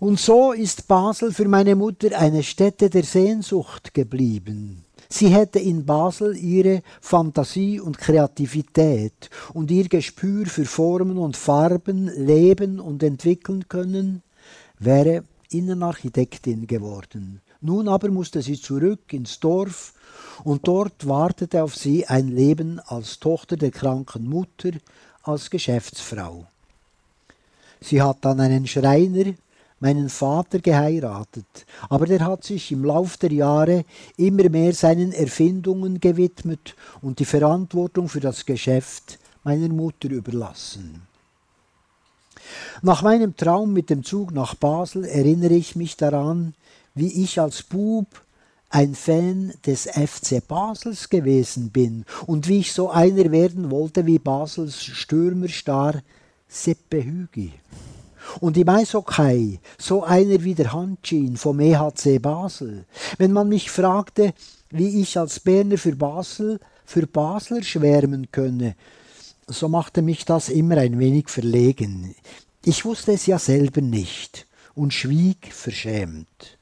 Und 0.00 0.20
so 0.20 0.52
ist 0.52 0.86
Basel 0.86 1.32
für 1.32 1.48
meine 1.48 1.74
Mutter 1.74 2.16
eine 2.18 2.42
Stätte 2.42 2.88
der 2.88 3.02
Sehnsucht 3.02 3.94
geblieben. 3.94 4.84
Sie 5.08 5.28
hätte 5.28 5.58
in 5.58 5.86
Basel 5.86 6.36
ihre 6.36 6.82
Fantasie 7.00 7.80
und 7.80 7.98
Kreativität 7.98 9.30
und 9.54 9.70
ihr 9.70 9.88
Gespür 9.88 10.46
für 10.46 10.66
Formen 10.66 11.16
und 11.16 11.36
Farben 11.36 12.08
leben 12.14 12.78
und 12.78 13.02
entwickeln 13.02 13.68
können, 13.68 14.22
wäre 14.78 15.24
Innenarchitektin 15.50 16.66
geworden. 16.66 17.40
Nun 17.60 17.88
aber 17.88 18.10
musste 18.10 18.42
sie 18.42 18.60
zurück 18.60 19.12
ins 19.12 19.40
Dorf 19.40 19.94
und 20.44 20.68
dort 20.68 21.08
wartete 21.08 21.62
auf 21.62 21.74
sie 21.74 22.06
ein 22.06 22.28
Leben 22.28 22.80
als 22.86 23.18
Tochter 23.18 23.56
der 23.56 23.70
kranken 23.70 24.28
Mutter, 24.28 24.70
als 25.22 25.50
Geschäftsfrau. 25.50 26.46
Sie 27.80 28.00
hat 28.00 28.18
dann 28.22 28.40
einen 28.40 28.66
Schreiner, 28.66 29.34
meinen 29.80 30.08
Vater 30.08 30.58
geheiratet, 30.58 31.66
aber 31.88 32.06
der 32.06 32.24
hat 32.24 32.44
sich 32.44 32.72
im 32.72 32.84
Lauf 32.84 33.16
der 33.16 33.32
Jahre 33.32 33.84
immer 34.16 34.48
mehr 34.48 34.72
seinen 34.72 35.12
Erfindungen 35.12 36.00
gewidmet 36.00 36.74
und 37.00 37.20
die 37.20 37.24
Verantwortung 37.24 38.08
für 38.08 38.20
das 38.20 38.44
Geschäft 38.44 39.18
meiner 39.44 39.68
Mutter 39.68 40.10
überlassen. 40.10 41.07
Nach 42.82 43.02
meinem 43.02 43.36
Traum 43.36 43.72
mit 43.72 43.90
dem 43.90 44.04
Zug 44.04 44.32
nach 44.32 44.54
Basel 44.54 45.04
erinnere 45.04 45.54
ich 45.54 45.76
mich 45.76 45.96
daran, 45.96 46.54
wie 46.94 47.24
ich 47.24 47.40
als 47.40 47.62
Bub 47.62 48.06
ein 48.70 48.94
Fan 48.94 49.52
des 49.66 49.86
FC 49.86 50.46
Basels 50.46 51.08
gewesen 51.08 51.70
bin 51.70 52.04
und 52.26 52.48
wie 52.48 52.58
ich 52.58 52.72
so 52.72 52.90
einer 52.90 53.30
werden 53.30 53.70
wollte 53.70 54.06
wie 54.06 54.18
Basels 54.18 54.84
Stürmerstar 54.84 56.02
Seppe 56.48 57.04
Hügi. 57.04 57.52
Und 58.40 58.56
im 58.56 58.68
Eishockey 58.68 59.58
so 59.78 60.04
einer 60.04 60.42
wie 60.44 60.54
der 60.54 60.72
Hanschin 60.72 61.36
vom 61.36 61.60
EHC 61.60 62.18
Basel. 62.20 62.84
Wenn 63.16 63.32
man 63.32 63.48
mich 63.48 63.70
fragte, 63.70 64.34
wie 64.70 65.00
ich 65.00 65.18
als 65.18 65.40
Berner 65.40 65.78
für 65.78 65.96
Basel, 65.96 66.60
für 66.84 67.06
Basler 67.06 67.62
schwärmen 67.62 68.30
könne, 68.30 68.74
so 69.48 69.68
machte 69.68 70.02
mich 70.02 70.24
das 70.24 70.48
immer 70.48 70.76
ein 70.76 70.98
wenig 70.98 71.28
verlegen. 71.28 72.14
Ich 72.64 72.84
wusste 72.84 73.12
es 73.12 73.26
ja 73.26 73.38
selber 73.38 73.80
nicht 73.80 74.46
und 74.74 74.92
schwieg 74.92 75.52
verschämt. 75.52 76.58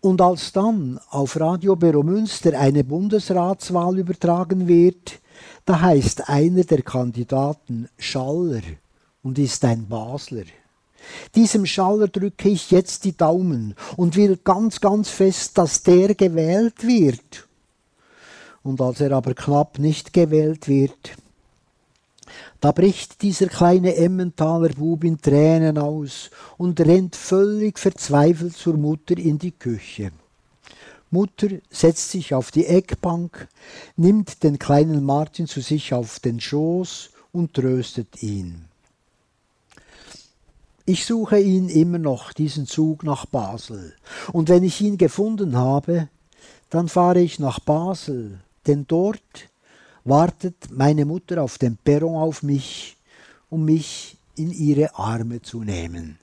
Und 0.00 0.22
als 0.22 0.52
dann 0.52 0.98
auf 1.10 1.38
Radio 1.38 1.76
Beromünster 1.76 2.58
eine 2.58 2.84
Bundesratswahl 2.84 3.98
übertragen 3.98 4.66
wird, 4.66 5.20
da 5.66 5.80
heißt 5.80 6.28
einer 6.28 6.64
der 6.64 6.82
Kandidaten 6.82 7.88
Schaller 7.98 8.62
und 9.22 9.38
ist 9.38 9.64
ein 9.64 9.88
Basler. 9.88 10.44
Diesem 11.34 11.66
Schaller 11.66 12.08
drücke 12.08 12.48
ich 12.48 12.70
jetzt 12.70 13.04
die 13.04 13.16
Daumen 13.16 13.74
und 13.96 14.16
will 14.16 14.38
ganz, 14.42 14.80
ganz 14.80 15.08
fest, 15.08 15.58
dass 15.58 15.82
der 15.82 16.14
gewählt 16.14 16.86
wird. 16.86 17.48
Und 18.62 18.80
als 18.80 19.00
er 19.00 19.12
aber 19.12 19.34
knapp 19.34 19.78
nicht 19.78 20.12
gewählt 20.12 20.68
wird, 20.68 21.16
da 22.60 22.72
bricht 22.72 23.22
dieser 23.22 23.46
kleine 23.46 23.96
Emmentaler 23.96 24.70
Bub 24.70 25.04
in 25.04 25.20
Tränen 25.20 25.78
aus 25.78 26.30
und 26.58 26.80
rennt 26.80 27.16
völlig 27.16 27.78
verzweifelt 27.78 28.54
zur 28.54 28.76
Mutter 28.76 29.16
in 29.16 29.38
die 29.38 29.52
Küche. 29.52 30.12
Mutter 31.10 31.48
setzt 31.70 32.10
sich 32.10 32.34
auf 32.34 32.50
die 32.50 32.66
Eckbank, 32.66 33.48
nimmt 33.96 34.42
den 34.42 34.58
kleinen 34.58 35.04
Martin 35.04 35.46
zu 35.46 35.60
sich 35.60 35.92
auf 35.92 36.20
den 36.20 36.40
Schoß 36.40 37.10
und 37.32 37.54
tröstet 37.54 38.22
ihn. 38.22 38.66
Ich 40.84 41.06
suche 41.06 41.38
ihn 41.38 41.68
immer 41.68 41.98
noch, 41.98 42.32
diesen 42.32 42.66
Zug 42.66 43.04
nach 43.04 43.26
Basel. 43.26 43.94
Und 44.32 44.48
wenn 44.48 44.64
ich 44.64 44.80
ihn 44.80 44.98
gefunden 44.98 45.56
habe, 45.56 46.08
dann 46.68 46.88
fahre 46.88 47.20
ich 47.20 47.38
nach 47.38 47.60
Basel, 47.60 48.40
denn 48.66 48.86
dort 48.86 49.20
wartet 50.10 50.70
meine 50.72 51.04
Mutter 51.06 51.42
auf 51.42 51.56
dem 51.56 51.76
Perron 51.76 52.16
auf 52.16 52.42
mich, 52.42 52.96
um 53.48 53.64
mich 53.64 54.18
in 54.36 54.50
ihre 54.50 54.94
Arme 54.96 55.40
zu 55.40 55.62
nehmen. 55.62 56.18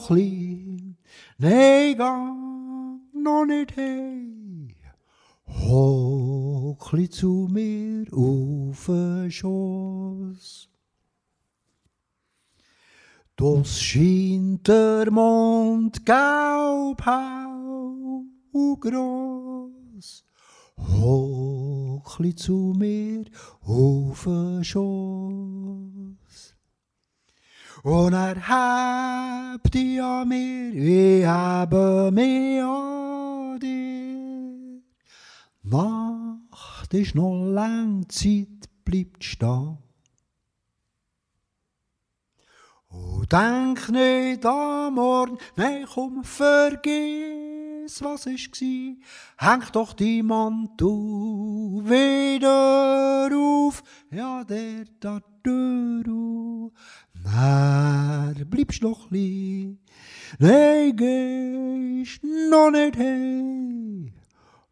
Noch 0.00 0.06
klein, 0.06 0.96
nee, 1.38 1.94
gang 1.94 3.00
noch 3.12 3.44
nicht 3.44 3.76
hey. 3.76 4.74
Hockli 5.46 7.08
zu 7.08 7.48
mir 7.50 8.06
auf 8.12 8.86
den 8.86 9.30
Schoß. 9.30 10.68
Das 13.36 13.80
scheint 13.80 14.68
der 14.68 15.10
Mond 15.10 16.06
gelb 16.06 17.06
hau 17.06 18.24
und 18.52 18.80
gross. 18.80 20.24
Hockli 20.76 22.34
zu 22.34 22.74
mir 22.76 23.24
auf 23.62 24.24
den 24.24 24.64
Schoß. 24.64 26.20
Und 27.82 28.12
er 28.12 28.48
habt 29.52 29.74
ihr 29.74 30.24
mir, 30.26 30.72
ich 30.74 31.26
habe 31.26 32.10
mich 32.12 32.62
an 32.62 33.58
dir. 33.58 34.82
Nacht 35.62 36.94
ist 36.94 37.14
noch 37.14 37.44
lang, 37.44 38.08
Zeit 38.08 38.68
bleibt 38.84 39.24
stehen. 39.24 39.78
Oh, 42.92 43.22
denk 43.30 43.88
nicht 43.90 44.44
am 44.44 44.94
Morgen, 44.94 45.38
nein, 45.56 45.86
komm, 45.92 46.24
vergiss, 46.24 48.02
was 48.02 48.26
ist 48.26 48.52
gsi. 48.52 49.00
Häng 49.38 49.62
doch 49.72 49.92
die 49.92 50.22
Mantel 50.22 50.88
wieder 51.84 53.30
auf, 53.32 53.82
ja, 54.10 54.42
der 54.44 54.86
da 54.98 55.20
Na, 57.24 58.32
bleibst 58.48 58.82
noch 58.82 59.10
li, 59.10 59.78
nein, 60.38 60.96
gehst 60.96 62.22
noch 62.50 62.70
nicht 62.70 62.96
hey. 62.96 64.12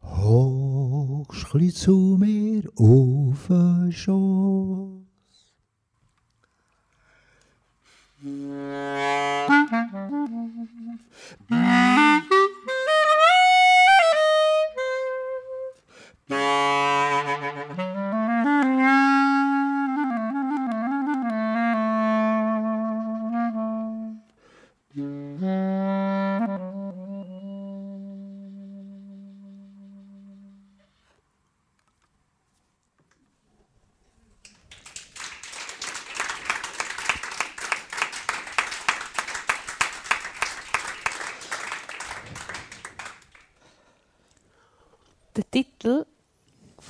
Hochst 0.01 1.47
chli 1.49 1.71
zu 1.73 2.17
mir 2.19 2.63
auf 2.75 3.47
den 3.47 3.91
Schoß. 3.91 4.99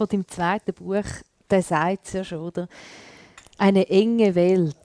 Von 0.10 0.20
dem 0.20 0.28
zweiten 0.28 0.74
Buch, 0.74 1.06
der 1.50 1.62
sagt 1.62 2.08
es 2.08 2.14
ja 2.14 2.24
schon, 2.24 2.40
oder? 2.40 2.68
Eine 3.58 3.88
enge 3.90 4.34
Welt. 4.34 4.76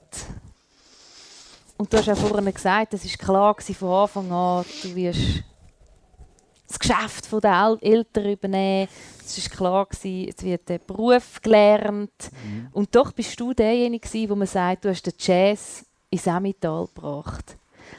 Und 1.77 1.91
du 1.91 1.97
hast 1.97 2.05
ja 2.05 2.15
vorhin 2.15 2.53
gesagt, 2.53 2.93
es 2.93 3.05
war 3.05 3.25
klar 3.25 3.53
gewesen 3.53 3.75
von 3.75 3.89
Anfang 3.89 4.31
an, 4.31 4.65
du 4.83 4.95
wirst 4.95 5.43
das 6.67 6.79
Geschäft 6.79 7.31
der 7.43 7.51
El 7.51 7.77
Eltern 7.81 8.31
übernehmen. 8.31 8.87
Es 9.23 9.37
war 9.37 9.57
klar, 9.57 9.85
gewesen, 9.85 10.33
es 10.35 10.43
wird 10.43 10.69
der 10.69 10.79
Beruf 10.79 11.41
gelernt. 11.41 12.31
Mhm. 12.43 12.69
Und 12.71 12.95
doch 12.95 13.11
bist 13.11 13.39
du 13.39 13.53
derjenige, 13.53 14.29
wo 14.29 14.35
man 14.35 14.47
sagt, 14.47 14.85
du 14.85 14.89
hast 14.89 15.03
den 15.03 15.13
Jazz 15.17 15.85
ins 16.09 16.27
Emmental 16.27 16.87
gebracht. 16.87 17.57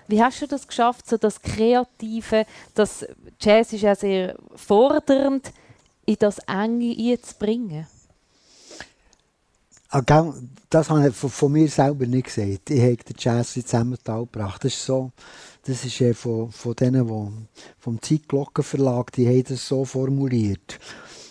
Wie 0.08 0.22
hast 0.22 0.40
du 0.42 0.46
das 0.46 0.66
geschafft, 0.66 1.08
so 1.08 1.16
das 1.16 1.40
Kreative, 1.40 2.46
das 2.74 3.06
Jazz 3.40 3.72
ist 3.72 3.82
ja 3.82 3.94
sehr 3.94 4.36
fordernd, 4.54 5.52
in 6.06 6.16
das 6.18 6.38
Enge 6.46 6.94
einzubringen? 6.96 7.86
Ah, 9.90 10.02
Das 10.68 10.90
habe 10.90 11.08
ich 11.08 11.14
von, 11.14 11.52
mir 11.52 11.68
selber 11.68 12.06
nicht 12.06 12.26
gesagt. 12.26 12.70
Ich 12.70 12.80
habe 12.80 12.96
den 12.96 13.16
Jazz 13.18 13.56
ins 13.56 13.72
Emmental 13.72 14.20
gebracht. 14.22 14.64
Das 14.64 14.72
ist 14.72 14.84
so, 14.84 15.12
das 15.64 15.84
ist 15.84 15.98
ja 15.98 16.12
von, 16.12 16.50
von 16.50 16.74
denen, 16.74 17.06
die 17.06 17.62
vom 17.78 18.02
Zeitglockenverlag, 18.02 19.12
die 19.12 19.28
haben 19.28 19.44
das 19.44 19.66
so 19.66 19.84
formuliert. 19.84 20.78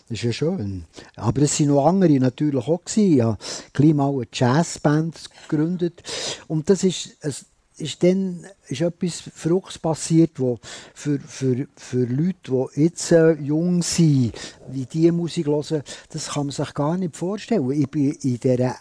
Das 0.08 0.20
ist 0.20 0.24
ja 0.24 0.32
schön. 0.32 0.86
Aber 1.16 1.42
es 1.42 1.60
waren 1.60 1.70
noch 1.70 1.86
andere 1.88 2.20
natürlich 2.20 2.68
auch. 2.68 2.84
Gewesen. 2.86 3.24
Habe 3.24 3.38
gleich 3.74 3.94
mal 3.94 4.14
eine 4.14 4.28
Jazzband 4.32 5.20
gegründet. 5.50 6.04
Und 6.48 6.70
das 6.70 6.84
ist, 6.84 7.18
ist 7.78 8.04
dann 8.04 8.46
ist 8.68 8.82
etwas 8.82 9.22
Verrücktes 9.34 9.80
passiert, 9.80 10.40
wo 10.40 10.60
für, 10.94 11.20
für, 11.20 11.68
für 11.76 12.06
Leute, 12.06 12.68
die 12.76 12.84
jetzt 12.84 13.12
äh, 13.12 13.34
jung 13.34 13.82
sind, 13.82 14.34
wie 14.70 14.86
diese 14.86 15.12
Musik 15.12 15.48
hören, 15.48 15.84
das 16.10 16.30
kann 16.30 16.48
man 16.48 16.52
sich 16.52 16.74
gar 16.74 16.98
nicht 16.98 17.16
vorstellen. 17.16 17.70
Ich 17.72 17.90
bin 17.90 18.12
in, 18.12 18.40
dieser, 18.40 18.76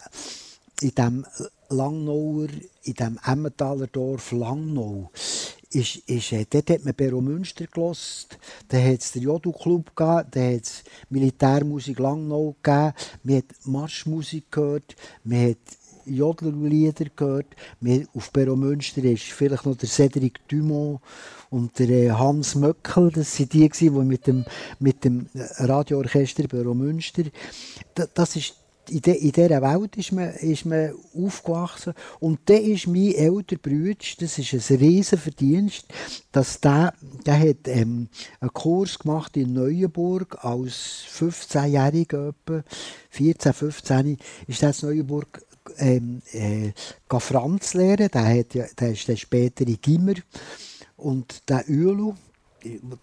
in 0.81 0.91
diesem 0.91 1.27
Langnauer, 1.71 2.49
in 2.85 2.95
diesem 2.95 3.19
Emmentaler 3.27 3.89
Dorf 3.89 4.33
Langnau, 4.33 5.11
ist, 5.75 5.97
ist, 6.09 6.33
äh, 6.33 6.47
dort 6.49 6.71
hat 6.71 6.85
man 6.85 6.95
Bero 6.95 7.21
Münster 7.21 7.67
gelost, 7.67 8.39
da 8.69 8.79
hat 8.79 9.01
es 9.01 9.13
den 9.13 9.23
Jodu-Club 9.23 9.97
gegeben, 9.97 10.29
da 10.31 10.41
hat 10.41 10.63
es 10.63 10.85
Militärmusik 11.11 11.99
Langnau 11.99 12.55
gegeben, 12.63 12.93
man 13.25 13.37
hat 13.37 13.45
Marschmusik 13.65 14.53
gehört, 14.53 14.95
man 15.25 15.51
hat 15.51 15.59
Jodlerlieder 16.07 17.07
gehört. 17.17 17.47
Wir, 17.81 18.07
auf 18.15 18.31
Bero 18.33 18.57
Münster 18.57 19.03
ist 19.05 19.23
vielleicht 19.25 19.67
noch 19.67 19.77
der 19.77 19.89
Cédric 19.89 20.35
Dumont 20.49 21.01
und 21.51 21.79
der 21.79 21.89
äh, 21.89 22.11
Hans 22.11 22.55
Möckel. 22.55 23.11
Das 23.11 23.39
waren 23.39 23.49
die, 23.49 23.69
die 23.69 23.91
mit 23.91 24.27
dem, 24.27 24.45
mit 24.79 25.05
dem 25.05 25.27
Radioorchester 25.35 26.47
Bero 26.49 26.75
Münster. 26.75 27.25
Da- 27.95 28.07
Das 28.13 28.37
ist 28.37 28.55
in, 28.91 29.01
de, 29.01 29.15
in 29.15 29.33
dieser 29.33 29.63
Welt 29.63 29.97
ist 29.97 30.13
man, 30.13 30.31
ist 30.35 30.67
man 30.67 30.93
aufgewachsen. 31.17 31.95
Und 32.21 32.41
dann 32.47 32.63
ist 32.63 32.87
mein 32.87 33.15
älterer 33.15 33.59
Bruder, 33.59 33.95
das 34.21 34.39
ist 34.39 34.53
ein 34.71 34.77
riesen 34.79 35.19
Verdienst, 35.19 35.87
dass 36.33 36.61
der, 36.61 36.93
der 37.25 37.39
hat 37.39 37.67
ähm, 37.67 38.09
einen 38.41 38.53
Kurs 38.53 38.99
gemacht 38.99 39.37
in 39.37 39.53
Neuenburg 39.55 40.37
als 40.45 41.05
15-Jähriger, 41.19 42.31
etwa, 42.31 42.63
14, 43.11 43.53
15, 43.53 44.19
ist 44.47 44.63
der 44.63 44.71
in 44.71 44.77
Neuenburg 44.89 45.43
ähm, 45.79 46.23
äh, 46.33 46.73
Franz 47.19 47.75
lernen. 47.75 48.09
Der, 48.13 48.39
hat 48.39 48.55
ja, 48.55 48.67
der 48.79 48.93
ist 48.93 49.09
dann 49.09 49.17
später 49.17 49.67
in 49.67 49.81
Gimmer. 49.81 50.15
Und 50.97 51.49
der 51.49 51.65
Uelu, 51.69 52.15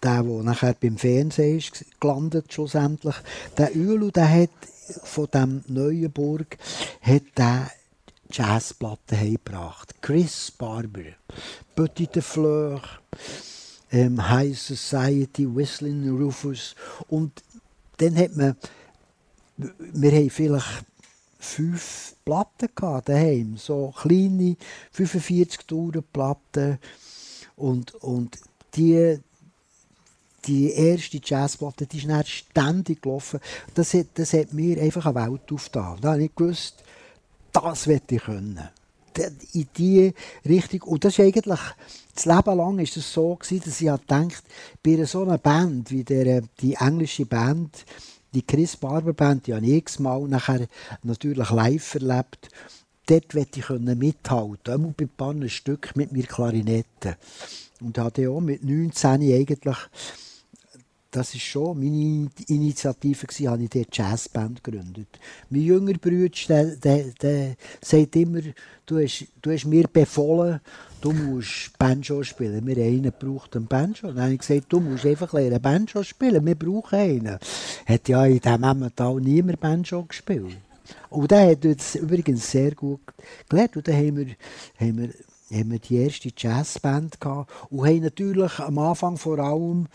der, 0.02 0.22
der 0.22 0.42
nachher 0.42 0.74
beim 0.80 0.96
Fernsehen 0.96 1.58
ist 1.58 1.84
gelandet 2.00 2.52
schlussendlich, 2.52 3.16
der 3.56 3.74
Uelu, 3.76 4.10
der 4.10 4.28
hat 4.28 4.50
von 5.04 5.28
dem 5.32 5.64
Neuenburg 5.68 6.58
hat 7.00 7.22
der 7.36 7.70
Jazzplatten 8.30 9.18
heimgebracht. 9.18 9.94
Chris 10.00 10.50
Barber, 10.50 11.12
Petit 11.74 12.14
de 12.14 12.22
Fleur, 12.22 12.80
ähm, 13.90 14.28
High 14.28 14.58
Society, 14.58 15.46
Whistling 15.54 16.08
Rufus. 16.08 16.74
Und 17.08 17.42
dann 17.98 18.16
hat 18.16 18.34
man, 18.36 18.56
wir 19.56 20.12
haben 20.12 20.30
vielleicht 20.30 20.84
fünf 21.42 22.14
Platten 22.24 22.68
gehabt 22.74 23.08
daheim, 23.08 23.56
so 23.56 23.92
kleine 23.96 24.56
45 24.92 25.66
Touren 25.66 26.04
Platten 26.12 26.78
und, 27.56 27.94
und 27.96 28.38
die 28.74 29.18
die 30.44 30.72
erste 30.72 31.20
Jazzplatte, 31.22 31.86
die 31.86 31.98
ist 31.98 32.08
dann 32.08 32.24
ständig 32.24 33.02
gelaufen. 33.02 33.38
Das 33.74 33.94
hat, 33.94 34.08
das 34.14 34.32
hat 34.32 34.52
mir 34.52 34.80
einfach 34.80 35.06
eine 35.06 35.14
Welt 35.14 35.52
aufgetan. 35.52 35.98
Da 36.00 36.12
habe 36.12 36.24
ich 36.24 36.34
gewusst, 36.34 36.82
das 37.52 37.86
werde 37.86 38.16
ich 38.16 38.22
können. 38.22 38.68
In 39.52 39.68
die 39.76 40.12
Richtung. 40.44 40.82
Und 40.82 41.04
das 41.04 41.12
ist 41.12 41.20
eigentlich, 41.20 41.60
das 42.14 42.24
Leben 42.24 42.56
lang 42.56 42.78
ist 42.80 42.96
es 42.96 43.12
so 43.12 43.36
gewesen, 43.36 43.62
dass 43.64 43.80
ich 43.80 43.88
habe 43.88 44.00
gedacht, 44.00 44.42
bei 44.82 45.04
so 45.04 45.22
einer 45.22 45.38
Band, 45.38 45.90
wie 45.90 46.02
der, 46.02 46.42
die 46.60 46.74
englische 46.74 47.26
Band, 47.26 47.84
die 48.34 48.46
Chris 48.46 48.76
Barber 48.76 49.12
Band, 49.12 49.46
die 49.46 49.54
habe 49.54 49.66
ich 49.66 49.72
x-mal 49.72 50.22
nachher 50.28 50.66
natürlich 51.02 51.50
live 51.50 51.94
erlebt. 51.94 52.48
Dort 53.06 53.34
wollte 53.34 53.60
ich 53.60 53.68
mithalten, 53.68 54.86
auch 54.86 54.92
bei 54.92 55.04
ein 55.04 55.10
paar 55.16 55.48
Stück 55.48 55.94
mit 55.96 56.12
mir 56.12 56.24
Klarinette. 56.24 57.16
Und 57.80 57.98
hatte 57.98 58.30
auch 58.30 58.40
mit 58.40 58.64
19 58.64 59.22
eigentlich 59.22 59.76
das 61.12 61.34
ist 61.34 61.42
schon 61.42 61.78
meine 61.78 62.30
Initiative 62.48 63.26
gewesen, 63.26 63.48
habe 63.48 63.62
ich 63.62 63.70
die 63.70 63.86
Jazzband 63.92 64.64
gegründet. 64.64 65.08
Mein 65.50 65.60
jüngerer 65.60 65.98
Bruder, 65.98 66.30
der, 66.48 66.76
der, 66.76 67.04
der 67.20 67.56
sagt 67.82 68.16
immer, 68.16 68.40
du 68.86 68.98
hast, 68.98 69.26
du 69.42 69.52
hast 69.52 69.66
mir 69.66 69.86
befohlen, 69.88 70.60
du 71.02 71.12
musst 71.12 71.78
Banjo 71.78 72.22
spielen. 72.22 72.66
Wir 72.66 72.76
haben 72.76 72.82
einen 72.82 73.02
gebraucht, 73.02 73.54
einen 73.54 73.66
Banjo. 73.66 74.08
Dann 74.08 74.22
habe 74.22 74.32
ich 74.32 74.40
gesagt, 74.40 74.72
du 74.72 74.80
musst 74.80 75.04
einfach 75.04 75.34
lernen 75.34 75.60
Banjo 75.60 76.02
spielen, 76.02 76.46
wir 76.46 76.54
brauchen 76.54 76.98
einen. 76.98 77.38
Hat 77.86 78.08
ja 78.08 78.24
in 78.24 78.40
diesem 78.40 78.64
Emmental 78.64 79.20
niemand 79.20 79.60
Banjo 79.60 80.04
gespielt. 80.04 80.56
Und 81.10 81.30
der 81.30 81.50
hat 81.50 81.64
uns 81.66 81.94
übrigens 81.94 82.50
sehr 82.50 82.74
gut 82.74 83.00
gelernt. 83.50 83.76
Und 83.76 83.86
dann 83.86 83.96
haben 83.96 84.16
wir, 84.16 84.26
haben 84.80 84.98
wir 84.98 85.10
haben 85.52 85.70
wir 85.70 85.78
die 85.78 85.96
erste 85.96 86.30
Jazzband 86.34 87.20
gehabt 87.20 87.52
und 87.70 87.86
haben 87.86 88.00
natürlich 88.00 88.58
am 88.58 88.78
Anfang 88.78 89.18
vor 89.18 89.38
allem 89.38 89.86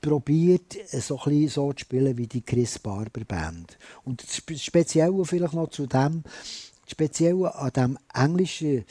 probiert, 0.00 0.76
so 0.90 1.20
ein 1.24 1.48
so 1.48 1.72
zu 1.72 1.80
spielen 1.80 2.16
wie 2.16 2.26
die 2.26 2.42
Chris 2.42 2.78
Barber 2.78 3.24
Band. 3.24 3.78
Und 4.04 4.22
das 4.22 4.36
Spe- 4.36 4.58
Spezielle 4.58 5.24
vielleicht 5.24 5.54
noch 5.54 5.70
zu 5.70 5.86
dem, 5.86 6.22
das 6.22 6.92
Spezielle 6.92 7.54
an 7.54 7.72
dem 7.72 7.98
Englischen, 8.14 8.84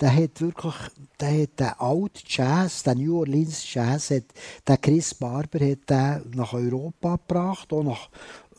der 0.00 0.14
hat 0.14 0.40
wirklich, 0.40 0.74
der 1.18 1.42
hat 1.42 1.60
den 1.60 1.68
alten 1.78 2.22
Jazz, 2.26 2.82
den 2.82 2.98
New 2.98 3.18
Orleans 3.18 3.72
Jazz, 3.72 4.10
hat, 4.10 4.24
der 4.66 4.76
Chris 4.78 5.14
Barber 5.14 5.58
hat 5.60 5.90
den 5.90 6.30
nach 6.34 6.52
Europa 6.52 7.16
gebracht, 7.16 7.72
auch 7.72 7.82
nach 7.82 8.08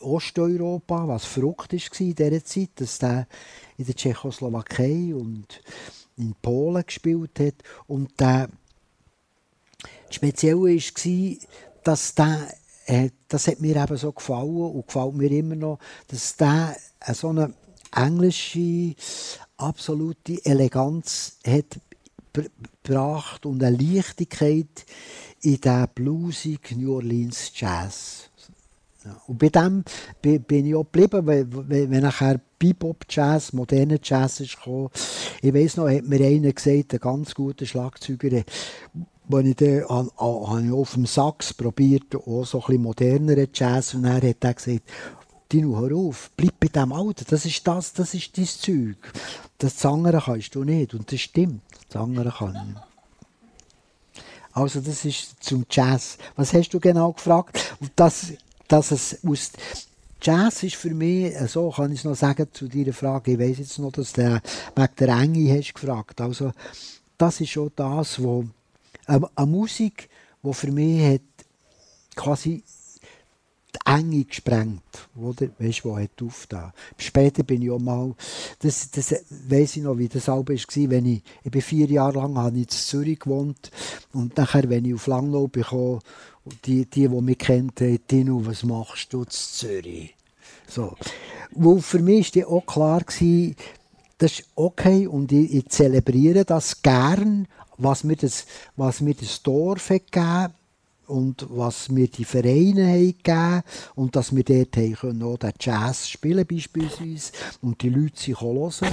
Osteuropa, 0.00 1.06
was 1.06 1.24
verrückt 1.24 1.72
war 1.72 2.00
in 2.00 2.14
dieser 2.14 2.44
Zeit, 2.44 2.70
dass 2.76 2.98
der 2.98 3.26
in 3.78 3.86
der 3.86 3.94
Tschechoslowakei 3.94 5.14
und 5.14 5.62
in 6.16 6.34
Polen 6.42 6.84
gespielt 6.84 7.38
hat. 7.38 7.54
Und 7.86 8.18
der 8.20 8.48
Spezielle 10.10 10.58
war, 10.60 11.36
dass 11.84 12.14
der, 12.14 12.48
äh, 12.86 13.10
das 13.28 13.48
hat 13.48 13.60
mir 13.60 13.76
eben 13.76 13.96
so 13.96 14.12
gefallen 14.12 14.72
und 14.72 14.86
gefällt 14.86 15.14
mir 15.14 15.30
immer 15.30 15.56
noch, 15.56 15.78
dass 16.08 16.36
der 16.36 16.76
so 17.12 17.28
eine 17.28 17.54
englische, 17.94 18.94
absolute 19.56 20.44
Eleganz 20.44 21.38
hat 21.46 21.80
gebracht 22.32 23.46
und 23.46 23.62
eine 23.62 23.76
Leichtigkeit 23.76 24.86
in 25.42 25.60
den 25.60 25.86
bluesig 25.94 26.74
New 26.76 26.94
Orleans 26.94 27.52
Jazz. 27.54 28.30
Ja. 29.04 29.20
Und 29.26 29.38
bei 29.38 29.48
dem 29.48 29.84
bin 30.20 30.66
ich 30.66 30.74
auch 30.74 30.84
geblieben, 30.84 31.26
wenn, 31.26 31.90
wenn 31.90 32.02
nachher 32.02 32.40
Bebop-Jazz, 32.58 33.52
moderner 33.52 33.98
Jazz 34.00 34.40
ist 34.40 34.56
gekommen. 34.56 34.90
Ich 35.40 35.52
weiss 35.52 35.76
noch, 35.76 35.88
hat 35.88 36.04
mir 36.04 36.24
einer 36.24 36.52
gesagt, 36.52 36.94
ein 36.94 37.00
ganz 37.00 37.34
guter 37.34 37.66
Schlagzeuger, 37.66 38.44
wenn 39.28 39.46
ich 39.46 39.56
dann 39.56 39.84
an, 39.84 40.10
an, 40.16 40.72
auf 40.72 40.94
dem 40.94 41.06
Sax 41.06 41.54
probiert, 41.54 42.14
auch 42.14 42.44
so 42.44 42.60
ein 42.60 42.66
bisschen 42.66 42.82
moderneren 42.82 43.48
Jazz, 43.52 43.94
und 43.94 44.04
er 44.04 44.16
hat 44.16 44.44
er 44.44 44.54
gesagt, 44.54 44.82
Dino, 45.50 45.78
hör 45.78 45.96
auf, 45.96 46.30
bleib 46.36 46.58
bei 46.60 46.68
dem 46.68 46.92
Alten, 46.92 47.26
das 47.28 47.44
ist 47.44 47.66
das, 47.66 47.92
das 47.92 48.14
ist 48.14 48.36
dein 48.36 48.46
Zeug. 48.46 49.12
Das 49.58 49.84
andere 49.84 50.22
kannst 50.24 50.54
du 50.54 50.64
nicht, 50.64 50.94
und 50.94 51.12
das 51.12 51.20
stimmt, 51.20 51.62
das 51.88 52.00
andere 52.00 52.30
kann 52.30 52.54
ich. 52.54 52.92
Also 54.54 54.80
das 54.80 55.04
ist 55.04 55.42
zum 55.42 55.64
Jazz. 55.70 56.18
Was 56.36 56.52
hast 56.52 56.70
du 56.70 56.80
genau 56.80 57.12
gefragt? 57.12 57.74
Und 57.80 57.90
das, 57.96 58.32
dass 58.68 58.90
es 58.90 59.18
aus 59.26 59.52
Jazz 60.20 60.62
ist 60.62 60.76
für 60.76 60.94
mich, 60.94 61.34
so 61.48 61.70
kann 61.70 61.90
ich 61.90 62.00
es 62.00 62.04
noch 62.04 62.14
sagen 62.14 62.46
zu 62.52 62.68
deiner 62.68 62.92
Frage, 62.92 63.32
ich 63.32 63.38
weiß 63.38 63.58
jetzt 63.58 63.78
noch, 63.78 63.92
dass 63.92 64.12
du 64.12 64.40
wegen 64.76 64.88
der 64.98 65.08
Enge 65.08 65.58
hast 65.58 65.74
gefragt. 65.74 66.20
Also 66.20 66.52
das 67.18 67.40
ist 67.40 67.50
schon 67.50 67.72
das, 67.74 68.22
wo 68.22 68.44
eine, 69.06 69.28
eine 69.34 69.46
Musik, 69.46 70.08
die 70.42 70.52
für 70.52 70.70
mich 70.70 71.14
hat 71.14 71.20
quasi 72.14 72.62
die 73.74 73.90
Enge 73.90 74.24
gesprengt, 74.24 75.08
oder? 75.16 75.48
Weißt 75.58 75.84
du, 75.84 75.90
wo 75.90 75.96
hat 75.96 76.10
aufgetan. 76.22 76.72
Später 76.98 77.42
bin 77.42 77.62
ich 77.62 77.70
auch 77.70 77.78
mal, 77.78 78.14
das, 78.58 78.90
das 78.90 79.14
weiss 79.48 79.76
ich 79.76 79.82
noch, 79.82 79.96
wie 79.96 80.08
das 80.08 80.28
auch 80.28 80.46
war, 80.46 80.90
wenn 80.90 81.06
ich, 81.06 81.22
ich 81.42 81.50
bin 81.50 81.62
vier 81.62 81.86
Jahre 81.86 82.18
lang 82.18 82.36
habe 82.36 82.56
ich 82.56 82.64
in 82.64 82.68
Zürich 82.68 83.20
gewohnt 83.20 83.70
und 84.12 84.36
nachher, 84.36 84.68
wenn 84.68 84.84
ich 84.84 84.94
auf 84.94 85.06
Langnau 85.06 85.48
bekomme, 85.48 86.00
die, 86.64 86.84
die, 86.84 87.08
die 87.08 87.20
mich 87.20 87.38
kennt, 87.38 87.80
haben, 87.80 88.06
Tino, 88.06 88.44
was 88.44 88.62
machst 88.62 89.12
du 89.12 89.22
in 89.22 89.30
Zürich? 89.30 90.14
So. 90.66 90.96
Wo 91.52 91.78
für 91.78 92.00
mich 92.00 92.34
war 92.36 92.48
auch 92.48 92.66
klar, 92.66 93.02
das 94.18 94.32
ist 94.32 94.44
okay 94.54 95.06
und 95.06 95.32
ich, 95.32 95.54
ich 95.54 95.68
zelebriere 95.68 96.44
das 96.44 96.82
gern, 96.82 97.48
was 97.78 98.04
mir 98.04 98.16
das, 98.16 98.46
was 98.76 99.00
mir 99.00 99.14
das 99.14 99.42
Dorf 99.42 99.90
hat 99.90 100.52
und 101.06 101.46
was 101.50 101.88
mir 101.88 102.08
die 102.08 102.24
Vereine 102.24 102.86
haben 102.86 103.16
gegeben 103.16 103.62
und 103.94 104.16
dass 104.16 104.34
wir 104.34 104.44
dort 104.44 104.72
können, 104.72 105.22
auch 105.22 105.36
den 105.36 105.52
Jazz 105.60 106.08
spielen 106.08 106.46
beispielsweise 106.46 107.32
und 107.60 107.82
die 107.82 107.90
Leute 107.90 108.18
sich 108.18 108.40
hören. 108.40 108.92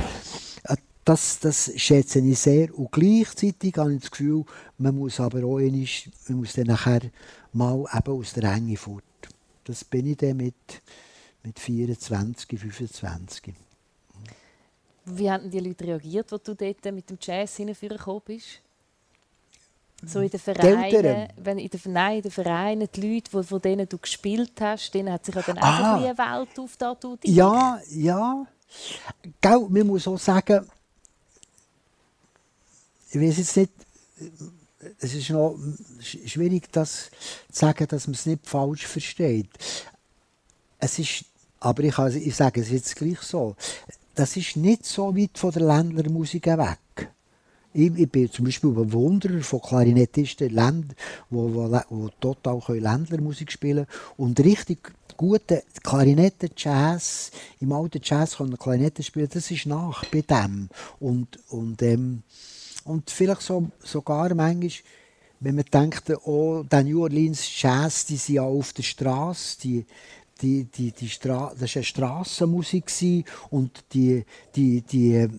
Äh, 0.64 0.76
das, 1.06 1.40
das 1.40 1.72
schätze 1.76 2.20
ich 2.20 2.38
sehr 2.38 2.78
und 2.78 2.92
gleichzeitig 2.92 3.78
habe 3.78 3.94
ich 3.94 4.02
das 4.02 4.12
Gefühl, 4.12 4.44
man 4.78 4.96
muss 4.96 5.20
aber 5.20 5.44
auch 5.44 5.58
einmal, 5.58 5.88
man 6.28 6.38
muss 6.38 6.54
dann 6.54 6.68
nachher 6.68 7.02
mal 7.54 7.86
eben 7.96 8.14
aus 8.14 8.34
der 8.34 8.52
Enge 8.52 8.78
fort. 8.78 9.04
Das 9.64 9.84
bin 9.84 10.08
ich 10.08 10.18
dann 10.18 10.38
mit, 10.38 10.56
mit 11.44 11.60
24, 11.60 12.60
25. 12.60 13.54
Wie 15.06 15.32
haben 15.32 15.50
die 15.50 15.60
Leute 15.60 15.86
reagiert, 15.86 16.32
als 16.32 16.44
du 16.44 16.54
dort 16.54 16.86
mit 16.94 17.10
dem 17.10 17.18
Jazz 17.20 17.56
hingekommen 17.56 18.22
bist? 18.26 18.62
So 20.06 20.22
in 20.22 20.30
den 20.30 20.40
Vereinen, 20.40 21.28
wenn 21.38 21.60
in 21.60 21.70
den, 21.70 21.82
nein, 21.92 22.18
in 22.18 22.22
den 22.22 22.32
Vereinen, 22.32 22.88
die 22.96 23.02
Leute, 23.02 23.30
die, 23.32 23.44
von 23.44 23.62
denen 23.62 23.88
du 23.88 23.98
gespielt 23.98 24.54
hast, 24.62 24.94
denen 24.94 25.12
hat 25.12 25.26
sich 25.26 25.36
ja 25.36 25.42
dann 25.42 25.58
auch 25.58 25.64
ah. 25.64 25.96
eine 25.98 26.18
Welt 26.18 26.58
aufgetan. 26.58 27.18
Ja, 27.24 27.80
ja. 27.90 28.46
Gell, 29.42 29.68
man 29.70 29.88
muss 29.88 30.08
auch 30.08 30.18
sagen, 30.18 30.66
ich 33.12 33.20
weiß 33.20 33.38
jetzt 33.38 33.58
nicht, 33.58 33.72
es 35.00 35.14
ist 35.14 35.30
noch 35.32 35.58
schwierig, 36.02 36.72
das 36.72 37.10
zu 37.52 37.60
sagen, 37.60 37.88
dass 37.88 38.08
man 38.08 38.14
es 38.14 38.26
nicht 38.26 38.48
falsch 38.48 38.86
versteht. 38.86 39.50
Es 40.78 41.00
ist, 41.00 41.26
aber 41.60 41.84
ich, 41.84 41.98
also, 41.98 42.18
ich 42.18 42.36
sage 42.36 42.62
es 42.62 42.70
jetzt 42.70 42.96
gleich 42.96 43.20
so, 43.20 43.56
das 44.16 44.38
ist 44.38 44.56
nicht 44.56 44.86
so 44.86 45.16
weit 45.16 45.38
von 45.38 45.52
der 45.52 45.64
Ländlermusik 45.64 46.46
weg. 46.46 47.12
Ich, 47.80 47.98
ich 47.98 48.12
bin 48.12 48.30
zum 48.30 48.44
Beispiel 48.44 48.72
Bewunderer 48.72 49.40
von 49.40 49.62
Klarinettisten, 49.62 50.50
die 50.50 50.96
wo, 51.30 51.54
wo, 51.54 51.80
wo 51.90 52.10
total 52.20 52.78
Ländlermusik 52.78 53.50
spielen 53.54 53.86
können 53.86 54.18
und 54.18 54.40
richtig 54.42 54.92
gute 55.16 55.64
Klarinetten, 55.82 56.50
Jazz, 56.58 57.32
im 57.62 57.72
alten 57.72 58.02
Jazz 58.04 58.36
können 58.36 58.58
Klarinetten 58.58 59.02
spielen, 59.02 59.30
das 59.32 59.50
ist 59.50 59.66
nach 59.66 60.04
bei 60.06 60.22
dem. 60.22 60.68
Und, 61.00 61.40
und, 61.52 61.82
ähm, 61.82 62.24
und 62.84 63.10
vielleicht 63.10 63.44
so, 63.44 63.70
sogar 63.82 64.36
manchmal, 64.36 64.72
wenn 65.40 65.56
man 65.56 65.66
denkt, 65.72 66.12
oh, 66.26 66.64
der 66.64 66.84
New 66.84 67.04
Orleans 67.04 67.62
Jazz, 67.62 68.06
die 68.06 68.18
sind 68.18 68.36
ja 68.36 68.44
auf 68.44 68.74
der 68.74 68.84
Straße, 68.84 69.58
die, 69.64 69.86
die, 70.42 70.66
die, 70.66 70.92
die 70.92 71.08
Stra 71.08 71.54
das 71.58 71.76
war 71.76 71.80
eine 71.80 71.84
Strassenmusik 71.86 72.92
und 73.52 73.86
die, 73.94 74.26
die, 74.54 74.82
die, 74.82 75.30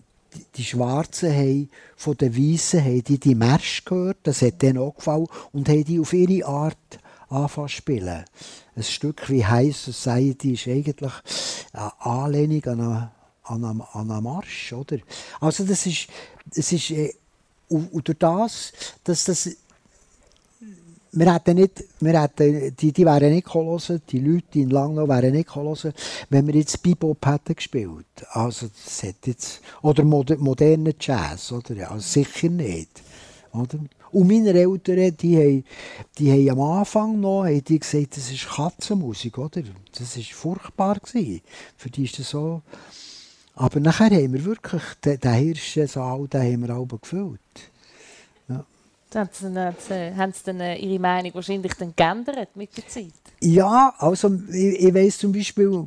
die, 0.57 0.65
Schwarzen 0.65 1.33
haben 1.33 1.71
von 1.97 2.17
den 2.17 2.37
Weißen 2.37 2.83
haben 2.83 3.05
die, 3.05 3.19
die 3.19 3.35
Marsch 3.35 3.85
gehört, 3.85 4.19
das 4.23 4.43
hat 4.43 4.63
denen 4.63 4.79
auch 4.79 4.95
gefallen, 4.95 5.27
und 5.53 5.69
haben 5.69 5.85
die 5.85 6.01
auf 6.01 6.13
ihre 6.13 6.47
Art 6.47 6.77
anfangen 7.29 7.69
zu 7.69 7.75
spielen. 7.77 8.25
Ein 8.77 8.83
Stück 8.83 9.29
wie 9.29 9.45
High 9.45 9.77
Society 9.77 10.55
ist 10.55 10.69
eigentlich 10.69 11.13
eine 11.73 12.01
Anlehnung 12.01 12.65
an 12.65 12.81
einen, 12.81 13.11
an 13.45 13.65
einen, 13.65 13.81
an 13.93 14.11
einen 14.11 14.25
Marsch, 14.25 14.73
oder? 14.73 14.99
Also 15.41 15.65
das 15.65 15.87
ist, 15.87 16.09
das 16.47 16.73
ist 16.73 16.91
äh, 16.91 17.15
und 17.69 18.09
durch 18.09 18.19
das, 18.19 18.73
dass 19.05 19.25
das 19.25 19.49
wir 21.13 21.35
hätten 21.35 21.57
nicht, 21.57 21.85
wir 22.01 22.21
hätten, 22.21 22.77
die, 22.77 22.93
die 22.93 23.05
wären 23.05 23.33
nicht 23.33 23.47
gekommen, 23.47 23.81
die 24.11 24.19
Leute 24.21 24.61
in 24.61 24.71
Langnau 24.71 25.09
wären 25.09 25.33
nicht 25.33 25.49
gekommen, 25.49 25.77
wenn 26.29 26.47
wir 26.47 26.55
jetzt 26.55 26.83
Bebop 26.83 27.25
hätten 27.27 27.57
gespielt. 27.57 28.07
Also, 28.31 28.69
das 28.69 29.03
hat 29.03 29.27
jetzt, 29.27 29.61
oder 29.83 30.05
modernen 30.05 30.95
Jazz, 31.01 31.53
oder? 31.53 31.91
Also 31.91 32.21
sicher 32.23 32.49
nicht. 32.49 33.03
Oder? 33.53 33.79
Und 34.13 34.27
meine 34.27 34.53
Eltern, 34.53 35.17
die 35.17 35.37
haben, 35.37 35.65
die 36.19 36.33
haben 36.33 36.59
am 36.59 36.79
Anfang 36.79 37.21
noch 37.21 37.45
haben 37.45 37.63
die 37.63 37.79
gesagt, 37.79 38.17
das 38.17 38.31
ist 38.31 38.49
Katzenmusik, 38.49 39.39
oder? 39.39 39.63
Das 39.97 40.17
war 40.17 40.25
furchtbar. 40.25 40.99
Gewesen. 40.99 41.41
Für 41.77 41.91
die 41.91 42.05
ist 42.05 42.19
das 42.19 42.31
so. 42.31 42.63
Aber 43.55 43.79
nachher 43.79 44.11
haben 44.11 44.33
wir 44.33 44.45
wirklich 44.45 44.83
den, 45.05 45.21
den 45.21 45.33
Hirschsaal, 45.33 46.27
den 46.27 46.43
haben 46.43 46.67
wir 46.67 46.75
alle 46.75 46.87
gefüllt. 46.87 47.41
Dann, 49.11 49.29
haben 50.17 50.33
sie 50.33 50.45
dann 50.45 50.61
äh, 50.61 50.77
ihre 50.77 51.01
Meinung 51.01 51.35
wahrscheinlich 51.35 51.75
dann 51.75 51.93
geändert 51.97 52.55
mit 52.55 52.77
der 52.77 52.87
Zeit? 52.87 53.13
Ja, 53.41 53.93
also 53.99 54.33
ich, 54.53 54.85
ich 54.85 54.95
weiss 54.95 55.19
zum 55.19 55.33
Beispiel, 55.33 55.87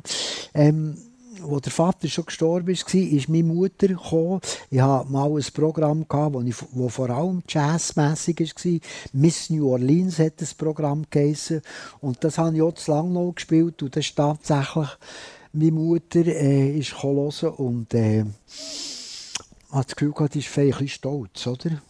ähm, 0.52 0.96
wo 1.40 1.60
der 1.60 1.72
Vater 1.72 2.08
schon 2.08 2.26
gestorben 2.26 2.70
ist, 2.70 2.92
ist 2.94 3.28
meine 3.28 3.44
Mutter 3.44 3.88
gekommen. 3.88 4.40
Ich 4.70 4.80
hatte 4.80 5.10
mal 5.10 5.30
ein 5.30 5.44
Programm, 5.52 6.06
gehabt, 6.08 6.34
wo, 6.34 6.40
ich, 6.42 6.56
wo 6.72 6.88
vor 6.88 7.10
allem 7.10 7.42
jazzmässig 7.48 8.40
war. 8.40 8.80
Miss 9.12 9.50
New 9.50 9.70
Orleans 9.70 10.18
hat 10.18 10.40
das 10.40 10.54
Programm 10.54 11.04
geheißen. 11.08 11.62
Und 12.00 12.22
das 12.24 12.38
habe 12.38 12.56
ich 12.56 12.62
auch 12.62 12.74
zu 12.74 12.90
lange 12.90 13.32
gespielt. 13.32 13.82
Und 13.82 13.96
das 13.96 14.06
ist 14.06 14.16
tatsächlich, 14.16 14.88
meine 15.52 15.72
Mutter 15.72 16.26
äh, 16.26 16.78
ist 16.78 16.90
gekommen 16.90 17.30
und 17.56 17.94
äh, 17.94 18.24
hat 19.70 19.86
das 19.86 19.96
Gefühl 19.96 20.12
gehabt, 20.12 20.36
ist 20.36 20.54
bisschen 20.54 20.88
stolz, 20.88 21.46
oder? 21.46 21.82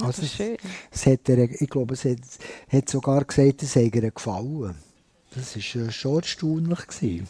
Also 0.00 0.22
das 0.22 0.30
ist 0.30 0.34
schön. 0.34 0.56
Es, 0.90 1.06
hat 1.06 1.28
er, 1.28 1.38
ich 1.38 1.68
glaube, 1.68 1.94
es 1.94 2.04
hat, 2.04 2.18
hat 2.70 2.88
sogar 2.88 3.24
gesagt, 3.24 3.62
es 3.62 3.72
sei 3.72 3.90
ihr 3.92 4.10
gefallen. 4.10 4.76
Das 5.34 5.54
war 5.54 5.92
schon 5.92 6.16
erstaunlich. 6.16 6.86
Gewesen. 6.86 7.28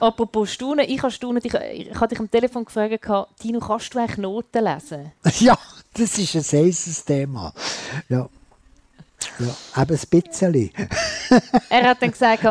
Apropos 0.00 0.52
Staunen, 0.52 0.88
ich 0.88 1.02
habe 1.02 1.12
staunen, 1.12 1.42
ich, 1.44 1.52
ich 1.52 1.94
habe 1.94 2.08
dich 2.08 2.18
am 2.18 2.30
Telefon 2.30 2.64
gefragt, 2.64 3.06
Tino, 3.38 3.60
kannst 3.60 3.94
du 3.94 3.98
eigentlich 3.98 4.16
Noten 4.16 4.64
lesen? 4.64 5.12
ja, 5.40 5.58
das 5.92 6.18
ist 6.18 6.34
ein 6.36 6.64
heißes 6.66 7.04
Thema. 7.04 7.52
Ja. 8.08 8.28
Ja, 9.38 9.82
eben 9.82 9.98
ein 9.98 10.22
bisschen. 10.22 10.70
er 11.68 11.88
hat 11.88 12.00
dann 12.02 12.10
gesagt, 12.10 12.42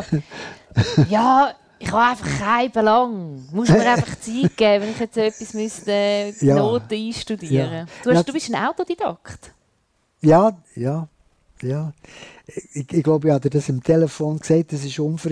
ja, 1.09 1.55
ich 1.79 1.91
habe 1.91 2.11
einfach 2.11 2.39
keinen 2.39 2.71
Belang. 2.71 3.47
Muss 3.51 3.69
mir 3.69 3.89
einfach 3.89 4.15
Zeit 4.19 4.57
geben, 4.57 4.83
wenn 4.83 4.91
ich 4.91 4.99
jetzt 4.99 5.17
etwas 5.17 5.53
müsste, 5.53 6.33
ja. 6.41 6.55
Noten 6.55 6.93
einstudieren 6.93 7.71
ja. 7.71 7.85
du, 8.03 8.11
hast, 8.11 8.27
du 8.27 8.33
bist 8.33 8.53
ein 8.53 8.67
Autodidakt. 8.67 9.53
Ja, 10.21 10.57
ja, 10.75 11.07
ja. 11.61 11.93
ich, 12.73 12.91
ich 12.91 13.03
glaube, 13.03 13.27
ich 13.27 13.33
habe 13.33 13.49
das 13.49 13.69
im 13.69 13.81
Telefon 13.81 14.39
gesagt, 14.39 14.73
das 14.73 14.83
ist 14.83 14.99
unver 14.99 15.31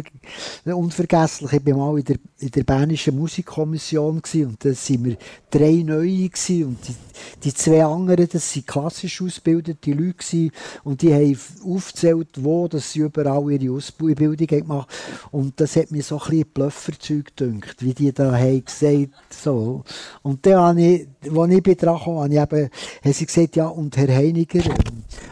unvergesslich. 0.66 1.52
Ich 1.54 1.66
war 1.66 1.76
mal 1.76 2.00
in 2.00 2.06
der, 2.06 2.18
in 2.40 2.52
der 2.52 2.64
Bernischen 2.64 3.18
Musikkommission 3.18 4.22
und 4.22 4.66
da 4.66 4.70
waren 4.70 5.06
wir 5.06 5.18
drei 5.50 5.84
Neue 5.84 6.30
und 6.66 6.78
die, 6.88 6.96
die 7.44 7.54
zwei 7.54 7.86
anderen, 7.86 8.28
das 8.32 8.56
waren 8.56 8.66
klassisch 8.66 9.22
ausgebildete 9.22 9.92
Leute 9.92 10.14
gewesen, 10.14 10.52
und 10.84 11.02
die 11.02 11.14
haben 11.14 11.40
aufgezählt, 11.64 12.30
wo 12.38 12.68
dass 12.68 12.92
sie 12.92 13.00
überall 13.00 13.52
ihre 13.52 13.74
Ausbildung 13.74 14.48
gemacht 14.48 14.90
haben. 14.90 15.30
Und 15.32 15.60
das 15.60 15.76
hat 15.76 15.92
mir 15.92 16.04
so 16.04 16.20
ein 16.20 16.30
bisschen 16.30 16.50
Blöfferzeug 16.54 17.36
gedünkt, 17.36 17.76
wie 17.80 17.94
die 17.94 18.12
da 18.12 18.34
haben 18.34 18.64
gesagt 18.64 19.10
so. 19.30 19.84
Und 20.22 20.46
dann 20.46 20.60
habe 20.60 20.82
ich, 20.82 21.08
als 21.32 21.52
ich 21.52 21.78
dran 21.78 22.00
kam, 22.00 22.18
habe 22.18 22.34
ich 22.34 22.42
eben, 22.42 22.70
sie 23.14 23.26
gesagt, 23.26 23.56
ja, 23.56 23.68
und 23.68 23.96
Herr 23.98 24.16
Heiniger, 24.16 24.64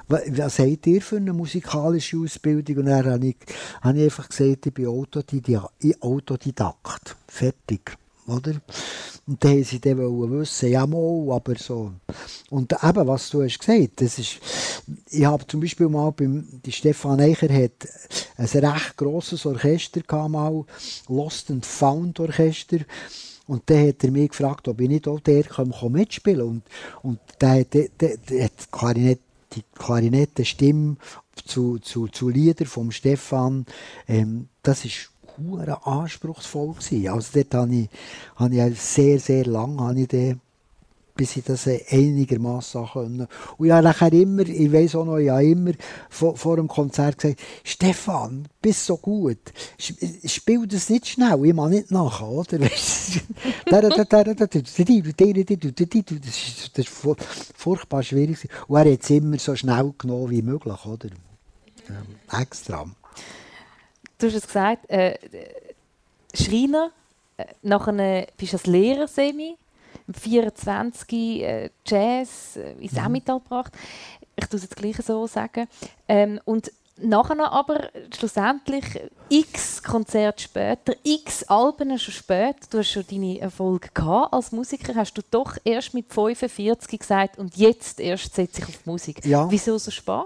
was 0.07 0.59
habt 0.59 0.87
ihr 0.87 1.01
für 1.01 1.17
eine 1.17 1.33
musikalische 1.33 2.17
Ausbildung? 2.17 2.77
Und 2.77 2.85
dann 2.85 3.05
habe 3.05 3.27
ich, 3.27 3.35
habe 3.81 3.97
ich 3.97 4.03
einfach 4.05 4.29
gesagt, 4.29 4.65
ich 4.65 4.73
bin 4.73 4.87
Autodidakt. 4.87 7.15
Fertig. 7.27 7.97
Oder? 8.27 8.61
Und 9.27 9.43
dann 9.43 9.63
sie 9.63 9.79
dann 9.79 9.97
wissen, 9.97 10.69
ja 10.69 10.85
mal, 10.85 11.31
aber 11.31 11.55
so. 11.55 11.91
Und 12.49 12.73
eben, 12.73 13.07
was 13.07 13.29
du 13.29 13.43
hast 13.43 13.59
gesagt, 13.59 14.01
das 14.01 14.19
ist, 14.19 14.39
ich 15.09 15.25
habe 15.25 15.45
zum 15.47 15.61
Beispiel 15.61 15.89
mal 15.89 16.11
beim, 16.11 16.47
die 16.63 16.71
Stefan 16.71 17.19
Eicher 17.19 17.51
hat 17.51 17.87
ein 18.37 18.45
recht 18.45 18.97
grosses 18.97 19.45
Orchester 19.45 20.01
gehabt, 20.01 20.29
mal, 20.29 20.63
Lost 21.07 21.49
and 21.49 21.65
Found 21.65 22.19
Orchester. 22.19 22.79
Und 23.47 23.69
dann 23.69 23.87
hat 23.87 24.03
er 24.03 24.11
mich 24.11 24.29
gefragt, 24.29 24.67
ob 24.67 24.81
ich 24.81 24.89
nicht 24.89 25.07
auch 25.07 25.19
der 25.19 25.43
kann, 25.43 25.73
mitspielen 25.89 26.39
kann. 26.39 26.47
Und, 26.47 26.63
und 27.03 27.19
der, 27.41 27.63
der, 27.65 27.89
der, 27.99 28.17
der 28.17 28.45
hat 28.45 28.71
Klarinette, 28.71 29.21
die 29.53 29.63
Klarinettenstimme 29.75 30.97
zu, 31.45 31.79
zu, 31.79 32.07
zu 32.07 32.29
Liedern 32.29 32.67
von 32.67 32.91
Stefan, 32.91 33.65
ähm, 34.07 34.49
das 34.63 34.85
ist 34.85 35.11
hure 35.37 35.85
anspruchsvoll 35.85 36.73
gewesen. 36.73 37.07
Also 37.09 37.29
dort 37.33 37.53
habe 37.53 37.75
ich, 37.75 37.89
habe 38.35 38.55
ich 38.55 38.81
sehr, 38.81 39.19
sehr 39.19 39.45
lange 39.45 39.81
habe 39.81 39.99
ich 40.01 40.07
den, 40.07 40.41
bis 41.15 41.37
ich 41.37 41.45
das 41.45 41.67
einigermaßen 41.67 42.85
können. 42.91 43.27
Und 43.57 43.71
habe 43.71 43.83
nachher 43.83 44.11
immer, 44.11 44.41
ich 44.41 44.71
weiß 44.71 44.95
auch 44.95 45.05
noch, 45.05 45.17
habe 45.17 45.45
immer 45.45 45.71
vor, 46.09 46.35
vor 46.35 46.57
dem 46.57 46.67
Konzert 46.67 47.17
gesagt, 47.17 47.39
Stefan, 47.63 48.47
bist 48.61 48.85
so 48.85 48.97
gut, 48.97 49.39
spiel 49.77 50.67
das 50.67 50.89
nicht 50.89 51.07
schnell, 51.07 51.45
ich 51.45 51.53
mache 51.53 51.69
nicht 51.69 51.91
nachher, 51.91 52.27
oder? 52.27 52.59
das 56.73 56.77
ist 56.77 56.89
furchtbar 57.55 58.03
schwierig. 58.03 58.49
Und 58.67 58.77
er 58.77 58.91
hat 58.91 59.03
es 59.03 59.09
immer 59.09 59.39
so 59.39 59.55
schnell 59.55 59.93
genommen 59.97 60.29
wie 60.29 60.41
möglich, 60.41 60.85
oder? 60.85 61.09
Ähm, 61.87 62.39
extra. 62.41 62.85
Du 64.17 64.27
hast 64.27 64.35
es 64.35 64.47
gesagt, 64.47 64.89
äh, 64.89 65.17
Schreiner, 66.33 66.91
äh, 67.37 67.45
nachher 67.61 68.27
bist 68.37 68.53
du 68.53 68.57
als 68.57 68.65
Lehrer 68.65 69.07
semi, 69.07 69.57
24 70.11 71.41
äh, 71.41 71.69
Jazz 71.85 72.57
äh, 72.57 72.73
ins 72.79 72.93
mhm. 72.93 72.99
Emmental 72.99 73.39
gebracht. 73.39 73.73
Ich 74.35 74.45
tue 74.47 74.57
es 74.57 74.63
jetzt 74.63 74.75
gleich 74.75 74.97
so 74.97 75.27
sagen. 75.27 75.67
Ähm, 76.07 76.39
und 76.45 76.71
nachher 76.97 77.51
aber 77.51 77.89
schlussendlich 78.15 78.85
x 79.29 79.83
Konzerte 79.83 80.43
später, 80.43 80.93
x 81.03 81.43
Alben 81.43 81.97
schon 81.99 82.13
später, 82.13 82.67
du 82.69 82.79
hast 82.79 82.91
schon 82.91 83.05
deine 83.09 83.39
Erfolge 83.39 83.89
gehabt 83.93 84.33
als 84.33 84.51
Musiker, 84.51 84.95
hast 84.95 85.13
du 85.13 85.21
doch 85.29 85.57
erst 85.63 85.93
mit 85.93 86.11
45 86.13 86.99
gesagt 86.99 87.37
und 87.37 87.55
jetzt 87.57 87.99
erst 87.99 88.33
setze 88.33 88.61
ich 88.61 88.67
auf 88.67 88.85
Musik. 88.85 89.25
Ja. 89.25 89.49
Wieso 89.49 89.77
so 89.77 89.91
spät? 89.91 90.25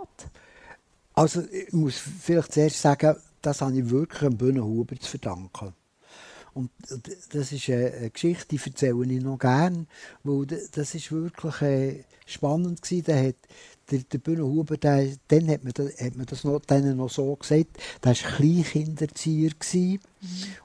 Also 1.14 1.42
ich 1.52 1.74
muss 1.74 1.98
vielleicht 1.98 2.54
zuerst 2.54 2.82
sagen, 2.82 3.16
das 3.42 3.62
habe 3.62 3.78
ich 3.78 3.90
wirklich 3.90 4.22
dem 4.22 4.38
Bühnenhuber 4.38 4.96
zu 4.98 5.10
verdanken. 5.10 5.74
Und 6.54 6.72
das 7.32 7.52
ist 7.52 7.70
eine 7.70 8.10
Geschichte, 8.10 8.48
die 8.50 8.60
erzähle 8.64 9.14
ich 9.14 9.22
noch 9.22 9.38
gerne, 9.38 9.86
weil 10.24 10.46
das 10.46 10.96
ist 10.96 11.12
wirklich 11.12 11.62
äh, 11.62 12.04
spannend 12.26 12.82
gewesen. 12.82 13.06
Der 13.06 13.28
hat, 13.28 13.36
der, 13.92 14.00
der 14.00 14.18
Bühnenhuber, 14.18 14.78
der, 14.78 15.10
dann 15.28 15.50
hat 15.50 15.64
man, 15.64 15.74
das, 15.74 16.02
hat 16.02 16.16
man 16.16 16.26
das 16.26 16.44
noch, 16.44 16.60
denen 16.60 16.98
noch 16.98 17.10
so 17.10 17.36
gesagt, 17.36 17.78
der 18.04 18.12
war 18.12 18.32
Kleinkinderzieher 18.36 19.52
mhm. 19.62 20.00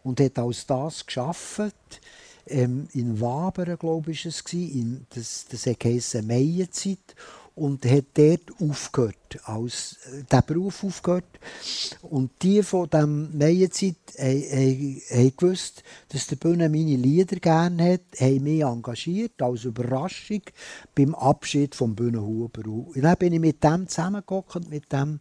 und 0.02 0.20
hat 0.20 0.38
als 0.38 0.66
das 0.66 1.04
geschafft. 1.06 2.00
Ähm, 2.46 2.88
in 2.92 3.20
Wabern, 3.20 3.78
glaube 3.78 4.10
ich, 4.10 4.24
war 4.24 4.30
es, 4.30 4.52
in, 4.52 5.06
das, 5.10 5.46
das 5.48 5.66
heisst 5.66 6.22
Meienzeit 6.22 7.14
und 7.56 7.84
hat 7.84 8.06
dort 8.14 8.50
aufgehört, 8.60 9.38
als 9.44 9.98
äh, 10.12 10.24
der 10.24 10.42
Beruf 10.42 10.82
aufgehört. 10.82 11.24
Und 12.02 12.30
die 12.42 12.62
von 12.62 12.90
dem 12.90 13.36
Meienzeit 13.36 13.96
haben, 14.18 15.32
gewusst, 15.36 15.82
dass 16.08 16.26
der 16.26 16.36
Bühne 16.36 16.68
meine 16.68 16.96
Lieder 16.96 17.36
gerne 17.36 17.94
hat, 17.94 18.20
haben 18.20 18.42
mich 18.42 18.62
engagiert 18.62 19.40
als 19.40 19.64
Überraschung 19.64 20.42
beim 20.94 21.14
Abschied 21.14 21.74
vom 21.74 21.94
Bühnenhuber. 21.94 22.68
Und 22.68 23.02
dann 23.02 23.16
bin 23.16 23.32
ich 23.32 23.40
mit 23.40 23.62
dem 23.62 23.88
zusammengekommen, 23.88 24.68
mit 24.68 24.92
dem, 24.92 25.20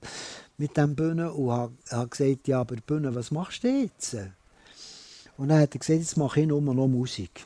mit 0.57 0.75
dem 0.75 0.95
Bühne 0.95 1.31
und 1.31 1.51
habe, 1.51 1.73
habe 1.91 2.09
gesagt, 2.09 2.47
ja, 2.47 2.61
aber 2.61 2.75
Bühne, 2.77 3.13
was 3.13 3.29
machst 3.31 3.63
du 3.63 3.67
jetzt? 3.67 4.17
Und 5.37 5.49
dann 5.49 5.61
hat 5.61 5.75
er 5.75 5.79
gesagt, 5.79 5.99
jetzt 5.99 6.17
mache 6.17 6.41
ich 6.41 6.47
nur 6.47 6.61
noch 6.61 6.87
Musik. 6.87 7.45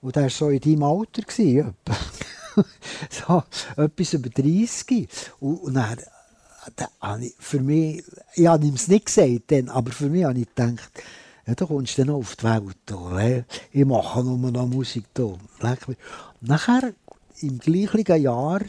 Und 0.00 0.16
er 0.16 0.22
war 0.22 0.30
so 0.30 0.50
in 0.50 0.60
deinem 0.60 0.84
Alter. 0.84 1.22
Gewesen, 1.22 1.74
so 3.10 3.42
etwas 3.76 4.12
über 4.14 4.28
30. 4.28 5.08
Und, 5.40 5.56
und 5.56 5.74
dann, 5.74 5.98
dann 6.76 7.22
ich, 7.22 7.34
für 7.38 7.60
mich, 7.60 8.04
ich 8.34 8.46
habe 8.46 8.66
es 8.68 8.88
nicht 8.88 9.06
gesagt, 9.06 9.44
dann, 9.48 9.68
aber 9.68 9.92
für 9.92 10.08
mich 10.08 10.24
habe 10.24 10.38
ich 10.38 10.48
gedacht, 10.54 10.90
ja, 11.46 11.54
da 11.54 11.64
kommst 11.64 11.96
du 11.96 12.04
dann 12.04 12.14
auf 12.14 12.36
die 12.36 12.44
Welt. 12.44 13.46
Ich 13.72 13.84
mache 13.84 14.22
nur 14.22 14.50
noch 14.50 14.66
Musik. 14.66 15.04
Da. 15.14 15.32
Nachher, 16.40 16.92
im 17.40 17.58
gleichen 17.58 18.22
Jahr, 18.22 18.60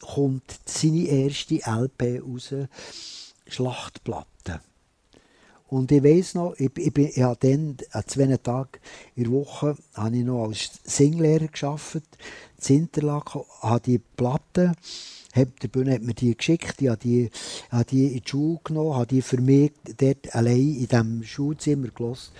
kommt 0.00 0.60
seine 0.64 1.06
erste 1.06 1.60
LP 1.66 2.22
raus, 2.22 2.54
Schlachtplatte. 3.46 4.60
Und 5.68 5.92
ich 5.92 6.02
weiß 6.02 6.34
noch, 6.34 6.54
ich, 6.58 6.76
ich, 6.76 6.92
bin, 6.92 7.10
ich 7.14 7.22
habe 7.22 7.38
dann 7.40 7.76
an 7.92 8.02
zwei 8.06 8.36
Tagen 8.36 8.80
in 9.14 9.24
der 9.24 9.32
Woche 9.32 9.76
habe 9.94 10.16
ich 10.16 10.24
noch 10.24 10.46
als 10.46 10.80
Singlehrer 10.82 11.46
gearbeitet 11.46 12.04
in 12.68 12.80
Interlaken, 12.80 13.42
habe 13.60 13.80
die 13.80 13.98
Platte, 13.98 14.74
hat, 15.32 15.48
der 15.62 15.68
Bühne 15.68 15.94
hat 15.94 16.02
mir 16.02 16.14
die 16.14 16.36
geschickt, 16.36 16.82
ich 16.82 16.88
habe 16.88 16.98
die, 16.98 17.30
habe 17.70 17.84
die 17.84 18.06
in 18.06 18.20
die 18.20 18.28
Schule 18.28 18.60
genommen, 18.64 18.94
habe 18.94 19.06
die 19.06 19.22
für 19.22 19.40
mich 19.40 19.72
dort 19.96 20.34
allein 20.34 20.74
in 20.74 20.88
diesem 20.88 21.22
Schulzimmer 21.22 21.88
gelassen 21.88 22.32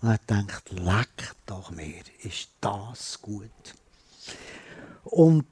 und 0.00 0.08
habe 0.08 0.20
gedacht, 0.26 0.70
leck 0.70 1.34
doch 1.46 1.70
mir, 1.70 2.02
ist 2.22 2.48
das 2.60 3.20
gut. 3.20 3.50
Und 5.04 5.46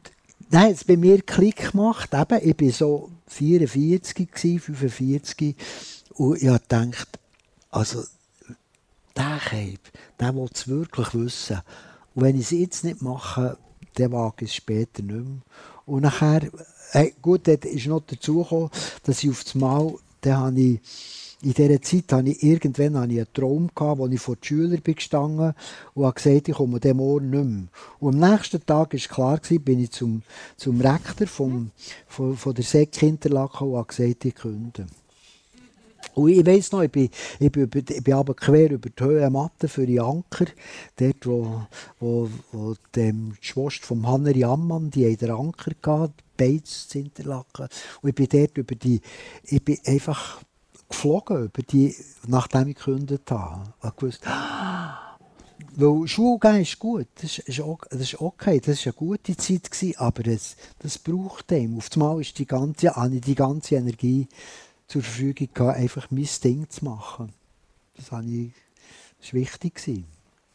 dann 0.50 0.62
hat 0.62 0.72
es 0.72 0.84
bei 0.84 0.96
mir 0.96 1.22
Klick 1.22 1.72
gemacht, 1.72 2.14
eben, 2.14 2.48
ich 2.48 2.60
war 2.60 2.72
so 2.72 3.10
44, 3.28 4.28
45 4.32 5.56
und 6.14 6.40
ich 6.40 6.48
habe 6.48 6.60
gedacht, 6.60 7.18
also 7.70 8.04
der 9.16 9.40
Cape, 9.44 9.78
der 10.20 10.34
will 10.34 10.48
es 10.52 10.68
wirklich 10.68 11.14
wissen. 11.14 11.60
Und 12.14 12.22
wenn 12.22 12.36
ich 12.36 12.42
es 12.42 12.50
jetzt 12.50 12.84
nicht 12.84 13.02
mache, 13.02 13.58
den 13.98 14.12
wage 14.12 14.44
ich 14.44 14.54
später 14.54 15.02
nicht 15.02 15.14
mehr. 15.14 15.42
Und 15.86 16.02
nachher, 16.02 16.42
hey, 16.90 17.14
gut, 17.22 17.46
dort 17.46 17.64
ist 17.64 17.86
noch 17.86 18.02
dazu 18.06 18.42
gekommen, 18.42 18.70
dass 19.04 19.22
ich 19.22 19.30
auf 19.30 19.44
das 19.44 19.54
Mal, 19.54 19.94
dann 20.20 20.36
habe 20.36 20.60
ich, 20.60 20.80
in 21.42 21.52
dieser 21.52 21.82
Zeit 21.82 22.12
hatte 22.12 22.30
ich 22.30 22.42
irgendwann 22.42 22.96
habe 22.96 23.12
ich 23.12 23.18
einen 23.18 23.32
Traum, 23.32 23.70
gehabt, 23.74 23.98
wo 23.98 24.06
ich 24.08 24.20
vor 24.20 24.36
den 24.36 24.44
Schülern 24.44 24.82
gestanden 24.82 25.54
und 25.94 26.04
habe 26.04 26.14
gesagt, 26.14 26.48
ich 26.48 26.54
komme 26.54 26.80
dem 26.80 26.96
Morgen 26.96 27.30
nicht 27.30 27.44
mehr. 27.44 27.68
Und 28.00 28.22
am 28.22 28.30
nächsten 28.30 28.64
Tag 28.64 28.92
war 28.92 29.00
klar, 29.00 29.38
gewesen, 29.38 29.62
bin 29.62 29.80
ich 29.80 29.90
zum, 29.90 30.22
zum 30.56 30.80
Rektor 30.80 31.26
vom, 31.26 31.70
von, 32.08 32.36
von 32.36 32.54
der 32.54 32.64
SEC 32.64 33.02
Interlaken 33.02 33.68
und 33.68 33.76
habe 33.76 33.86
gesagt, 33.86 34.24
ich 34.24 34.34
kündige. 34.34 34.86
Und 36.16 36.30
ich 36.30 36.46
weiss 36.46 36.72
noch, 36.72 36.80
ich 36.80 36.90
bin, 36.90 37.10
ich 37.38 37.52
bin, 37.52 37.68
ich 37.70 38.02
bin 38.02 38.14
aber 38.14 38.32
quer 38.32 38.70
über 38.70 38.88
die 38.88 39.04
Höhe 39.04 39.28
Matte 39.28 39.68
für 39.68 39.84
die 39.84 40.00
Anker, 40.00 40.46
dort 40.96 41.26
wo, 41.26 41.66
wo, 42.00 42.30
wo 42.52 42.74
dem 42.94 43.34
die 43.38 43.46
Schwester 43.46 43.86
vom 43.86 44.06
Hanneri 44.06 44.42
Ammann, 44.42 44.90
die 44.90 45.12
hat 45.12 45.20
den 45.20 45.30
Anker 45.30 45.72
gehabt, 45.82 46.22
Beiz 46.38 46.88
zu 46.88 47.00
Interlaken. 47.00 47.68
Und 48.00 48.08
ich 48.08 48.14
bin 48.14 48.28
dort 48.30 48.56
über 48.56 48.74
die, 48.74 49.02
ich 49.44 49.62
bin 49.62 49.76
einfach 49.84 50.40
geflogen, 50.88 51.44
über 51.44 51.62
die, 51.62 51.94
nachdem 52.26 52.68
ich 52.68 52.76
gekündigt 52.76 53.30
habe. 53.30 53.74
Ich 53.84 54.02
wusste, 54.02 54.26
weil 55.76 56.08
Schule 56.08 56.60
ist 56.62 56.78
gut, 56.78 57.08
das 57.16 57.40
ist, 57.40 57.58
das 57.90 58.00
ist 58.00 58.20
okay, 58.22 58.58
das 58.58 58.86
war 58.86 58.94
eine 58.94 59.08
gute 59.08 59.36
Zeit, 59.36 59.70
gewesen, 59.70 59.98
aber 59.98 60.26
es, 60.28 60.56
das 60.78 60.96
braucht 60.96 61.50
dem. 61.50 61.76
Auf 61.76 61.90
einmal 61.92 62.22
ist 62.22 62.38
die 62.38 62.46
ganze, 62.46 62.90
die 63.10 63.34
ganze 63.34 63.74
Energie 63.74 64.28
zur 64.86 65.02
Verfügung 65.02 65.48
gehabt, 65.52 65.78
einfach 65.78 66.10
mein 66.10 66.28
Ding 66.42 66.68
zu 66.70 66.84
machen. 66.84 67.32
Das, 67.96 68.12
habe 68.12 68.24
ich, 68.26 68.52
das 69.20 69.32
war 69.32 69.40
wichtig. 69.40 70.04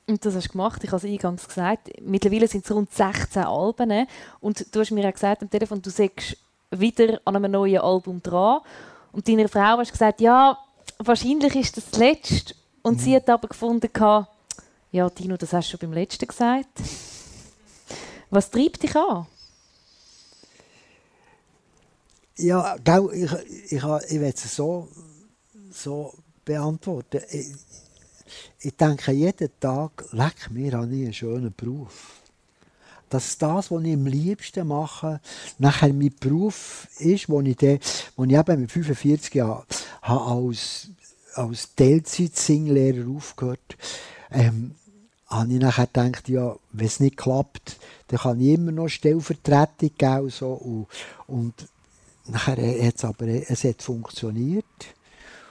Und 0.07 0.25
das 0.25 0.35
hast 0.35 0.47
du 0.47 0.51
gemacht, 0.51 0.83
ich 0.83 0.91
habe 0.91 1.05
es 1.05 1.11
eingangs 1.11 1.47
gesagt. 1.47 1.89
Mittlerweile 2.01 2.47
sind 2.47 2.65
es 2.65 2.71
rund 2.71 2.93
16 2.93 3.43
Alben. 3.43 4.07
Und 4.39 4.73
du 4.73 4.79
hast 4.79 4.91
mir 4.91 5.03
ja 5.03 5.11
gesagt 5.11 5.41
am 5.41 5.49
Telefon, 5.49 5.81
du 5.81 5.89
sagst 5.89 6.37
wieder 6.71 7.19
an 7.25 7.35
einem 7.35 7.51
neuen 7.51 7.79
Album 7.79 8.21
dran. 8.21 8.61
Und 9.11 9.27
deiner 9.27 9.47
Frau 9.47 9.77
hast 9.77 9.91
gesagt, 9.91 10.21
ja, 10.21 10.57
wahrscheinlich 10.97 11.55
ist 11.55 11.77
das 11.77 11.89
das 11.89 11.99
Letzte. 11.99 12.55
Und 12.81 12.97
mhm. 12.97 12.99
sie 12.99 13.15
hat 13.15 13.29
aber 13.29 13.47
gefunden, 13.47 13.89
ja, 14.91 15.09
Tino, 15.09 15.37
das 15.37 15.53
hast 15.53 15.67
du 15.67 15.71
schon 15.71 15.79
beim 15.79 15.93
Letzten 15.93 16.27
gesagt. 16.27 16.81
Was 18.29 18.49
treibt 18.49 18.83
dich 18.83 18.95
an? 18.95 19.27
Ja, 22.41 22.75
gell, 22.83 23.07
ich, 23.13 23.31
ich, 23.31 23.71
ich, 23.71 23.83
ich 23.83 24.19
will 24.19 24.33
es 24.33 24.55
so, 24.55 24.87
so 25.71 26.11
beantworten. 26.43 27.21
Ich, 27.29 27.53
ich 28.59 28.75
denke 28.75 29.11
jeden 29.11 29.49
Tag, 29.59 30.05
leck 30.11 30.49
mir 30.49 30.73
an 30.73 30.91
einen 30.91 31.13
schönen 31.13 31.53
Beruf. 31.55 32.21
Dass 33.09 33.37
das, 33.37 33.69
was 33.69 33.83
ich 33.83 33.93
am 33.93 34.07
liebsten 34.07 34.67
mache, 34.67 35.21
nachher 35.59 35.93
mein 35.93 36.15
Beruf 36.19 36.87
ist, 36.97 37.29
wo 37.29 37.41
ich, 37.41 37.57
den, 37.57 37.79
wo 38.15 38.23
ich 38.23 38.31
eben 38.31 38.61
mit 38.61 38.71
45 38.71 39.35
Jahren 39.35 39.63
als, 40.01 40.87
als 41.35 41.75
Teilzeit-Singlehrer 41.75 43.07
aufgehört 43.07 43.77
ähm, 44.31 44.73
habe 45.27 45.53
ich 45.53 45.59
nachher 45.59 45.85
gedacht, 45.87 46.27
ja, 46.27 46.55
wenn 46.71 46.87
es 46.87 46.99
nicht 46.99 47.17
klappt, 47.17 47.77
dann 48.07 48.19
kann 48.19 48.41
ich 48.41 48.55
immer 48.55 48.71
noch 48.71 48.89
Stellvertretung 48.89 49.91
geben. 49.95 50.29
So, 50.29 50.53
und, 50.53 50.87
und 51.27 51.67
nachher 52.25 52.57
hat 52.57 52.95
es 52.95 53.05
aber 53.05 53.27
es 53.27 53.63
hat 53.63 53.81
funktioniert. 53.81 54.65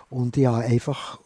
Und 0.08 0.36
ich 0.36 0.46
habe 0.46 0.64
einfach 0.64 1.18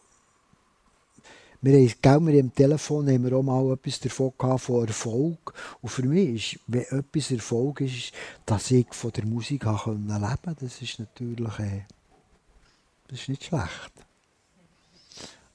wir 1.61 1.79
haben, 1.79 2.27
gell, 2.27 2.35
im 2.35 2.53
Telefon 2.53 3.09
haben 3.09 3.23
wir 3.23 3.35
auch 3.35 3.41
mal 3.41 3.73
etwas 3.73 3.99
davon 3.99 4.33
gehabt, 4.37 4.61
von 4.61 4.85
Erfolg. 4.85 5.51
Und 5.81 5.89
für 5.89 6.03
mich 6.03 6.53
ist, 6.53 6.59
wenn 6.67 6.83
etwas 6.83 7.31
Erfolg 7.31 7.81
ist, 7.81 8.11
dass 8.45 8.69
ich 8.69 8.85
von 8.91 9.11
der 9.11 9.25
Musik 9.25 9.63
leben 9.63 9.77
konnte, 9.77 10.55
das 10.59 10.79
ist 10.79 10.99
natürlich 10.99 11.59
äh, 11.59 11.81
das 13.07 13.21
ist 13.21 13.29
nicht 13.29 13.45
schlecht. 13.45 13.91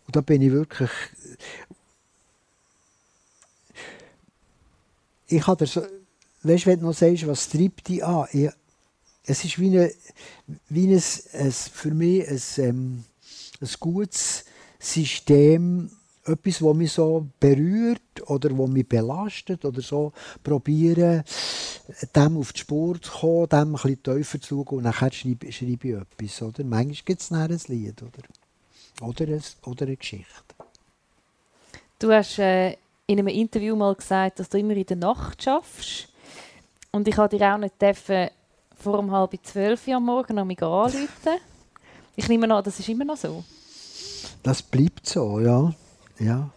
Und 0.07 0.17
da 0.17 0.21
bin 0.21 0.43
ich 0.43 0.51
wirklich... 0.51 0.91
Ich 5.29 5.47
habe 5.47 5.65
so, 5.65 5.83
weißt, 6.43 6.67
wenn 6.67 6.81
du 6.81 6.87
noch 6.87 6.95
sagst, 6.95 7.27
was 7.29 7.49
treibt 7.49 7.87
dich 7.87 8.05
an? 8.05 8.27
Ich, 8.33 8.51
es 9.31 9.45
ist 9.45 9.59
wie, 9.61 9.79
eine, 9.79 9.93
wie 10.69 10.93
ein, 10.93 11.03
ein, 11.35 11.53
für 11.53 11.95
mich 11.95 12.29
ein, 12.29 12.43
ähm, 12.59 13.05
ein 13.61 13.69
gutes 13.79 14.45
System, 14.79 15.91
etwas, 16.25 16.59
das 16.59 16.75
mich 16.75 16.93
so 16.93 17.27
berührt 17.39 18.01
oder 18.27 18.49
das 18.49 18.69
mich 18.69 18.89
belastet 18.89 19.65
oder 19.65 19.81
so, 19.81 20.13
probieren, 20.43 21.23
dem 22.15 22.37
auf 22.37 22.53
die 22.53 22.61
Spur 22.61 23.01
zu 23.01 23.11
kommen, 23.11 23.49
dem 23.49 23.59
ein 23.59 23.73
bisschen 23.73 24.03
tiefer 24.03 24.41
zu 24.41 24.65
schauen 24.67 24.79
und 24.79 24.85
dann 24.85 25.13
schreibe, 25.13 25.53
schreibe 25.53 25.89
ich 25.89 25.95
etwas. 25.95 26.43
Oder? 26.43 26.65
Manchmal 26.65 27.05
gibt 27.05 27.21
es 27.21 27.33
ein 27.33 27.61
Lied 27.69 28.03
oder, 28.03 28.23
oder, 29.01 29.25
eine, 29.25 29.41
oder 29.65 29.87
eine 29.87 29.97
Geschichte. 29.97 30.27
Du 31.99 32.11
hast 32.11 32.39
äh, 32.39 32.73
in 33.07 33.19
einem 33.19 33.29
Interview 33.29 33.77
mal 33.77 33.95
gesagt, 33.95 34.41
dass 34.41 34.49
du 34.49 34.59
immer 34.59 34.75
in 34.75 34.87
der 34.87 34.97
Nacht 34.97 35.43
schaffst. 35.43 36.09
Und 36.91 37.07
ich 37.07 37.17
habe 37.17 37.37
dir 37.37 37.55
auch 37.55 37.59
nicht 37.59 37.81
dürfen, 37.81 38.31
vor 38.81 38.99
um 38.99 39.11
halb 39.11 39.39
zwölf 39.43 39.87
am 39.89 40.05
Morgen 40.05 40.39
an 40.39 40.47
mich 40.47 40.63
anrufen. 40.63 41.09
Ich 42.17 42.29
nehme 42.29 42.53
an, 42.53 42.65
das 42.65 42.79
ist 42.79 42.89
immer 42.89 43.05
noch 43.05 43.17
so. 43.17 43.45
Das 44.43 44.63
bleibt 44.63 45.07
so, 45.07 45.41
ja. 45.41 45.73
ja. 46.19 46.51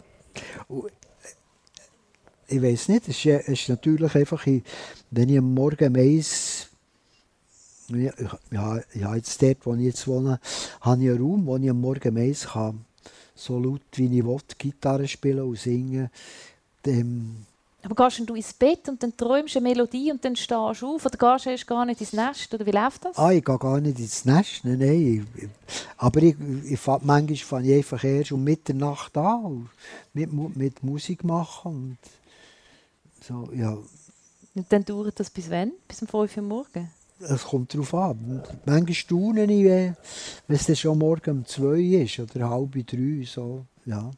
ich 2.48 2.62
weiß 2.62 2.88
nicht, 2.88 3.08
es 3.08 3.24
ist, 3.24 3.48
ist, 3.48 3.68
natürlich 3.68 4.14
einfach, 4.14 4.46
wenn 4.46 5.28
ich 5.28 5.38
am 5.38 5.54
Morgen 5.54 5.92
meins 5.92 6.68
ja, 7.88 8.12
ja, 8.50 8.80
ja, 8.94 9.14
jetzt 9.14 9.42
dort, 9.42 9.66
wo 9.66 9.74
ich 9.74 9.82
jetzt 9.82 10.08
wohne, 10.08 10.40
habe 10.80 11.02
ich 11.02 11.10
einen 11.10 11.22
Raum, 11.22 11.46
wo 11.46 11.56
ich 11.58 11.68
am 11.68 11.80
Morgen 11.80 12.14
meins 12.14 12.46
kann, 12.46 12.84
so 13.34 13.58
laut 13.58 13.82
wie 13.94 14.18
ich 14.18 14.24
will, 14.24 14.38
Gitarre 14.56 15.06
spielen 15.06 15.42
und 15.42 15.58
singen. 15.58 16.08
Dem, 16.86 17.44
aber 17.84 17.94
gehst 18.08 18.28
du 18.28 18.34
ins 18.34 18.52
Bett 18.54 18.88
und 18.88 19.02
dann 19.02 19.16
träumst 19.16 19.54
du 19.54 19.58
eine 19.58 19.68
Melodie 19.68 20.10
und 20.10 20.24
dann 20.24 20.34
stehst 20.34 20.50
du 20.50 20.86
auf? 20.86 21.04
Oder 21.04 21.18
gehst 21.18 21.46
du 21.46 21.50
erst 21.50 21.66
gar 21.66 21.84
nicht 21.84 22.00
ins 22.00 22.12
Nest? 22.12 22.52
Oder 22.54 22.64
wie 22.64 22.70
läuft 22.70 23.04
das? 23.04 23.18
Ah, 23.18 23.30
ich 23.30 23.44
gehe 23.44 23.58
gar 23.58 23.80
nicht 23.80 23.98
ins 23.98 24.24
Nest, 24.24 24.64
nein, 24.64 24.78
nein. 24.78 25.26
Aber 25.98 26.22
ich, 26.22 26.36
ich, 26.64 26.86
manchmal 26.86 27.36
fange 27.36 27.68
ich 27.68 27.76
einfach 27.76 28.02
erst 28.02 28.32
um 28.32 28.42
Mitternacht 28.42 29.16
an 29.16 29.68
mit, 30.14 30.32
mit 30.56 30.82
Musik 30.82 31.24
machen. 31.24 31.98
Und 31.98 31.98
so, 33.22 33.50
ja. 33.54 33.76
Und 34.54 34.72
dann 34.72 34.84
dauert 34.84 35.20
das 35.20 35.30
bis 35.30 35.50
wann? 35.50 35.72
Bis 35.86 36.00
um 36.00 36.08
5 36.08 36.36
Uhr 36.38 36.42
morgens? 36.42 36.88
Es 37.20 37.44
kommt 37.44 37.72
darauf 37.74 37.94
an. 37.94 38.42
Manchmal 38.64 38.94
staune 38.94 39.44
ich, 39.44 39.64
wenn 39.64 40.56
es 40.56 40.78
schon 40.78 40.98
morgen 40.98 41.38
um 41.38 41.46
2 41.46 42.02
ist 42.02 42.18
oder 42.18 42.48
halb 42.50 42.72
drei. 42.86 43.24
So, 43.24 43.66
ja. 43.84 44.10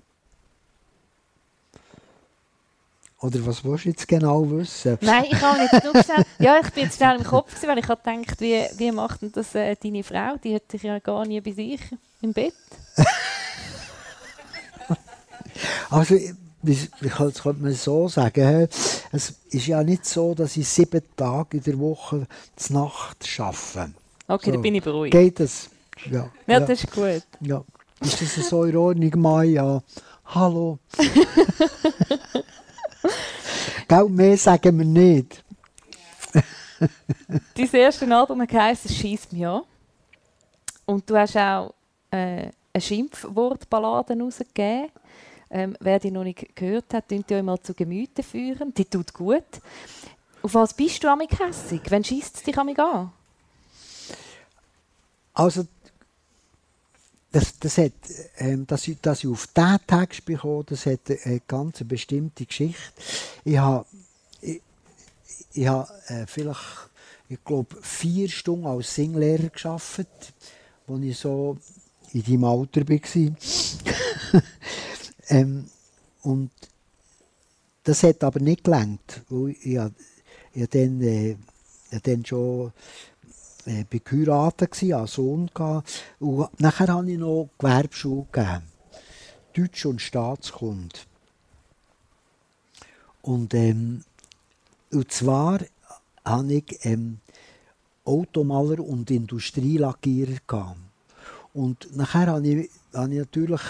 Oder 3.21 3.47
was 3.47 3.65
willst 3.65 3.87
du 3.87 3.89
jetzt 3.89 4.07
genau 4.07 4.51
wissen? 4.51 4.99
Nein, 5.01 5.25
ich 5.31 5.39
kann 5.39 5.59
nicht 5.59 5.71
genug 5.71 6.05
schnell. 6.05 6.25
Ja, 6.39 6.61
ich 6.63 6.71
bin 6.71 6.85
jetzt 6.85 6.97
schnell 6.97 7.17
im 7.17 7.25
Kopf, 7.25 7.49
gewesen, 7.49 7.69
weil 7.69 7.79
ich 7.79 7.89
habe 7.89 8.03
gedacht, 8.03 8.41
wie, 8.41 8.67
wie 8.77 8.93
macht 8.93 9.23
denn 9.23 9.33
das 9.33 9.55
äh, 9.55 9.75
deine 9.83 10.03
Frau? 10.03 10.37
Die 10.43 10.55
hat 10.55 10.71
dich 10.71 10.83
ja 10.83 10.99
gar 10.99 11.25
nie 11.25 11.41
bei 11.41 11.53
sich 11.53 11.81
im 12.21 12.35
Bett. 12.35 12.53
also, 15.91 16.15
ich, 16.15 16.91
das 17.01 17.43
könnte 17.43 17.63
man 17.63 17.73
so 17.73 18.07
sagen. 18.09 18.69
Es 19.13 19.35
ist 19.49 19.67
ja 19.67 19.83
nicht 19.83 20.05
so, 20.05 20.35
dass 20.35 20.57
ich 20.59 20.69
sieben 20.69 21.03
Tage 21.17 21.57
in 21.57 21.63
der 21.63 21.79
Woche 21.79 22.27
zur 22.57 22.77
Nacht 22.83 23.27
arbeite. 23.39 23.95
Okay, 24.29 24.47
so. 24.47 24.53
dann 24.53 24.63
bin 24.63 24.75
ich 24.75 24.83
beruhigt. 24.83 25.13
Geht 25.13 25.41
das? 25.41 25.71
Ja, 26.11 26.29
ja, 26.47 26.59
ja. 26.59 26.61
das 26.61 26.85
ist 26.85 26.93
gut. 26.93 27.23
Ja. 27.41 27.65
Ist 28.03 28.21
das 28.21 28.49
so 28.51 28.65
in 28.65 28.77
Ordnung, 28.77 29.13
Maya? 29.23 29.83
Hallo. 30.27 30.79
Gell, 33.89 34.09
mehr 34.09 34.37
sagen 34.37 34.79
wir 34.79 34.85
nicht. 34.85 35.45
Dein 37.55 37.71
erstes 37.73 38.11
Album 38.11 38.43
heisst 38.43 38.93
«Schieß 38.93 39.33
mich 39.33 39.47
an». 39.47 39.63
Und 40.85 41.09
du 41.09 41.17
hast 41.17 41.37
auch 41.37 41.75
äh, 42.11 42.51
eine 42.73 42.81
Schimpfwortballade 42.81 44.19
rausgegeben. 44.19 44.91
Ähm, 45.51 45.77
wer 45.79 46.01
die 46.01 46.11
noch 46.11 46.25
nicht 46.25 46.55
gehört 46.57 46.93
hat, 46.93 47.09
könnt 47.09 47.31
ihr 47.31 47.37
euch 47.39 47.43
mal 47.43 47.61
zu 47.61 47.75
Gemüte 47.75 48.23
führen. 48.23 48.75
Die 48.75 48.85
tut 48.85 49.13
gut. 49.13 49.45
Auf 50.43 50.55
was 50.55 50.75
bist 50.75 51.03
du 51.03 51.09
amig 51.09 51.39
hässig? 51.39 51.83
Wann 51.89 52.03
schießt 52.03 52.37
es 52.37 52.43
dich 52.43 52.59
amig 52.59 52.79
an? 52.79 53.13
Also, 55.33 55.67
das, 57.37 57.59
das 57.59 57.77
hat, 57.77 57.93
ähm, 58.39 58.67
dass, 58.67 58.89
ich, 58.89 58.97
ich 59.05 59.27
auf 59.29 59.47
diesen 59.49 59.79
Text 59.87 60.25
bekomme, 60.25 60.65
das 60.65 60.87
hat 60.87 61.01
eine 61.25 61.41
ganz 61.47 61.85
bestimmte 61.85 62.47
Geschichte. 62.47 62.81
Ich 63.45 63.59
habe, 63.59 63.85
ich, 64.41 64.63
ich 65.53 65.67
habe 65.67 65.87
äh, 66.09 66.27
vielleicht, 66.27 66.89
ich 67.29 67.45
glaube, 67.45 67.77
vier 67.83 68.31
Stunden 68.31 68.67
als 68.67 68.95
Singlehrer 68.95 69.51
gearbeitet, 69.51 70.33
als 70.87 71.03
ich 71.03 71.19
so 71.19 71.59
in 72.15 72.23
deinem 72.23 72.45
Alter 72.45 72.89
war. 72.89 74.43
ähm, 75.29 75.69
und 76.23 76.51
das 77.85 78.03
hat 78.03 78.25
aber 78.25 78.41
nicht 78.41 78.65
gelangt, 78.65 79.23
ich, 79.31 79.67
ich, 79.67 79.81
ich 80.55 80.69
dann, 80.71 81.03
äh, 81.03 81.37
dann 82.03 82.25
schon 82.25 82.73
äh, 83.67 83.85
geheiratet, 83.91 84.83
einen 84.83 85.07
Sohn. 85.07 85.51
Und 86.19 86.61
nachher 86.61 86.89
habe 86.89 87.11
ich 87.11 87.19
noch 87.19 87.51
Gewerbeschule 87.59 88.27
gegeben. 88.33 88.63
Deutsch 89.55 89.87
und 89.87 90.01
Staatskunde. 90.01 90.97
Und, 93.23 93.55
ähm, 93.55 94.05
und 94.93 95.11
zwar 95.11 95.61
habe 96.25 96.55
ich 96.55 96.79
ähm, 96.85 97.19
Automaler 98.05 98.81
und 98.81 99.11
Industrielackierer 99.11 100.39
gehabt. 100.47 100.79
Und 101.53 101.97
nachher 101.97 102.27
habe 102.27 102.47
ich, 102.47 102.71
habe 102.95 103.13
ich 103.13 103.19
natürlich 103.19 103.63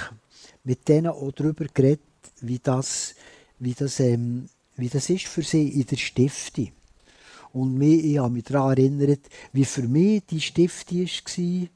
mit 0.64 0.88
denen 0.88 1.08
auch 1.08 1.32
darüber 1.32 1.64
geredet, 1.72 2.02
wie 2.40 2.58
das, 2.58 3.14
wie 3.58 3.74
das, 3.74 4.00
ähm, 4.00 4.48
wie 4.76 4.88
das 4.88 5.08
ist 5.08 5.26
für 5.26 5.42
sie 5.42 5.68
in 5.68 5.86
der 5.86 5.96
Stiftung. 5.96 6.72
Und 7.56 7.78
mich, 7.78 8.04
ich 8.04 8.18
habe 8.18 8.34
mich 8.34 8.44
daran 8.44 8.76
erinnert, 8.76 9.20
wie 9.54 9.64
für 9.64 9.88
mich 9.88 10.22
die 10.26 10.42
Stiftung 10.42 11.06
war, 11.06 11.68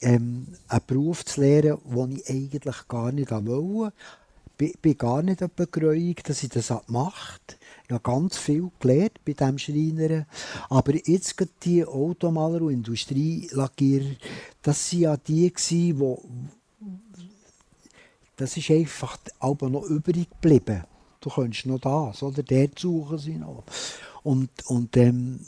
ähm, 0.00 0.46
einen 0.66 0.80
Beruf 0.84 1.24
zu 1.24 1.40
lernen, 1.42 1.78
den 1.84 2.16
ich 2.16 2.28
eigentlich 2.28 2.88
gar 2.88 3.12
nicht 3.12 3.30
wollte. 3.30 3.94
Ich 4.58 4.76
bin 4.80 4.98
gar 4.98 5.22
nicht 5.22 5.44
begreuig, 5.54 6.24
dass 6.24 6.42
ich 6.42 6.48
das 6.48 6.68
gemacht 6.68 7.42
habe. 7.46 7.60
Ich 7.84 7.92
habe 7.92 8.02
ganz 8.02 8.36
viel 8.36 8.68
gelernt 8.80 9.20
bei 9.24 9.34
diesem 9.34 9.58
Schreiner. 9.58 10.26
Aber 10.70 10.92
jetzt 10.96 11.36
die 11.62 11.84
Automaler 11.84 12.62
und 12.62 12.72
Industrielackierer, 12.72 14.16
das 14.62 14.92
waren 14.92 15.00
ja 15.00 15.16
die, 15.18 15.52
die 15.68 15.94
das 18.36 18.56
ist 18.56 18.70
einfach 18.70 19.18
aber 19.38 19.70
noch 19.70 19.84
übrig 19.84 20.28
geblieben. 20.30 20.82
Du 21.20 21.30
könntest 21.30 21.66
noch 21.66 21.78
das, 21.78 22.22
oder? 22.22 22.42
Der 22.42 22.68
suchen 22.76 23.18
sie 23.18 23.36
noch. 23.36 23.64
Und, 24.26 24.50
und 24.66 24.96
ähm, 24.96 25.38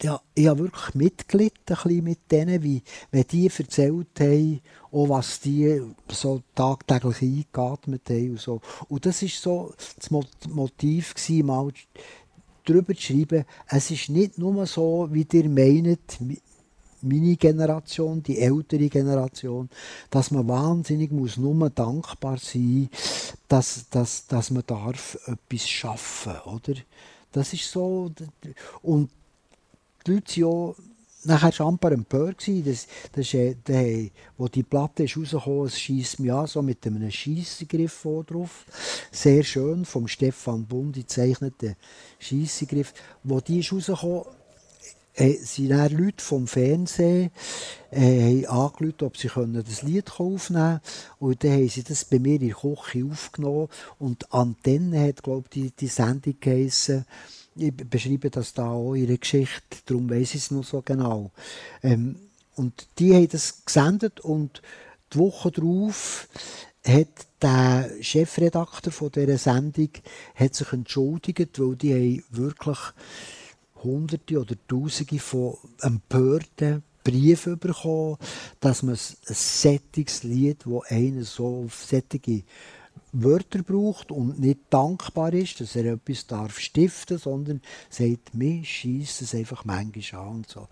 ja, 0.00 0.20
ich 0.32 0.46
habe 0.46 0.60
wirklich 0.60 0.94
mitgelitten 0.94 2.04
mit 2.04 2.30
denen, 2.30 2.62
wie, 2.62 2.84
wenn 3.10 3.26
die 3.26 3.48
erzählt 3.48 4.20
haben, 4.20 4.60
auch 4.92 5.08
was 5.08 5.40
die 5.40 5.82
so 6.08 6.40
tagtäglich 6.54 7.20
eingeatmet 7.20 8.02
haben 8.08 8.30
und 8.30 8.40
so. 8.40 8.60
Und 8.88 9.06
das 9.06 9.22
war 9.22 9.28
so 9.28 9.74
das 9.96 10.10
Motiv 10.48 11.14
gewesen, 11.14 11.46
mal 11.46 11.72
darüber 12.64 12.94
zu 12.94 13.00
schreiben, 13.02 13.44
es 13.66 13.90
ist 13.90 14.08
nicht 14.08 14.38
nur 14.38 14.64
so, 14.66 15.08
wie 15.10 15.26
ihr 15.32 15.48
meint, 15.48 16.18
meine 17.00 17.36
Generation, 17.36 18.22
die 18.22 18.38
ältere 18.38 18.88
Generation, 18.88 19.68
dass 20.10 20.30
man 20.30 20.46
wahnsinnig 20.46 21.10
muss 21.10 21.38
nur 21.38 21.70
dankbar 21.70 22.38
sein, 22.38 22.88
dass, 23.48 23.88
dass, 23.90 24.28
dass 24.28 24.52
man 24.52 24.62
darf 24.64 25.18
etwas 25.26 25.68
schaffen, 25.68 26.36
oder? 26.46 26.74
Das 27.32 27.52
ist 27.52 27.70
so 27.70 28.12
und 28.82 29.10
die 30.06 30.12
Leute 30.12 30.32
sind 30.32 30.44
auch 30.44 30.76
nachher 31.24 31.52
Champer 31.52 31.92
empört. 31.92 32.46
Das, 32.64 32.86
das 33.12 33.26
ist, 33.26 33.34
äh, 33.34 33.54
der, 33.54 34.10
wo 34.36 34.48
die 34.48 34.62
Platte 34.62 35.04
ist 35.04 35.16
rausgekommen, 35.16 35.66
es 35.66 35.78
schießt 35.78 36.20
mich 36.20 36.32
an, 36.32 36.46
so 36.46 36.62
mit 36.62 36.86
einem 36.86 37.10
Schiessegriff 37.10 38.06
drauf. 38.26 38.64
Sehr 39.10 39.42
schön, 39.42 39.84
vom 39.84 40.08
Stefan 40.08 40.64
Bundi 40.64 41.00
gezeichneter 41.00 41.74
Schiessegriff. 42.18 42.94
Wo 43.22 43.40
die 43.40 43.60
ist 43.60 43.72
rausgekommen, 43.72 44.24
äh, 45.18 45.34
sind 45.34 45.70
dann 45.70 45.92
Leute 45.92 46.24
vom 46.24 46.46
Fernsehen 46.46 47.30
äh, 47.90 48.44
haben 48.44 48.46
angerufen, 48.46 49.04
ob 49.04 49.16
sie 49.16 49.28
können 49.28 49.64
das 49.66 49.82
Lied 49.82 50.10
aufnehmen 50.18 50.40
können. 50.50 50.80
Und 51.18 51.44
dann 51.44 51.52
haben 51.52 51.68
sie 51.68 51.82
das 51.82 52.04
bei 52.04 52.18
mir 52.18 52.40
in 52.40 52.48
der 52.48 52.56
Küche 52.56 53.04
aufgenommen. 53.04 53.68
Und 53.98 54.32
Antenne 54.32 55.08
hat, 55.08 55.22
glaube 55.22 55.46
ich, 55.46 55.50
die, 55.50 55.70
die 55.72 55.88
Sendung 55.88 56.36
geheissen. 56.40 57.04
Ich 57.56 57.74
beschreibe 57.74 58.30
das 58.30 58.54
da 58.54 58.70
auch 58.70 58.94
in 58.94 59.08
der 59.08 59.18
Geschichte, 59.18 59.78
darum 59.86 60.08
weiß 60.08 60.34
ich 60.34 60.42
es 60.42 60.50
noch 60.52 60.62
so 60.62 60.80
genau. 60.80 61.32
Ähm, 61.82 62.16
und 62.54 62.86
die 62.98 63.14
haben 63.14 63.28
das 63.28 63.64
gesendet 63.64 64.20
und 64.20 64.62
die 65.12 65.18
Woche 65.18 65.50
darauf 65.50 66.28
hat 66.86 67.26
der 67.42 67.90
Chefredakteur 68.00 68.92
von 68.92 69.10
dieser 69.10 69.38
Sendung 69.38 69.90
hat 70.34 70.54
sich 70.54 70.72
entschuldigt, 70.72 71.58
weil 71.58 71.76
die 71.76 71.94
haben 71.94 72.24
wirklich 72.30 72.78
Hunderte 73.82 74.40
oder 74.40 74.54
Tausende 74.66 75.18
von 75.18 75.56
empörten 75.80 76.82
Briefen 77.04 77.58
bekommen, 77.58 78.18
dass 78.60 78.82
man 78.82 78.94
ein 78.94 79.34
sättiges 79.34 80.24
Lied, 80.24 80.64
das 80.66 80.90
einen 80.90 81.24
so 81.24 81.64
auf 81.64 81.84
sättige 81.84 82.42
Wörter 83.12 83.62
braucht 83.62 84.10
und 84.10 84.38
nicht 84.38 84.60
dankbar 84.70 85.32
ist, 85.32 85.60
dass 85.60 85.76
er 85.76 85.94
etwas 85.94 86.26
darf 86.26 86.58
stiften, 86.58 87.18
sondern 87.18 87.62
sagt, 87.88 88.34
mir 88.34 88.62
schießt 88.62 89.22
es 89.22 89.34
einfach 89.34 89.64
manchmal 89.64 90.22
an 90.22 90.28
und 90.36 90.48
so. 90.48 90.68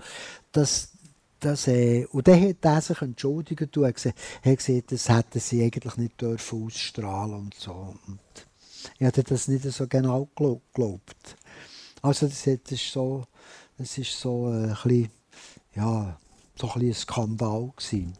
Das, 0.52 0.92
das, 1.40 1.68
äh, 1.68 2.06
und 2.10 2.28
dann 2.28 2.40
hat 2.40 2.56
er 2.60 2.80
sich 2.82 3.00
entschuldigt 3.00 3.76
und 3.76 3.94
gesagt, 3.94 4.92
das 4.92 5.08
hätten 5.08 5.40
sie 5.40 5.64
eigentlich 5.64 5.96
nicht 5.96 6.20
dürfen 6.20 6.64
ausstrahlen 6.64 7.34
und 7.34 7.54
so. 7.54 7.94
Und 8.06 8.18
ich 8.98 9.06
hatte 9.06 9.22
das 9.22 9.48
nicht 9.48 9.64
so 9.64 9.86
genau 9.86 10.28
geglaubt. 10.34 11.36
Also 12.06 12.28
das, 12.28 12.44
das 12.44 12.72
ist 12.72 12.92
so, 12.92 13.24
das 13.76 13.98
ist 13.98 14.20
so 14.20 14.48
äh, 14.48 14.68
ein 14.68 14.68
bisschen, 14.68 15.10
ja, 15.74 16.16
so 16.54 16.70
ein, 16.70 16.82
ein 16.82 16.94
Skandal 16.94 17.72
gewesen. 17.76 18.12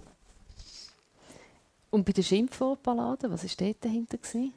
Und 1.91 2.05
bei 2.05 2.13
den 2.13 2.25
Schimpfwortballaden, 2.25 3.31
was 3.31 3.45
war 3.45 3.51
dort 3.59 3.85
dahinter? 3.85 4.19
Gewesen? 4.19 4.53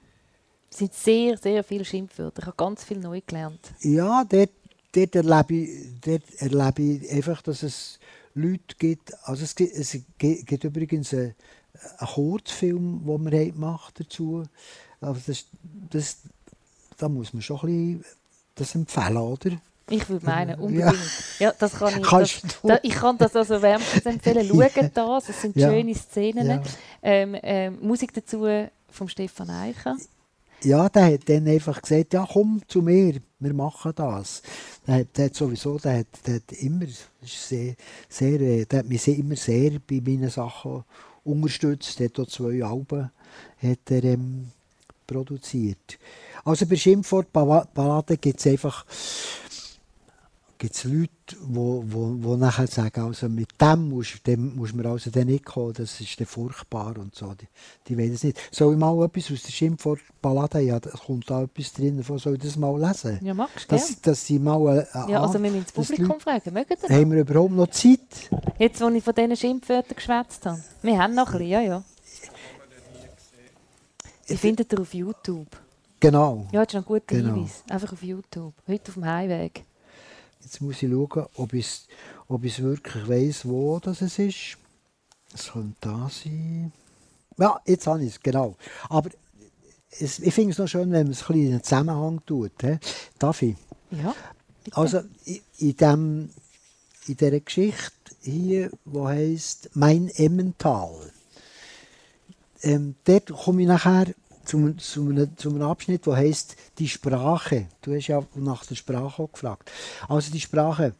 Es 0.72 0.78
sind 0.80 0.94
sehr, 0.96 1.38
sehr 1.38 1.64
viele 1.64 1.86
Schimpfwörter. 1.86 2.42
Ich 2.42 2.46
habe 2.48 2.58
ganz 2.58 2.84
viel 2.84 2.98
neu 2.98 3.22
gelernt. 3.22 3.72
Ja, 3.82 4.24
dort, 4.24 4.50
dort, 4.94 5.16
erlebe, 5.16 5.54
ich, 5.54 6.02
dort 6.02 6.24
erlebe 6.38 6.82
ich 6.82 7.12
einfach, 7.12 7.44
dass 7.44 7.62
es 7.62 8.00
Leute 8.34 8.76
gibt. 8.80 9.14
Also 9.28 9.44
es 9.44 9.54
gibt, 9.54 9.76
es 9.76 9.96
gibt 10.18 10.64
übrigens 10.64 11.14
einen, 11.14 11.36
einen 12.00 12.10
Kurzfilm, 12.10 13.06
den 13.06 13.32
wir 13.32 13.52
gemacht 13.52 14.00
dazu. 14.00 14.44
Also 15.00 15.22
das, 15.28 15.46
das, 15.92 16.18
da 16.98 17.08
muss 17.08 17.32
man 17.32 17.44
schon 17.44 17.60
ein 17.60 18.00
bisschen 18.00 18.19
das 18.60 18.76
empfehlen, 18.76 19.18
oder? 19.18 19.52
Ich 19.90 20.08
würde 20.08 20.26
meinen, 20.26 20.60
unbedingt. 20.60 20.94
Ja, 21.40 21.48
ja 21.48 21.54
das 21.58 21.74
kann 21.74 22.00
ich. 22.00 22.08
Das, 22.08 22.42
das, 22.64 22.80
ich 22.84 22.94
kann 22.94 23.18
das 23.18 23.36
also 23.36 23.62
wärmstens 23.62 24.06
empfehlen. 24.06 24.48
Schaut 24.76 24.92
das, 24.94 25.30
es 25.30 25.42
sind 25.42 25.56
ja. 25.56 25.70
schöne 25.70 25.96
Szenen. 25.96 26.48
Ja. 26.48 26.62
Ähm, 27.02 27.36
ähm, 27.42 27.78
Musik 27.82 28.14
dazu 28.14 28.46
von 28.92 29.10
Stefan 29.10 29.50
Eicher. 29.50 29.96
Ja, 30.64 30.90
der 30.90 31.14
hat 31.14 31.30
dann 31.30 31.48
einfach 31.48 31.82
gesagt, 31.82 32.14
ja 32.14 32.28
komm 32.32 32.62
zu 32.68 32.82
mir, 32.82 33.16
wir 33.40 33.54
machen 33.54 33.94
das. 33.96 34.42
Der 34.86 34.96
hat, 34.96 35.18
der 35.18 35.26
hat 35.26 35.36
sowieso, 35.36 35.78
der 35.78 36.00
hat, 36.00 36.08
der 36.28 36.36
hat 36.36 36.52
immer 36.52 36.86
sehr, 37.22 37.76
sehr, 38.10 38.42
äh, 38.42 38.66
der 38.66 38.80
hat 38.80 38.90
mich 38.90 39.08
immer 39.08 39.38
sehr 39.38 39.72
bei 39.80 40.02
meinen 40.06 40.30
Sachen 40.30 40.84
unterstützt. 41.24 42.02
Er 42.02 42.08
hat 42.08 42.20
auch 42.20 42.28
zwei 42.28 42.62
Alben 42.64 43.10
hat 43.62 43.92
er, 43.92 44.04
ähm, 44.04 44.50
produziert. 45.08 45.98
Also 46.46 46.66
bei 46.66 46.76
Schimpfwort-Balladen 46.76 48.18
gibt 48.20 48.40
es 48.40 48.48
einfach 48.48 48.86
gibt 50.60 50.76
es 50.76 50.84
Leute, 50.84 51.10
die 51.32 51.36
wo, 51.42 51.84
wo, 51.88 52.16
wo 52.20 52.36
nachher 52.36 52.68
sagen, 52.68 53.02
also 53.02 53.30
mit 53.30 53.50
dem 53.62 53.90
muss, 53.90 54.22
dem 54.28 54.58
muss 54.58 54.74
man 54.74 54.86
also 54.88 55.10
dann 55.10 55.28
nicht 55.28 55.46
kommen, 55.46 55.74
das 55.74 56.02
ist 56.02 56.20
dann 56.20 56.28
furchtbar 56.28 56.98
und 56.98 57.16
so. 57.16 57.34
Die, 57.34 57.48
die 57.88 57.98
wollen 57.98 58.14
es 58.14 58.24
nicht. 58.24 58.38
Soll 58.52 58.74
ich 58.74 58.80
mal 58.80 59.06
etwas 59.06 59.32
aus 59.32 59.42
der 59.44 59.52
Schimpfwort-Ballade, 59.52 60.60
ja, 60.60 60.80
da 60.80 60.90
kommt 60.90 61.30
da 61.30 61.44
etwas 61.44 61.72
drin, 61.72 62.04
soll 62.04 62.36
ich 62.36 62.42
das 62.42 62.58
mal 62.58 62.78
lesen? 62.78 63.20
Ja, 63.24 63.34
magst 63.34 63.72
du, 63.72 63.76
dass, 63.76 64.02
dass 64.02 64.26
sie 64.26 64.38
mal... 64.38 64.86
Äh, 64.94 65.12
ja, 65.12 65.22
also 65.22 65.42
wir 65.42 65.50
müssen 65.50 65.64
das 65.64 65.72
Publikum 65.72 66.08
Leute, 66.10 66.20
fragen, 66.20 66.54
mögen 66.54 66.76
Sie 66.78 66.94
Haben 66.94 67.12
wir 67.12 67.22
überhaupt 67.22 67.54
noch 67.54 67.68
Zeit? 67.68 68.30
Jetzt, 68.58 68.82
wo 68.82 68.90
ich 68.90 69.04
von 69.04 69.16
diesen 69.16 69.38
Schimpfwörtern 69.38 69.96
geschwätzt 69.96 70.46
habe. 70.46 70.62
Wir 70.82 71.02
haben 71.02 71.16
noch 71.16 71.28
ein 71.28 71.32
bisschen, 71.32 71.48
ja, 71.48 71.62
ja. 71.62 71.84
Sie 74.26 74.38
findet 74.38 74.74
ihr 74.74 74.82
auf 74.82 74.94
YouTube. 74.94 75.48
Genau. 76.00 76.48
Ja, 76.52 76.64
das 76.64 76.74
ist 76.74 76.78
ein 76.78 76.86
guter 76.86 77.06
genau. 77.08 77.36
Hinweis. 77.36 77.64
Einfach 77.70 77.94
auf 77.94 78.04
YouTube. 78.04 78.54
Heute 78.68 78.90
auf 78.90 78.94
dem 78.94 79.06
Heimweg. 79.06 79.66
Jetzt 80.42 80.62
muss 80.62 80.82
ich 80.82 80.90
schauen, 80.90 81.26
ob 81.36 81.54
ich 81.54 81.66
es 81.66 81.88
ob 82.28 82.44
wirklich 82.44 83.10
weiss, 83.10 83.46
wo 83.46 83.80
das 83.80 84.02
ist. 84.02 84.58
Es 85.34 85.52
könnte 85.52 85.76
da 85.82 86.10
sein. 86.10 86.72
Ja, 87.38 87.60
jetzt 87.66 87.88
habe 87.88 88.04
ich 88.04 88.16
es, 88.16 88.20
genau. 88.22 88.56
Aber 88.90 89.10
es, 89.92 90.20
ich 90.20 90.34
finde 90.34 90.52
es 90.52 90.58
noch 90.58 90.68
schön, 90.68 90.92
wenn 90.92 91.04
man 91.04 91.12
es 91.12 91.22
ein 91.22 91.28
bisschen 91.28 91.46
in 91.46 91.52
einen 91.54 91.64
Zusammenhang 91.64 92.22
tut. 92.26 92.52
He? 92.62 92.78
Darf 93.18 93.42
ich? 93.42 93.56
Ja. 93.92 94.16
Bitte. 94.64 94.78
Also 94.78 95.02
in, 95.58 95.76
dem, 95.78 96.30
in 97.08 97.18
dieser 97.18 97.40
Geschichte 97.40 97.92
hier, 98.22 98.72
die 98.86 99.00
heisst 99.00 99.70
Mein 99.74 100.10
Emmental, 100.10 101.12
ähm, 102.62 102.96
dort 103.06 103.32
komme 103.32 103.62
ich 103.62 103.68
nachher 103.68 104.08
zu, 104.50 104.74
zu, 104.74 105.10
einem, 105.10 105.38
zu 105.38 105.50
einem 105.50 105.62
Abschnitt, 105.62 106.08
der 106.08 106.16
heißt 106.16 106.56
die 106.80 106.90
Sprache. 106.90 107.68
Du 107.84 107.94
hast 107.94 108.08
ja 108.08 108.24
nach 108.34 108.66
der 108.66 108.76
Sprache 108.76 109.22
auch 109.22 109.32
gefragt. 109.32 109.70
Also 110.08 110.32
die 110.32 110.42
Sprache. 110.42 110.96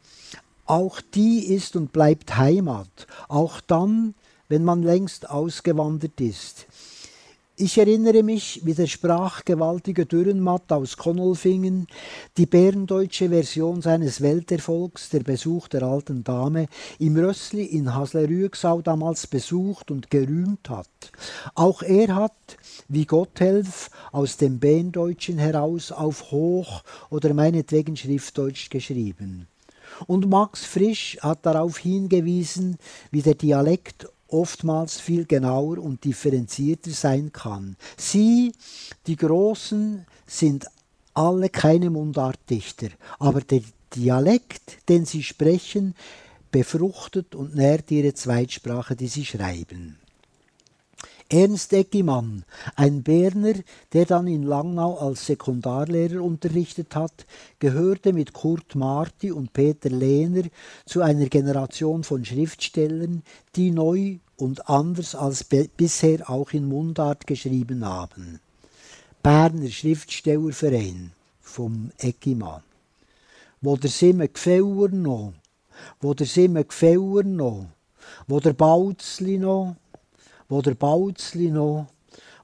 Auch 0.66 1.00
die 1.00 1.46
ist 1.52 1.74
und 1.74 1.92
bleibt 1.92 2.36
Heimat. 2.36 3.08
Auch 3.26 3.60
dann, 3.60 4.14
wenn 4.48 4.62
man 4.62 4.84
längst 4.84 5.28
ausgewandert 5.28 6.20
ist. 6.20 6.66
Ich 7.62 7.76
erinnere 7.76 8.22
mich, 8.22 8.62
wie 8.64 8.72
der 8.72 8.86
sprachgewaltige 8.86 10.06
Dürrenmatt 10.06 10.72
aus 10.72 10.96
Konolfingen 10.96 11.88
die 12.38 12.46
bärendeutsche 12.46 13.28
Version 13.28 13.82
seines 13.82 14.22
Welterfolgs, 14.22 15.10
der 15.10 15.20
Besuch 15.20 15.68
der 15.68 15.82
alten 15.82 16.24
Dame, 16.24 16.68
im 16.98 17.18
Rössli 17.18 17.64
in 17.64 17.94
Haslerüegsau 17.94 18.80
damals 18.80 19.26
besucht 19.26 19.90
und 19.90 20.10
gerühmt 20.10 20.70
hat. 20.70 20.88
Auch 21.54 21.82
er 21.82 22.14
hat, 22.14 22.56
wie 22.88 23.04
Gotthelf, 23.04 23.90
aus 24.10 24.38
dem 24.38 24.58
Bärendeutschen 24.58 25.36
heraus 25.36 25.92
auf 25.92 26.30
Hoch 26.30 26.82
oder 27.10 27.34
meinetwegen 27.34 27.94
Schriftdeutsch 27.94 28.70
geschrieben. 28.70 29.48
Und 30.06 30.30
Max 30.30 30.64
Frisch 30.64 31.18
hat 31.20 31.44
darauf 31.44 31.76
hingewiesen, 31.76 32.78
wie 33.10 33.20
der 33.20 33.34
Dialekt 33.34 34.08
oftmals 34.32 35.00
viel 35.00 35.24
genauer 35.26 35.78
und 35.78 36.04
differenzierter 36.04 36.90
sein 36.90 37.32
kann. 37.32 37.76
Sie, 37.96 38.52
die 39.06 39.16
Großen, 39.16 40.06
sind 40.26 40.66
alle 41.14 41.48
keine 41.48 41.90
Mundartdichter, 41.90 42.88
aber 43.18 43.40
der 43.40 43.62
Dialekt, 43.94 44.88
den 44.88 45.04
sie 45.04 45.22
sprechen, 45.22 45.94
befruchtet 46.50 47.34
und 47.34 47.54
nährt 47.54 47.90
ihre 47.90 48.14
Zweitsprache, 48.14 48.96
die 48.96 49.08
sie 49.08 49.24
schreiben. 49.24 49.99
Ernst 51.30 51.72
Eggimann, 51.72 52.44
ein 52.76 53.02
Berner, 53.02 53.54
der 53.92 54.04
dann 54.04 54.26
in 54.26 54.42
Langnau 54.42 54.98
als 54.98 55.26
Sekundarlehrer 55.26 56.22
unterrichtet 56.22 56.94
hat, 56.94 57.24
gehörte 57.58 58.12
mit 58.12 58.32
Kurt 58.32 58.74
Marti 58.74 59.32
und 59.32 59.52
Peter 59.52 59.88
Lehner 59.88 60.42
zu 60.86 61.02
einer 61.02 61.26
Generation 61.26 62.04
von 62.04 62.24
Schriftstellern, 62.24 63.22
die 63.56 63.70
neu 63.70 64.18
und 64.36 64.68
anders 64.68 65.14
als 65.14 65.44
bisher 65.44 66.28
auch 66.28 66.52
in 66.52 66.68
Mundart 66.68 67.26
geschrieben 67.26 67.84
haben. 67.84 68.40
Berner 69.22 69.70
Schriftstellerverein 69.70 71.12
vom 71.40 71.92
Eggimann. 71.98 72.62
Wo 73.60 73.76
der 73.76 73.90
Simme 73.90 74.28
Gfeuer 74.28 74.88
noch 74.88 75.32
wo 76.00 76.14
der 76.14 76.26
Simme 76.26 76.64
Gefäuer 76.64 77.24
noch, 77.24 77.66
wo 78.26 78.40
der 78.40 78.52
Bautzli 78.52 79.38
noch, 79.38 79.76
wo 80.50 80.60
der 80.60 80.74
Bautzli 80.74 81.48
noch, 81.50 81.86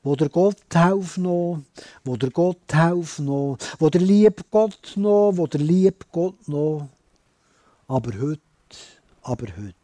wo 0.03 0.15
der 0.15 0.29
Gotthauf 0.29 1.19
noch, 1.19 1.61
wo 2.05 2.17
der 2.17 2.31
Gotthauf 2.31 3.19
noch, 3.19 3.59
wo 3.79 3.91
der 3.91 4.01
lieb 4.01 4.45
Gott 4.51 4.93
noch, 4.97 5.33
wo 5.35 5.47
der 5.47 5.61
lieb 5.61 6.07
Gott 6.13 6.49
noch. 6.49 6.89
Aber 7.89 8.13
heute, 8.19 8.41
aber 9.23 9.49
heute. 9.49 9.75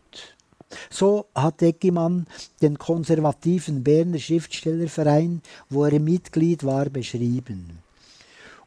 So 0.89 1.27
hat 1.35 1.61
Eckimann 1.61 2.27
den 2.63 2.79
konservativen 2.79 3.83
Berner 3.83 4.19
Schriftstellerverein, 4.19 5.43
wo 5.69 5.85
er 5.85 6.01
Mitglied 6.01 6.65
war, 6.65 6.89
beschrieben. 6.89 7.79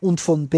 Und 0.02 0.22
von 0.22 0.50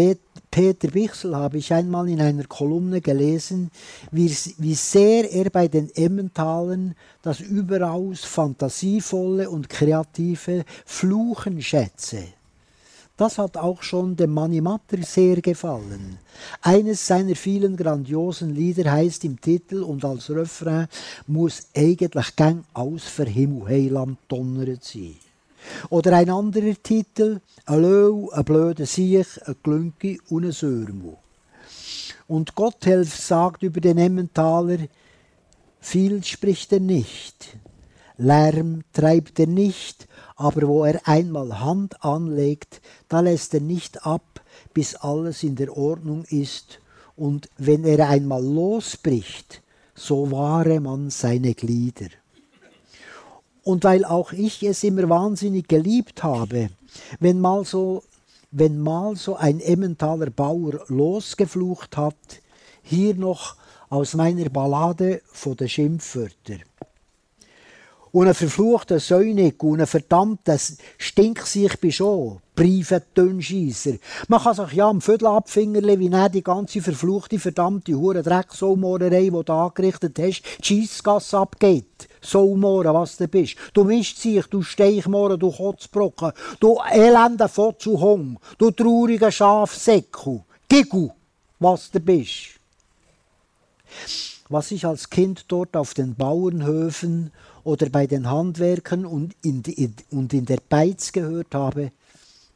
Peter 0.50 0.88
Bichsel 0.88 1.36
habe 1.36 1.58
ich 1.58 1.72
einmal 1.72 2.08
in 2.08 2.20
einer 2.20 2.44
Kolumne 2.44 3.00
gelesen, 3.00 3.70
wie, 4.10 4.34
wie 4.58 4.74
sehr 4.74 5.30
er 5.30 5.50
bei 5.50 5.68
den 5.68 5.90
Emmentalern 5.94 6.94
das 7.22 7.40
überaus 7.40 8.24
fantasievolle 8.24 9.50
und 9.50 9.68
kreative 9.68 10.64
Fluchen 10.86 11.60
schätze. 11.60 12.24
Das 13.18 13.36
hat 13.36 13.56
auch 13.56 13.82
schon 13.82 14.14
dem 14.14 14.32
Manni 14.32 14.60
Matter 14.60 15.02
sehr 15.02 15.40
gefallen. 15.42 16.18
Eines 16.62 17.04
seiner 17.04 17.34
vielen 17.34 17.76
grandiosen 17.76 18.54
Lieder 18.54 18.92
heißt 18.92 19.24
im 19.24 19.40
Titel 19.40 19.82
und 19.82 20.04
als 20.04 20.30
Refrain 20.30 20.86
muss 21.26 21.66
eigentlich 21.76 22.36
gang 22.36 22.64
aus 22.74 23.02
für 23.04 23.26
Himmel 23.26 23.66
Heiland 23.66 24.18
donnert 24.28 24.84
sein. 24.84 25.16
Oder 25.90 26.16
ein 26.16 26.30
anderer 26.30 26.74
Titel, 26.82 27.40
ein 27.66 27.82
Löw, 27.82 28.30
ein 28.32 28.44
blöder 28.44 28.86
Siech, 28.86 29.40
ein 29.46 29.56
Glünki 29.62 30.20
und 30.28 30.44
ein 30.44 30.52
Sörmu. 30.52 31.16
Und 32.26 32.54
Gotthelf 32.54 33.14
sagt 33.16 33.62
über 33.62 33.80
den 33.80 33.98
Emmentaler, 33.98 34.78
viel 35.80 36.22
spricht 36.24 36.72
er 36.72 36.80
nicht, 36.80 37.56
Lärm 38.18 38.82
treibt 38.92 39.38
er 39.38 39.46
nicht, 39.46 40.08
aber 40.36 40.66
wo 40.66 40.84
er 40.84 41.00
einmal 41.06 41.60
Hand 41.60 42.04
anlegt, 42.04 42.80
da 43.08 43.20
lässt 43.20 43.54
er 43.54 43.60
nicht 43.60 44.04
ab, 44.04 44.42
bis 44.74 44.94
alles 44.96 45.42
in 45.42 45.56
der 45.56 45.76
Ordnung 45.76 46.24
ist, 46.24 46.80
und 47.16 47.48
wenn 47.58 47.84
er 47.84 48.08
einmal 48.08 48.44
losbricht, 48.44 49.62
so 49.94 50.30
wahre 50.30 50.80
man 50.80 51.10
seine 51.10 51.54
Glieder. 51.54 52.08
Und 53.68 53.84
weil 53.84 54.06
auch 54.06 54.32
ich 54.32 54.62
es 54.62 54.82
immer 54.82 55.10
wahnsinnig 55.10 55.68
geliebt 55.68 56.22
habe, 56.22 56.70
wenn 57.20 57.38
mal 57.38 57.66
so, 57.66 58.02
wenn 58.50 58.80
mal 58.80 59.14
so 59.14 59.36
ein 59.36 59.60
Emmentaler 59.60 60.30
Bauer 60.30 60.86
losgeflucht 60.88 61.98
hat, 61.98 62.16
hier 62.82 63.14
noch 63.14 63.56
aus 63.90 64.14
meiner 64.14 64.48
Ballade 64.48 65.20
von 65.26 65.54
den 65.54 65.68
Schimpfwörtern. 65.68 66.62
Und 68.10 68.28
ein 68.28 68.32
verfluchter 68.32 69.00
Säunig 69.00 69.62
und 69.62 69.82
ein 69.82 69.86
verdammter 69.86 70.56
Stinksicht 70.96 71.78
bist 71.78 72.00
auch. 72.00 72.40
Briefe 72.54 73.02
Dünnscheisser. 73.14 73.98
Man 74.28 74.42
kann 74.42 74.54
sich 74.54 74.72
ja 74.72 74.88
am 74.88 75.02
Viertel 75.02 75.26
abfingerle, 75.26 75.98
wie 75.98 76.08
nicht 76.08 76.34
die 76.34 76.42
ganze 76.42 76.80
verfluchte, 76.80 77.38
verdammte 77.38 77.92
hure 77.92 78.22
Drecksaumorerei, 78.22 79.24
die 79.24 79.44
du 79.44 79.52
angerichtet 79.52 80.18
hast, 80.18 80.42
die 80.60 80.64
Scheissgasse 80.86 81.36
abgeht. 81.36 82.07
Saumoren, 82.20 82.94
was 82.94 83.16
du 83.16 83.28
bist. 83.28 83.56
Du 83.72 83.84
Mischziech, 83.84 84.46
du 84.46 84.62
Steichmoren, 84.62 85.38
du 85.38 85.50
Kotzbrocken, 85.50 86.32
du 86.60 86.78
elender 86.90 87.48
Fotzu 87.48 88.00
Hong, 88.00 88.38
du 88.58 88.70
trauriger 88.70 89.30
Schafsäckel, 89.30 90.42
Gigu, 90.68 91.10
was 91.58 91.90
du 91.90 92.00
bist. 92.00 92.58
Was 94.48 94.70
ich 94.70 94.86
als 94.86 95.10
Kind 95.10 95.44
dort 95.48 95.76
auf 95.76 95.94
den 95.94 96.14
Bauernhöfen 96.14 97.32
oder 97.64 97.90
bei 97.90 98.06
den 98.06 98.30
Handwerkern 98.30 99.04
und 99.04 99.34
in, 99.42 99.62
die, 99.62 99.92
und 100.10 100.32
in 100.32 100.46
der 100.46 100.58
Beiz 100.68 101.12
gehört 101.12 101.54
habe, 101.54 101.92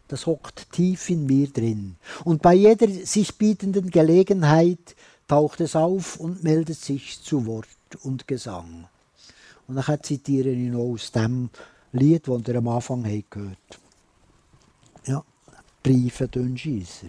das 0.09 0.27
hockt 0.27 0.73
tief 0.73 1.09
in 1.09 1.27
mir 1.27 1.49
drin. 1.49 1.97
Und 2.25 2.43
bei 2.43 2.55
jeder 2.55 2.89
sich 2.89 3.37
bietenden 3.37 3.91
Gelegenheit 3.91 4.95
taucht 5.27 5.61
es 5.61 5.75
auf 5.75 6.17
und 6.17 6.45
meldet 6.45 6.79
sich 6.79 7.23
zu 7.23 7.47
Wort 7.47 7.67
und 8.03 8.29
Gesang. 8.29 8.89
Und 9.75 9.89
dann 9.89 10.03
zitiere 10.03 10.51
ich 10.51 10.71
noch 10.71 10.81
aus 10.81 11.11
dem 11.13 11.49
Lied, 11.93 12.29
das 12.29 12.43
ihr 12.47 12.57
am 12.57 12.69
Anfang 12.69 13.07
habt 13.07 13.31
gehört 13.31 13.81
Ja, 15.07 15.25
Briefe 15.83 16.29
Dünnscheisser. 16.29 17.07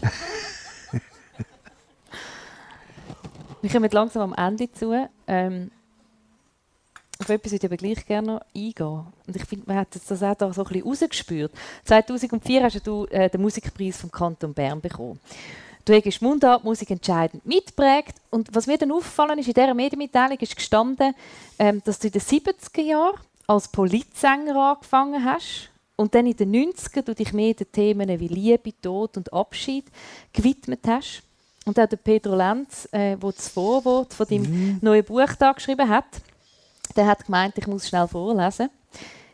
Wir 3.60 3.70
kommen 3.70 3.90
langsam 3.90 4.32
am 4.32 4.46
Ende 4.46 4.72
zu. 4.72 4.94
Ähm, 5.26 5.70
auf 7.18 7.28
etwas 7.28 7.52
würde 7.52 7.66
ich 7.66 7.70
aber 7.70 7.76
gleich 7.76 8.06
gerne 8.06 8.26
noch 8.26 8.40
eingehen. 8.54 9.06
Und 9.26 9.36
ich 9.36 9.44
finde, 9.44 9.66
man 9.66 9.76
hat 9.76 9.94
das 9.94 10.22
auch 10.22 10.34
da 10.34 10.50
so 10.54 10.64
ein 10.64 10.68
bisschen 10.68 10.86
rausgespürt. 10.88 11.52
2004 11.84 12.62
hast 12.62 12.86
du 12.86 13.04
äh, 13.06 13.28
den 13.28 13.42
Musikpreis 13.42 13.98
vom 13.98 14.10
Kanton 14.10 14.54
Bern 14.54 14.80
bekommen. 14.80 15.20
Du 15.84 15.92
hast 15.92 16.22
Mundartmusik 16.22 16.90
entscheidend 16.90 17.44
mitprägt. 17.44 18.16
Und 18.30 18.48
was 18.54 18.66
mir 18.66 18.78
dann 18.78 18.92
aufgefallen 18.92 19.38
ist, 19.38 19.48
in 19.48 19.54
dieser 19.54 19.74
Medienmitteilung 19.74 20.38
ist 20.38 20.56
gestanden, 20.56 21.14
ähm, 21.58 21.82
dass 21.84 21.98
du 21.98 22.06
in 22.06 22.12
den 22.12 22.22
70er 22.22 22.80
Jahren 22.80 23.20
als 23.46 23.68
Politsänger 23.68 24.56
angefangen 24.56 25.22
hast 25.24 25.70
und 25.96 26.14
dann 26.14 26.26
in 26.26 26.36
den 26.36 26.54
90er 26.54 27.02
du 27.02 27.14
dich 27.14 27.32
mehr 27.34 27.52
den 27.52 27.70
Themen 27.70 28.08
wie 28.18 28.28
Liebe, 28.28 28.72
Tod 28.80 29.18
und 29.18 29.32
Abschied 29.32 29.84
gewidmet 30.32 30.80
hast. 30.86 31.22
Und 31.66 31.78
auch 31.78 31.88
der 31.88 31.96
Pedro 31.96 32.34
Lenz, 32.34 32.86
äh, 32.92 33.16
der 33.16 33.32
das 33.32 33.48
Vorwort 33.48 34.14
von 34.14 34.26
deinem 34.26 34.42
mhm. 34.42 34.78
neuen 34.80 35.04
Buch 35.04 35.34
da 35.38 35.52
geschrieben 35.52 35.88
hat, 35.88 36.06
der 36.96 37.06
hat 37.06 37.26
gemeint, 37.26 37.58
ich 37.58 37.66
muss 37.66 37.88
schnell 37.88 38.08
vorlesen. 38.08 38.70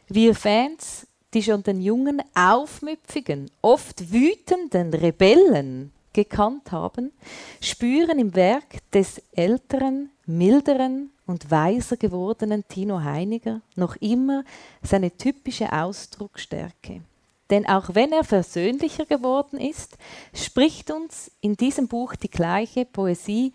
Wir 0.08 0.34
Fans, 0.34 1.06
die 1.32 1.42
schon 1.42 1.62
den 1.62 1.80
jungen, 1.80 2.22
aufmüpfigen, 2.34 3.50
oft 3.62 4.12
wütenden 4.12 4.92
Rebellen 4.92 5.92
gekannt 6.12 6.72
haben, 6.72 7.12
spüren 7.60 8.18
im 8.18 8.34
Werk 8.34 8.90
des 8.92 9.22
älteren, 9.32 10.10
milderen 10.26 11.10
und 11.26 11.50
weiser 11.50 11.96
gewordenen 11.96 12.66
Tino 12.68 13.02
Heiniger 13.02 13.60
noch 13.76 13.96
immer 13.96 14.44
seine 14.82 15.16
typische 15.16 15.72
Ausdrucksstärke. 15.72 17.02
Denn 17.50 17.66
auch 17.66 17.94
wenn 17.94 18.12
er 18.12 18.24
versöhnlicher 18.24 19.06
geworden 19.06 19.58
ist, 19.58 19.98
spricht 20.32 20.90
uns 20.90 21.30
in 21.40 21.56
diesem 21.56 21.88
Buch 21.88 22.14
die 22.14 22.30
gleiche 22.30 22.84
Poesie 22.84 23.52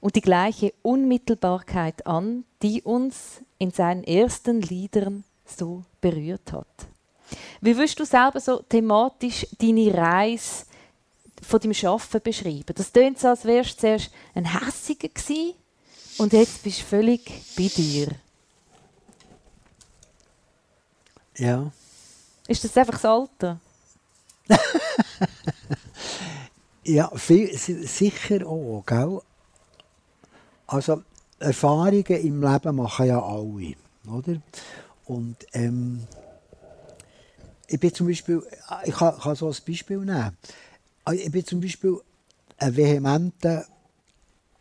und 0.00 0.16
die 0.16 0.20
gleiche 0.20 0.72
Unmittelbarkeit 0.82 2.06
an, 2.06 2.44
die 2.62 2.82
uns 2.82 3.42
in 3.58 3.70
seinen 3.70 4.04
ersten 4.04 4.60
Liedern 4.60 5.24
so 5.44 5.84
berührt 6.00 6.52
hat. 6.52 6.66
Wie 7.60 7.76
wirst 7.76 7.98
du 7.98 8.04
selber 8.04 8.40
so 8.40 8.58
thematisch 8.58 9.46
deine 9.58 9.94
Reise 9.94 10.65
von 11.42 11.60
deinem 11.60 11.74
Schaffen 11.74 12.20
beschreiben? 12.22 12.74
Das 12.74 12.92
klingt 12.92 13.18
so, 13.18 13.28
als 13.28 13.44
wärst 13.44 13.76
du 13.76 13.80
zuerst 13.80 14.10
ein 14.34 14.44
Hässiger 14.44 15.08
gewesen 15.08 15.54
und 16.18 16.32
jetzt 16.32 16.62
bist 16.62 16.80
du 16.80 16.84
völlig 16.84 17.22
bei 17.56 17.68
dir. 17.68 18.08
Ja. 21.36 21.70
Ist 22.48 22.64
das 22.64 22.76
einfach 22.76 22.94
das 22.94 23.04
Alter? 23.04 23.60
ja, 26.84 27.10
viel, 27.16 27.56
sicher 27.56 28.46
auch, 28.46 28.84
gell? 28.86 29.20
Also 30.66 31.02
Erfahrungen 31.38 32.04
im 32.04 32.42
Leben 32.42 32.76
machen 32.76 33.06
ja 33.06 33.22
alle, 33.22 33.74
oder? 34.06 34.40
Und 35.04 35.36
ähm, 35.52 36.06
ich 37.68 37.78
bin 37.78 37.94
zum 37.94 38.06
Beispiel, 38.06 38.42
ich 38.84 38.94
kann, 38.94 39.18
kann 39.18 39.36
so 39.36 39.48
ein 39.48 39.56
Beispiel 39.66 39.98
nehmen. 39.98 40.36
Ich 41.12 41.30
bin 41.30 41.44
zum 41.44 41.60
Beispiel 41.60 42.00
ein 42.58 42.76
vehementer 42.76 43.66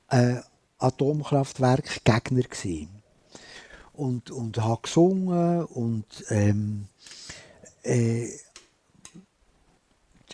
äh, 0.10 0.36
Atomkraftwerk-Gegner 0.78 2.44
und 3.94 4.30
und 4.30 4.58
habe 4.58 4.82
gesungen 4.84 5.66
und 5.66 6.26
ähm, 6.30 6.88
äh, 7.84 8.28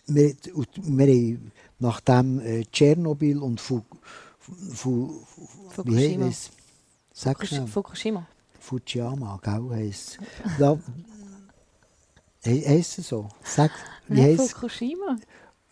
wir, 0.08 0.36
wir 0.76 1.08
haben 1.08 1.52
nachdem 1.80 2.40
äh, 2.40 2.66
Tschernobyl 2.66 3.38
und 3.38 3.62
Fu, 3.62 3.82
Fukushima. 5.70 6.28
Wie 6.28 6.36
Sag 7.14 7.46
schnell. 7.46 7.68
Fukushima. 7.68 8.28
Fujiyama, 8.60 9.40
gell, 9.42 9.70
heisst 9.72 10.20
da, 10.60 10.78
heisst 12.46 13.00
es 13.00 13.08
so? 13.08 13.30
Sag, 13.44 13.72
wie 14.08 14.22
heisst 14.22 14.54
Fukushima? 14.54 15.18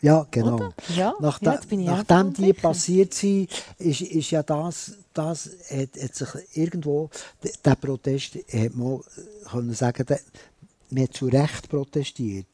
Ja, 0.01 0.25
genau. 0.31 0.73
Ja, 0.95 1.13
Nach 1.19 1.41
ja, 1.41 1.59
nachdem 1.69 2.33
die 2.33 2.41
sicher. 2.45 2.61
passiert 2.61 3.13
sind, 3.13 3.49
ist, 3.77 4.01
ist 4.01 4.31
ja 4.31 4.43
das, 4.43 4.93
das 5.13 5.49
hat, 5.69 6.01
hat 6.01 6.15
sich 6.15 6.29
irgendwo, 6.53 7.09
der 7.65 7.75
Protest, 7.75 8.35
hat 8.35 8.75
man 8.75 9.01
können 9.49 9.73
sagen, 9.73 10.05
der, 10.05 10.19
man 10.89 11.03
hat 11.03 11.13
zu 11.13 11.27
Recht 11.27 11.69
protestiert. 11.69 12.47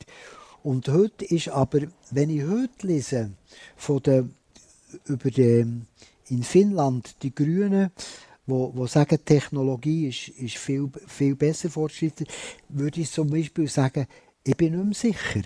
Und 0.63 0.87
heute 0.87 1.25
ist 1.25 1.49
aber, 1.49 1.81
wenn 2.09 2.31
ich 2.31 2.43
heute 2.43 2.87
lese, 2.87 3.31
von 3.75 4.01
der, 4.01 4.27
über 5.05 5.29
den 5.29 5.85
in 6.29 6.41
Finnland 6.41 7.21
die 7.21 7.33
Grünen, 7.33 7.91
wo, 8.47 8.71
wo 8.75 8.87
sagen, 8.87 9.19
Technologie 9.23 10.07
ist, 10.07 10.29
ist 10.29 10.57
viel, 10.57 10.89
viel 11.07 11.35
besser 11.35 11.69
fortschreitet, 11.69 12.27
würde 12.69 13.01
ich 13.01 13.11
zum 13.11 13.29
Beispiel 13.29 13.67
sagen, 13.67 14.07
ich 14.43 14.55
bin 14.57 14.75
nicht 14.75 14.85
mehr 14.85 15.13
sicher. 15.13 15.41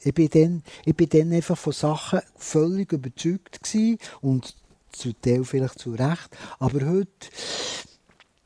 Ich 0.00 0.14
bin 0.14 0.28
dann, 0.28 0.62
ich 0.84 0.94
bin 0.94 1.08
dann 1.08 1.32
einfach 1.32 1.58
von 1.58 1.72
Sachen 1.72 2.20
völlig 2.36 2.92
überzeugt 2.92 3.62
gewesen 3.62 3.98
und 4.20 4.54
zu 4.92 5.12
Teil 5.12 5.44
vielleicht 5.44 5.78
zu 5.78 5.92
Recht. 5.92 6.36
Aber 6.58 6.86
heute, 6.86 7.28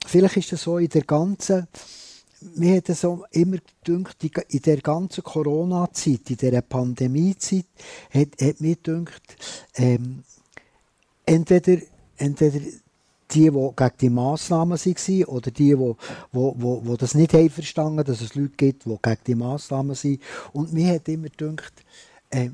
vielleicht 0.07 0.36
ist 0.36 0.53
das 0.53 0.62
so 0.62 0.78
in 0.78 0.88
der 0.88 1.03
ganzen, 1.03 1.68
mir 2.57 2.76
hat 2.76 2.86
so 2.86 3.24
immer 3.32 3.59
gedacht, 3.84 4.16
in 4.48 4.62
der 4.62 4.78
ganzen 4.78 5.22
Corona-Zeit, 5.22 6.30
in 6.30 6.36
dieser 6.36 6.62
Pandemie-Zeit, 6.62 7.66
hat, 8.11 8.28
hat 8.40 8.61
mir 8.61 8.76
gedacht, 8.76 9.36
ähm, 9.74 10.24
entweder, 11.26 11.82
entweder 12.16 12.61
die, 13.33 13.51
die 13.51 13.70
gegen 13.76 13.93
die 14.01 14.11
Massnahmen 14.11 14.78
waren 14.78 15.24
oder 15.24 15.51
die, 15.51 15.74
die, 15.74 15.95
die, 16.33 16.81
die, 16.85 16.97
das 16.97 17.14
nicht 17.14 17.33
haben 17.33 17.51
verstanden 17.51 18.05
dass 18.05 18.20
es 18.20 18.35
Leute 18.35 18.55
gibt, 18.57 18.85
die 18.85 18.97
gegen 19.03 19.20
die 19.26 19.35
Massnahmen 19.35 19.95
sind. 19.95 20.22
Und 20.53 20.72
mir 20.72 20.95
hat 20.95 21.09
immer 21.09 21.28
gedacht, 21.28 21.72
äh, 22.31 22.51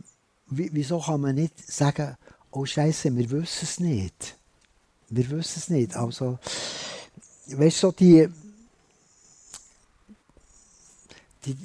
wieso 0.47 1.01
kann 1.01 1.21
man 1.21 1.35
nicht 1.35 1.71
sagen, 1.71 2.17
oh 2.51 2.65
Scheiße, 2.65 3.15
wir 3.17 3.31
wissen 3.31 3.59
es 3.63 3.81
nicht. 3.81 4.37
Wir 5.09 5.31
wissen 5.31 5.59
es 5.59 5.69
nicht. 5.69 5.97
Also, 5.97 6.39
weißt 7.47 7.83
du, 7.83 7.87
so 7.89 7.93
die, 7.93 8.29
die 11.45 11.57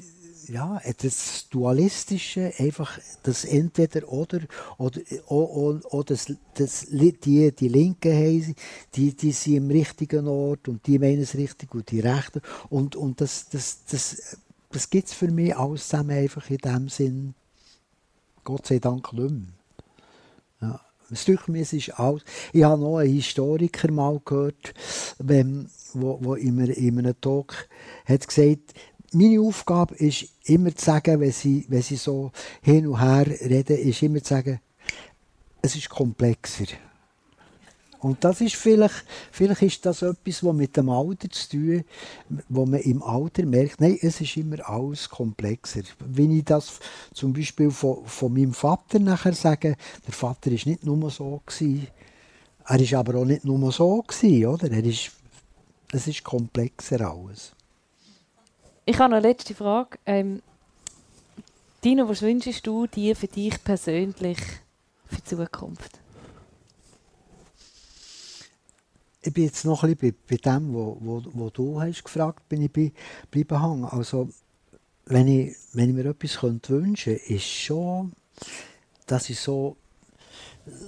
ja, 0.52 0.80
das 1.00 1.48
Dualistische, 1.48 2.52
einfach 2.58 2.98
das 3.22 3.46
Entweder 3.46 4.06
oder, 4.12 4.40
oder, 4.76 5.00
oder, 5.28 5.94
oder 5.94 6.04
das, 6.04 6.30
das, 6.54 6.86
die, 6.90 7.52
die 7.52 7.68
Linken 7.68 8.12
haben, 8.12 8.54
die, 8.94 9.16
die 9.16 9.32
sind 9.32 9.56
im 9.56 9.70
richtigen 9.70 10.28
Ort 10.28 10.68
und 10.68 10.86
die 10.86 10.98
meinen 10.98 11.22
es 11.22 11.34
richtig 11.36 11.74
und 11.74 11.90
die 11.90 12.00
Rechten. 12.00 12.42
Und, 12.68 12.96
und 12.96 13.22
das, 13.22 13.48
das, 13.48 13.84
das, 13.90 14.36
das 14.70 14.90
gibt 14.90 15.08
es 15.08 15.14
für 15.14 15.28
mich 15.28 15.56
alles 15.56 15.88
zusammen 15.88 16.18
einfach 16.18 16.50
in 16.50 16.58
dem 16.58 16.88
Sinn, 16.90 17.34
Gott 18.44 18.66
sei 18.66 18.78
Dank 18.78 19.10
nicht 19.14 19.30
mehr. 19.30 19.40
Ja. 20.60 20.80
Mir, 21.46 21.60
es 21.62 21.72
ist 21.72 21.98
alles. 21.98 22.24
Ich 22.52 22.62
habe 22.62 22.80
noch 22.80 22.98
einen 22.98 23.12
Historiker 23.12 23.90
mal 23.90 24.20
gehört, 24.24 24.74
ähm, 25.28 25.68
in, 25.94 26.58
einem, 26.58 26.70
in 26.70 26.98
einem 26.98 27.20
Talk 27.20 27.68
hat 28.06 28.26
gesagt, 28.26 28.72
meine 29.12 29.40
Aufgabe 29.40 29.94
ist 29.96 30.26
immer 30.44 30.74
zu 30.74 30.84
sagen, 30.84 31.20
wenn 31.20 31.32
sie, 31.32 31.64
wenn 31.68 31.82
sie 31.82 31.96
so 31.96 32.32
hin 32.62 32.86
und 32.86 33.00
her 33.00 33.26
reden, 33.26 33.76
ist 33.76 34.02
immer 34.02 34.22
zu 34.22 34.34
sagen, 34.34 34.60
es 35.60 35.76
ist 35.76 35.88
komplexer. 35.88 36.66
Und 38.02 38.24
das 38.24 38.40
ist 38.40 38.56
vielleicht, 38.56 39.04
vielleicht 39.30 39.62
ist 39.62 39.86
das 39.86 40.02
etwas, 40.02 40.42
was 40.42 40.54
mit 40.54 40.76
dem 40.76 40.88
Alter 40.90 41.30
zu 41.30 41.50
tun 41.50 41.84
wo 42.48 42.66
man 42.66 42.80
im 42.80 43.00
Alter 43.00 43.46
merkt, 43.46 43.80
nein, 43.80 43.96
es 44.00 44.20
ist 44.20 44.36
immer 44.36 44.68
alles 44.68 45.08
komplexer. 45.08 45.82
Wenn 46.00 46.36
ich 46.36 46.44
das 46.44 46.80
zum 47.14 47.32
Beispiel 47.32 47.70
von, 47.70 48.04
von 48.04 48.32
meinem 48.32 48.54
Vater 48.54 48.98
nachher 48.98 49.34
sage, 49.34 49.76
der 50.04 50.12
Vater 50.12 50.50
ist 50.50 50.66
nicht 50.66 50.84
nur 50.84 51.10
so 51.10 51.40
gewesen, 51.46 51.86
er 52.64 52.80
ist 52.80 52.94
aber 52.94 53.20
auch 53.20 53.24
nicht 53.24 53.44
nur 53.44 53.70
so 53.70 54.02
gewesen, 54.02 54.46
oder? 54.46 54.70
Er 54.70 54.84
ist, 54.84 55.12
es 55.92 56.08
ist 56.08 56.24
komplexer 56.24 57.00
alles. 57.08 57.52
Ich 58.84 58.98
habe 58.98 59.14
eine 59.14 59.26
letzte 59.26 59.54
Frage. 59.54 59.96
Ähm, 60.06 60.42
Dino, 61.84 62.08
was 62.08 62.20
wünschst 62.20 62.66
du 62.66 62.88
dir 62.88 63.14
für 63.14 63.28
dich 63.28 63.62
persönlich 63.62 64.38
für 65.06 65.16
die 65.16 65.24
Zukunft? 65.24 66.00
Ich 69.20 69.32
bin 69.32 69.44
jetzt 69.44 69.64
noch 69.64 69.84
ein 69.84 69.94
bisschen 69.94 70.16
bei, 70.28 70.36
dem, 70.36 70.74
wo, 70.74 70.96
wo, 71.00 71.22
wo 71.32 71.50
du 71.50 71.80
hast 71.80 72.02
gefragt 72.02 72.48
bin 72.48 72.62
ich 72.62 72.72
bleiben 72.72 73.62
hängen. 73.62 73.84
Also, 73.84 74.28
wenn 75.06 75.28
ich, 75.28 75.54
wenn 75.74 75.90
ich 75.90 75.94
mir 75.94 76.06
etwas 76.06 76.38
könnte 76.38 76.72
wünschen 76.72 77.16
könnte, 77.16 77.34
ist 77.34 77.46
schon, 77.46 78.12
dass 79.06 79.30
ich 79.30 79.38
so, 79.38 79.76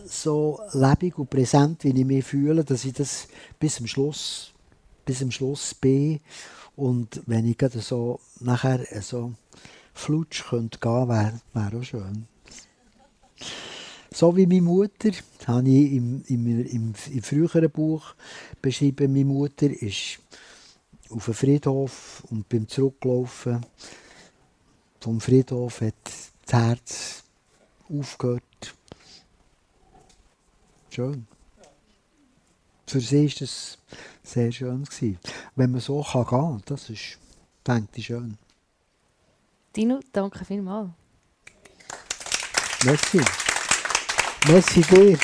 so 0.05 0.61
lebendig 0.73 1.17
und 1.17 1.31
präsent, 1.31 1.85
wie 1.85 1.97
ich 1.97 2.05
mich 2.05 2.25
fühle, 2.25 2.65
dass 2.65 2.85
ich 2.85 2.93
das 2.93 3.29
bis 3.61 3.77
zum 3.77 3.87
Schluss, 3.87 4.53
bis 5.05 5.21
zum 5.21 5.31
Schluss 5.31 5.75
bin 5.75 6.19
und 6.77 7.23
wenn 7.27 7.47
ich 7.47 7.59
gerade 7.59 7.81
so 7.81 8.21
nachher 8.41 8.85
so 9.03 9.35
flutsch 9.93 10.45
könnte 10.49 10.79
gehen, 10.79 11.09
wäre 11.09 11.41
wär 11.53 11.79
auch 11.79 11.85
schön. 11.85 12.27
So 14.13 14.37
wie 14.37 14.47
meine 14.47 14.63
Mutter, 14.63 15.11
das 15.11 15.49
habe 15.49 15.69
ich 15.69 15.93
im, 15.93 16.23
im, 16.29 16.67
im, 16.67 16.95
im 17.11 17.23
früheren 17.23 17.71
Buch 17.71 18.15
beschrieben, 18.63 19.13
meine 19.13 19.25
Mutter 19.25 19.67
ist 19.71 20.21
auf 21.11 21.25
dem 21.25 21.35
Friedhof 21.35 22.25
und 22.31 22.49
beim 22.49 22.69
Zurücklaufen 22.69 23.65
vom 25.01 25.21
Friedhof 25.21 25.81
hat 25.83 25.95
das 26.47 26.53
Herz 26.53 27.25
aufgehört. 27.89 28.75
Schön. 30.91 31.27
Für 32.87 33.01
sie 33.01 33.27
war 33.27 33.35
das 33.41 33.79
sehr 34.25 34.51
schön. 34.51 34.85
Gewesen. 34.85 35.19
Wenn 35.55 35.71
man 35.71 35.81
so 35.81 36.03
kann 36.03 36.25
gehen 36.25 36.31
kann, 36.31 36.63
das 36.67 36.91
ist, 36.91 37.19
denke 37.67 37.89
ich, 37.95 38.07
schön. 38.07 38.37
Dino, 39.77 40.01
danke 40.13 40.45
vielmals. 40.45 40.91
Merci. 42.85 43.21
Merci 44.47 44.81
dir. 44.83 45.19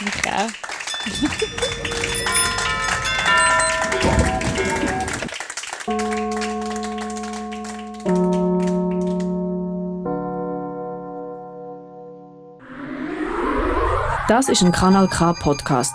Ich 0.00 0.30
auch. 0.30 0.50
Das 14.26 14.48
ist 14.48 14.62
ein 14.62 14.72
Kanal 14.72 15.06
K 15.08 15.34
Podcast 15.34 15.94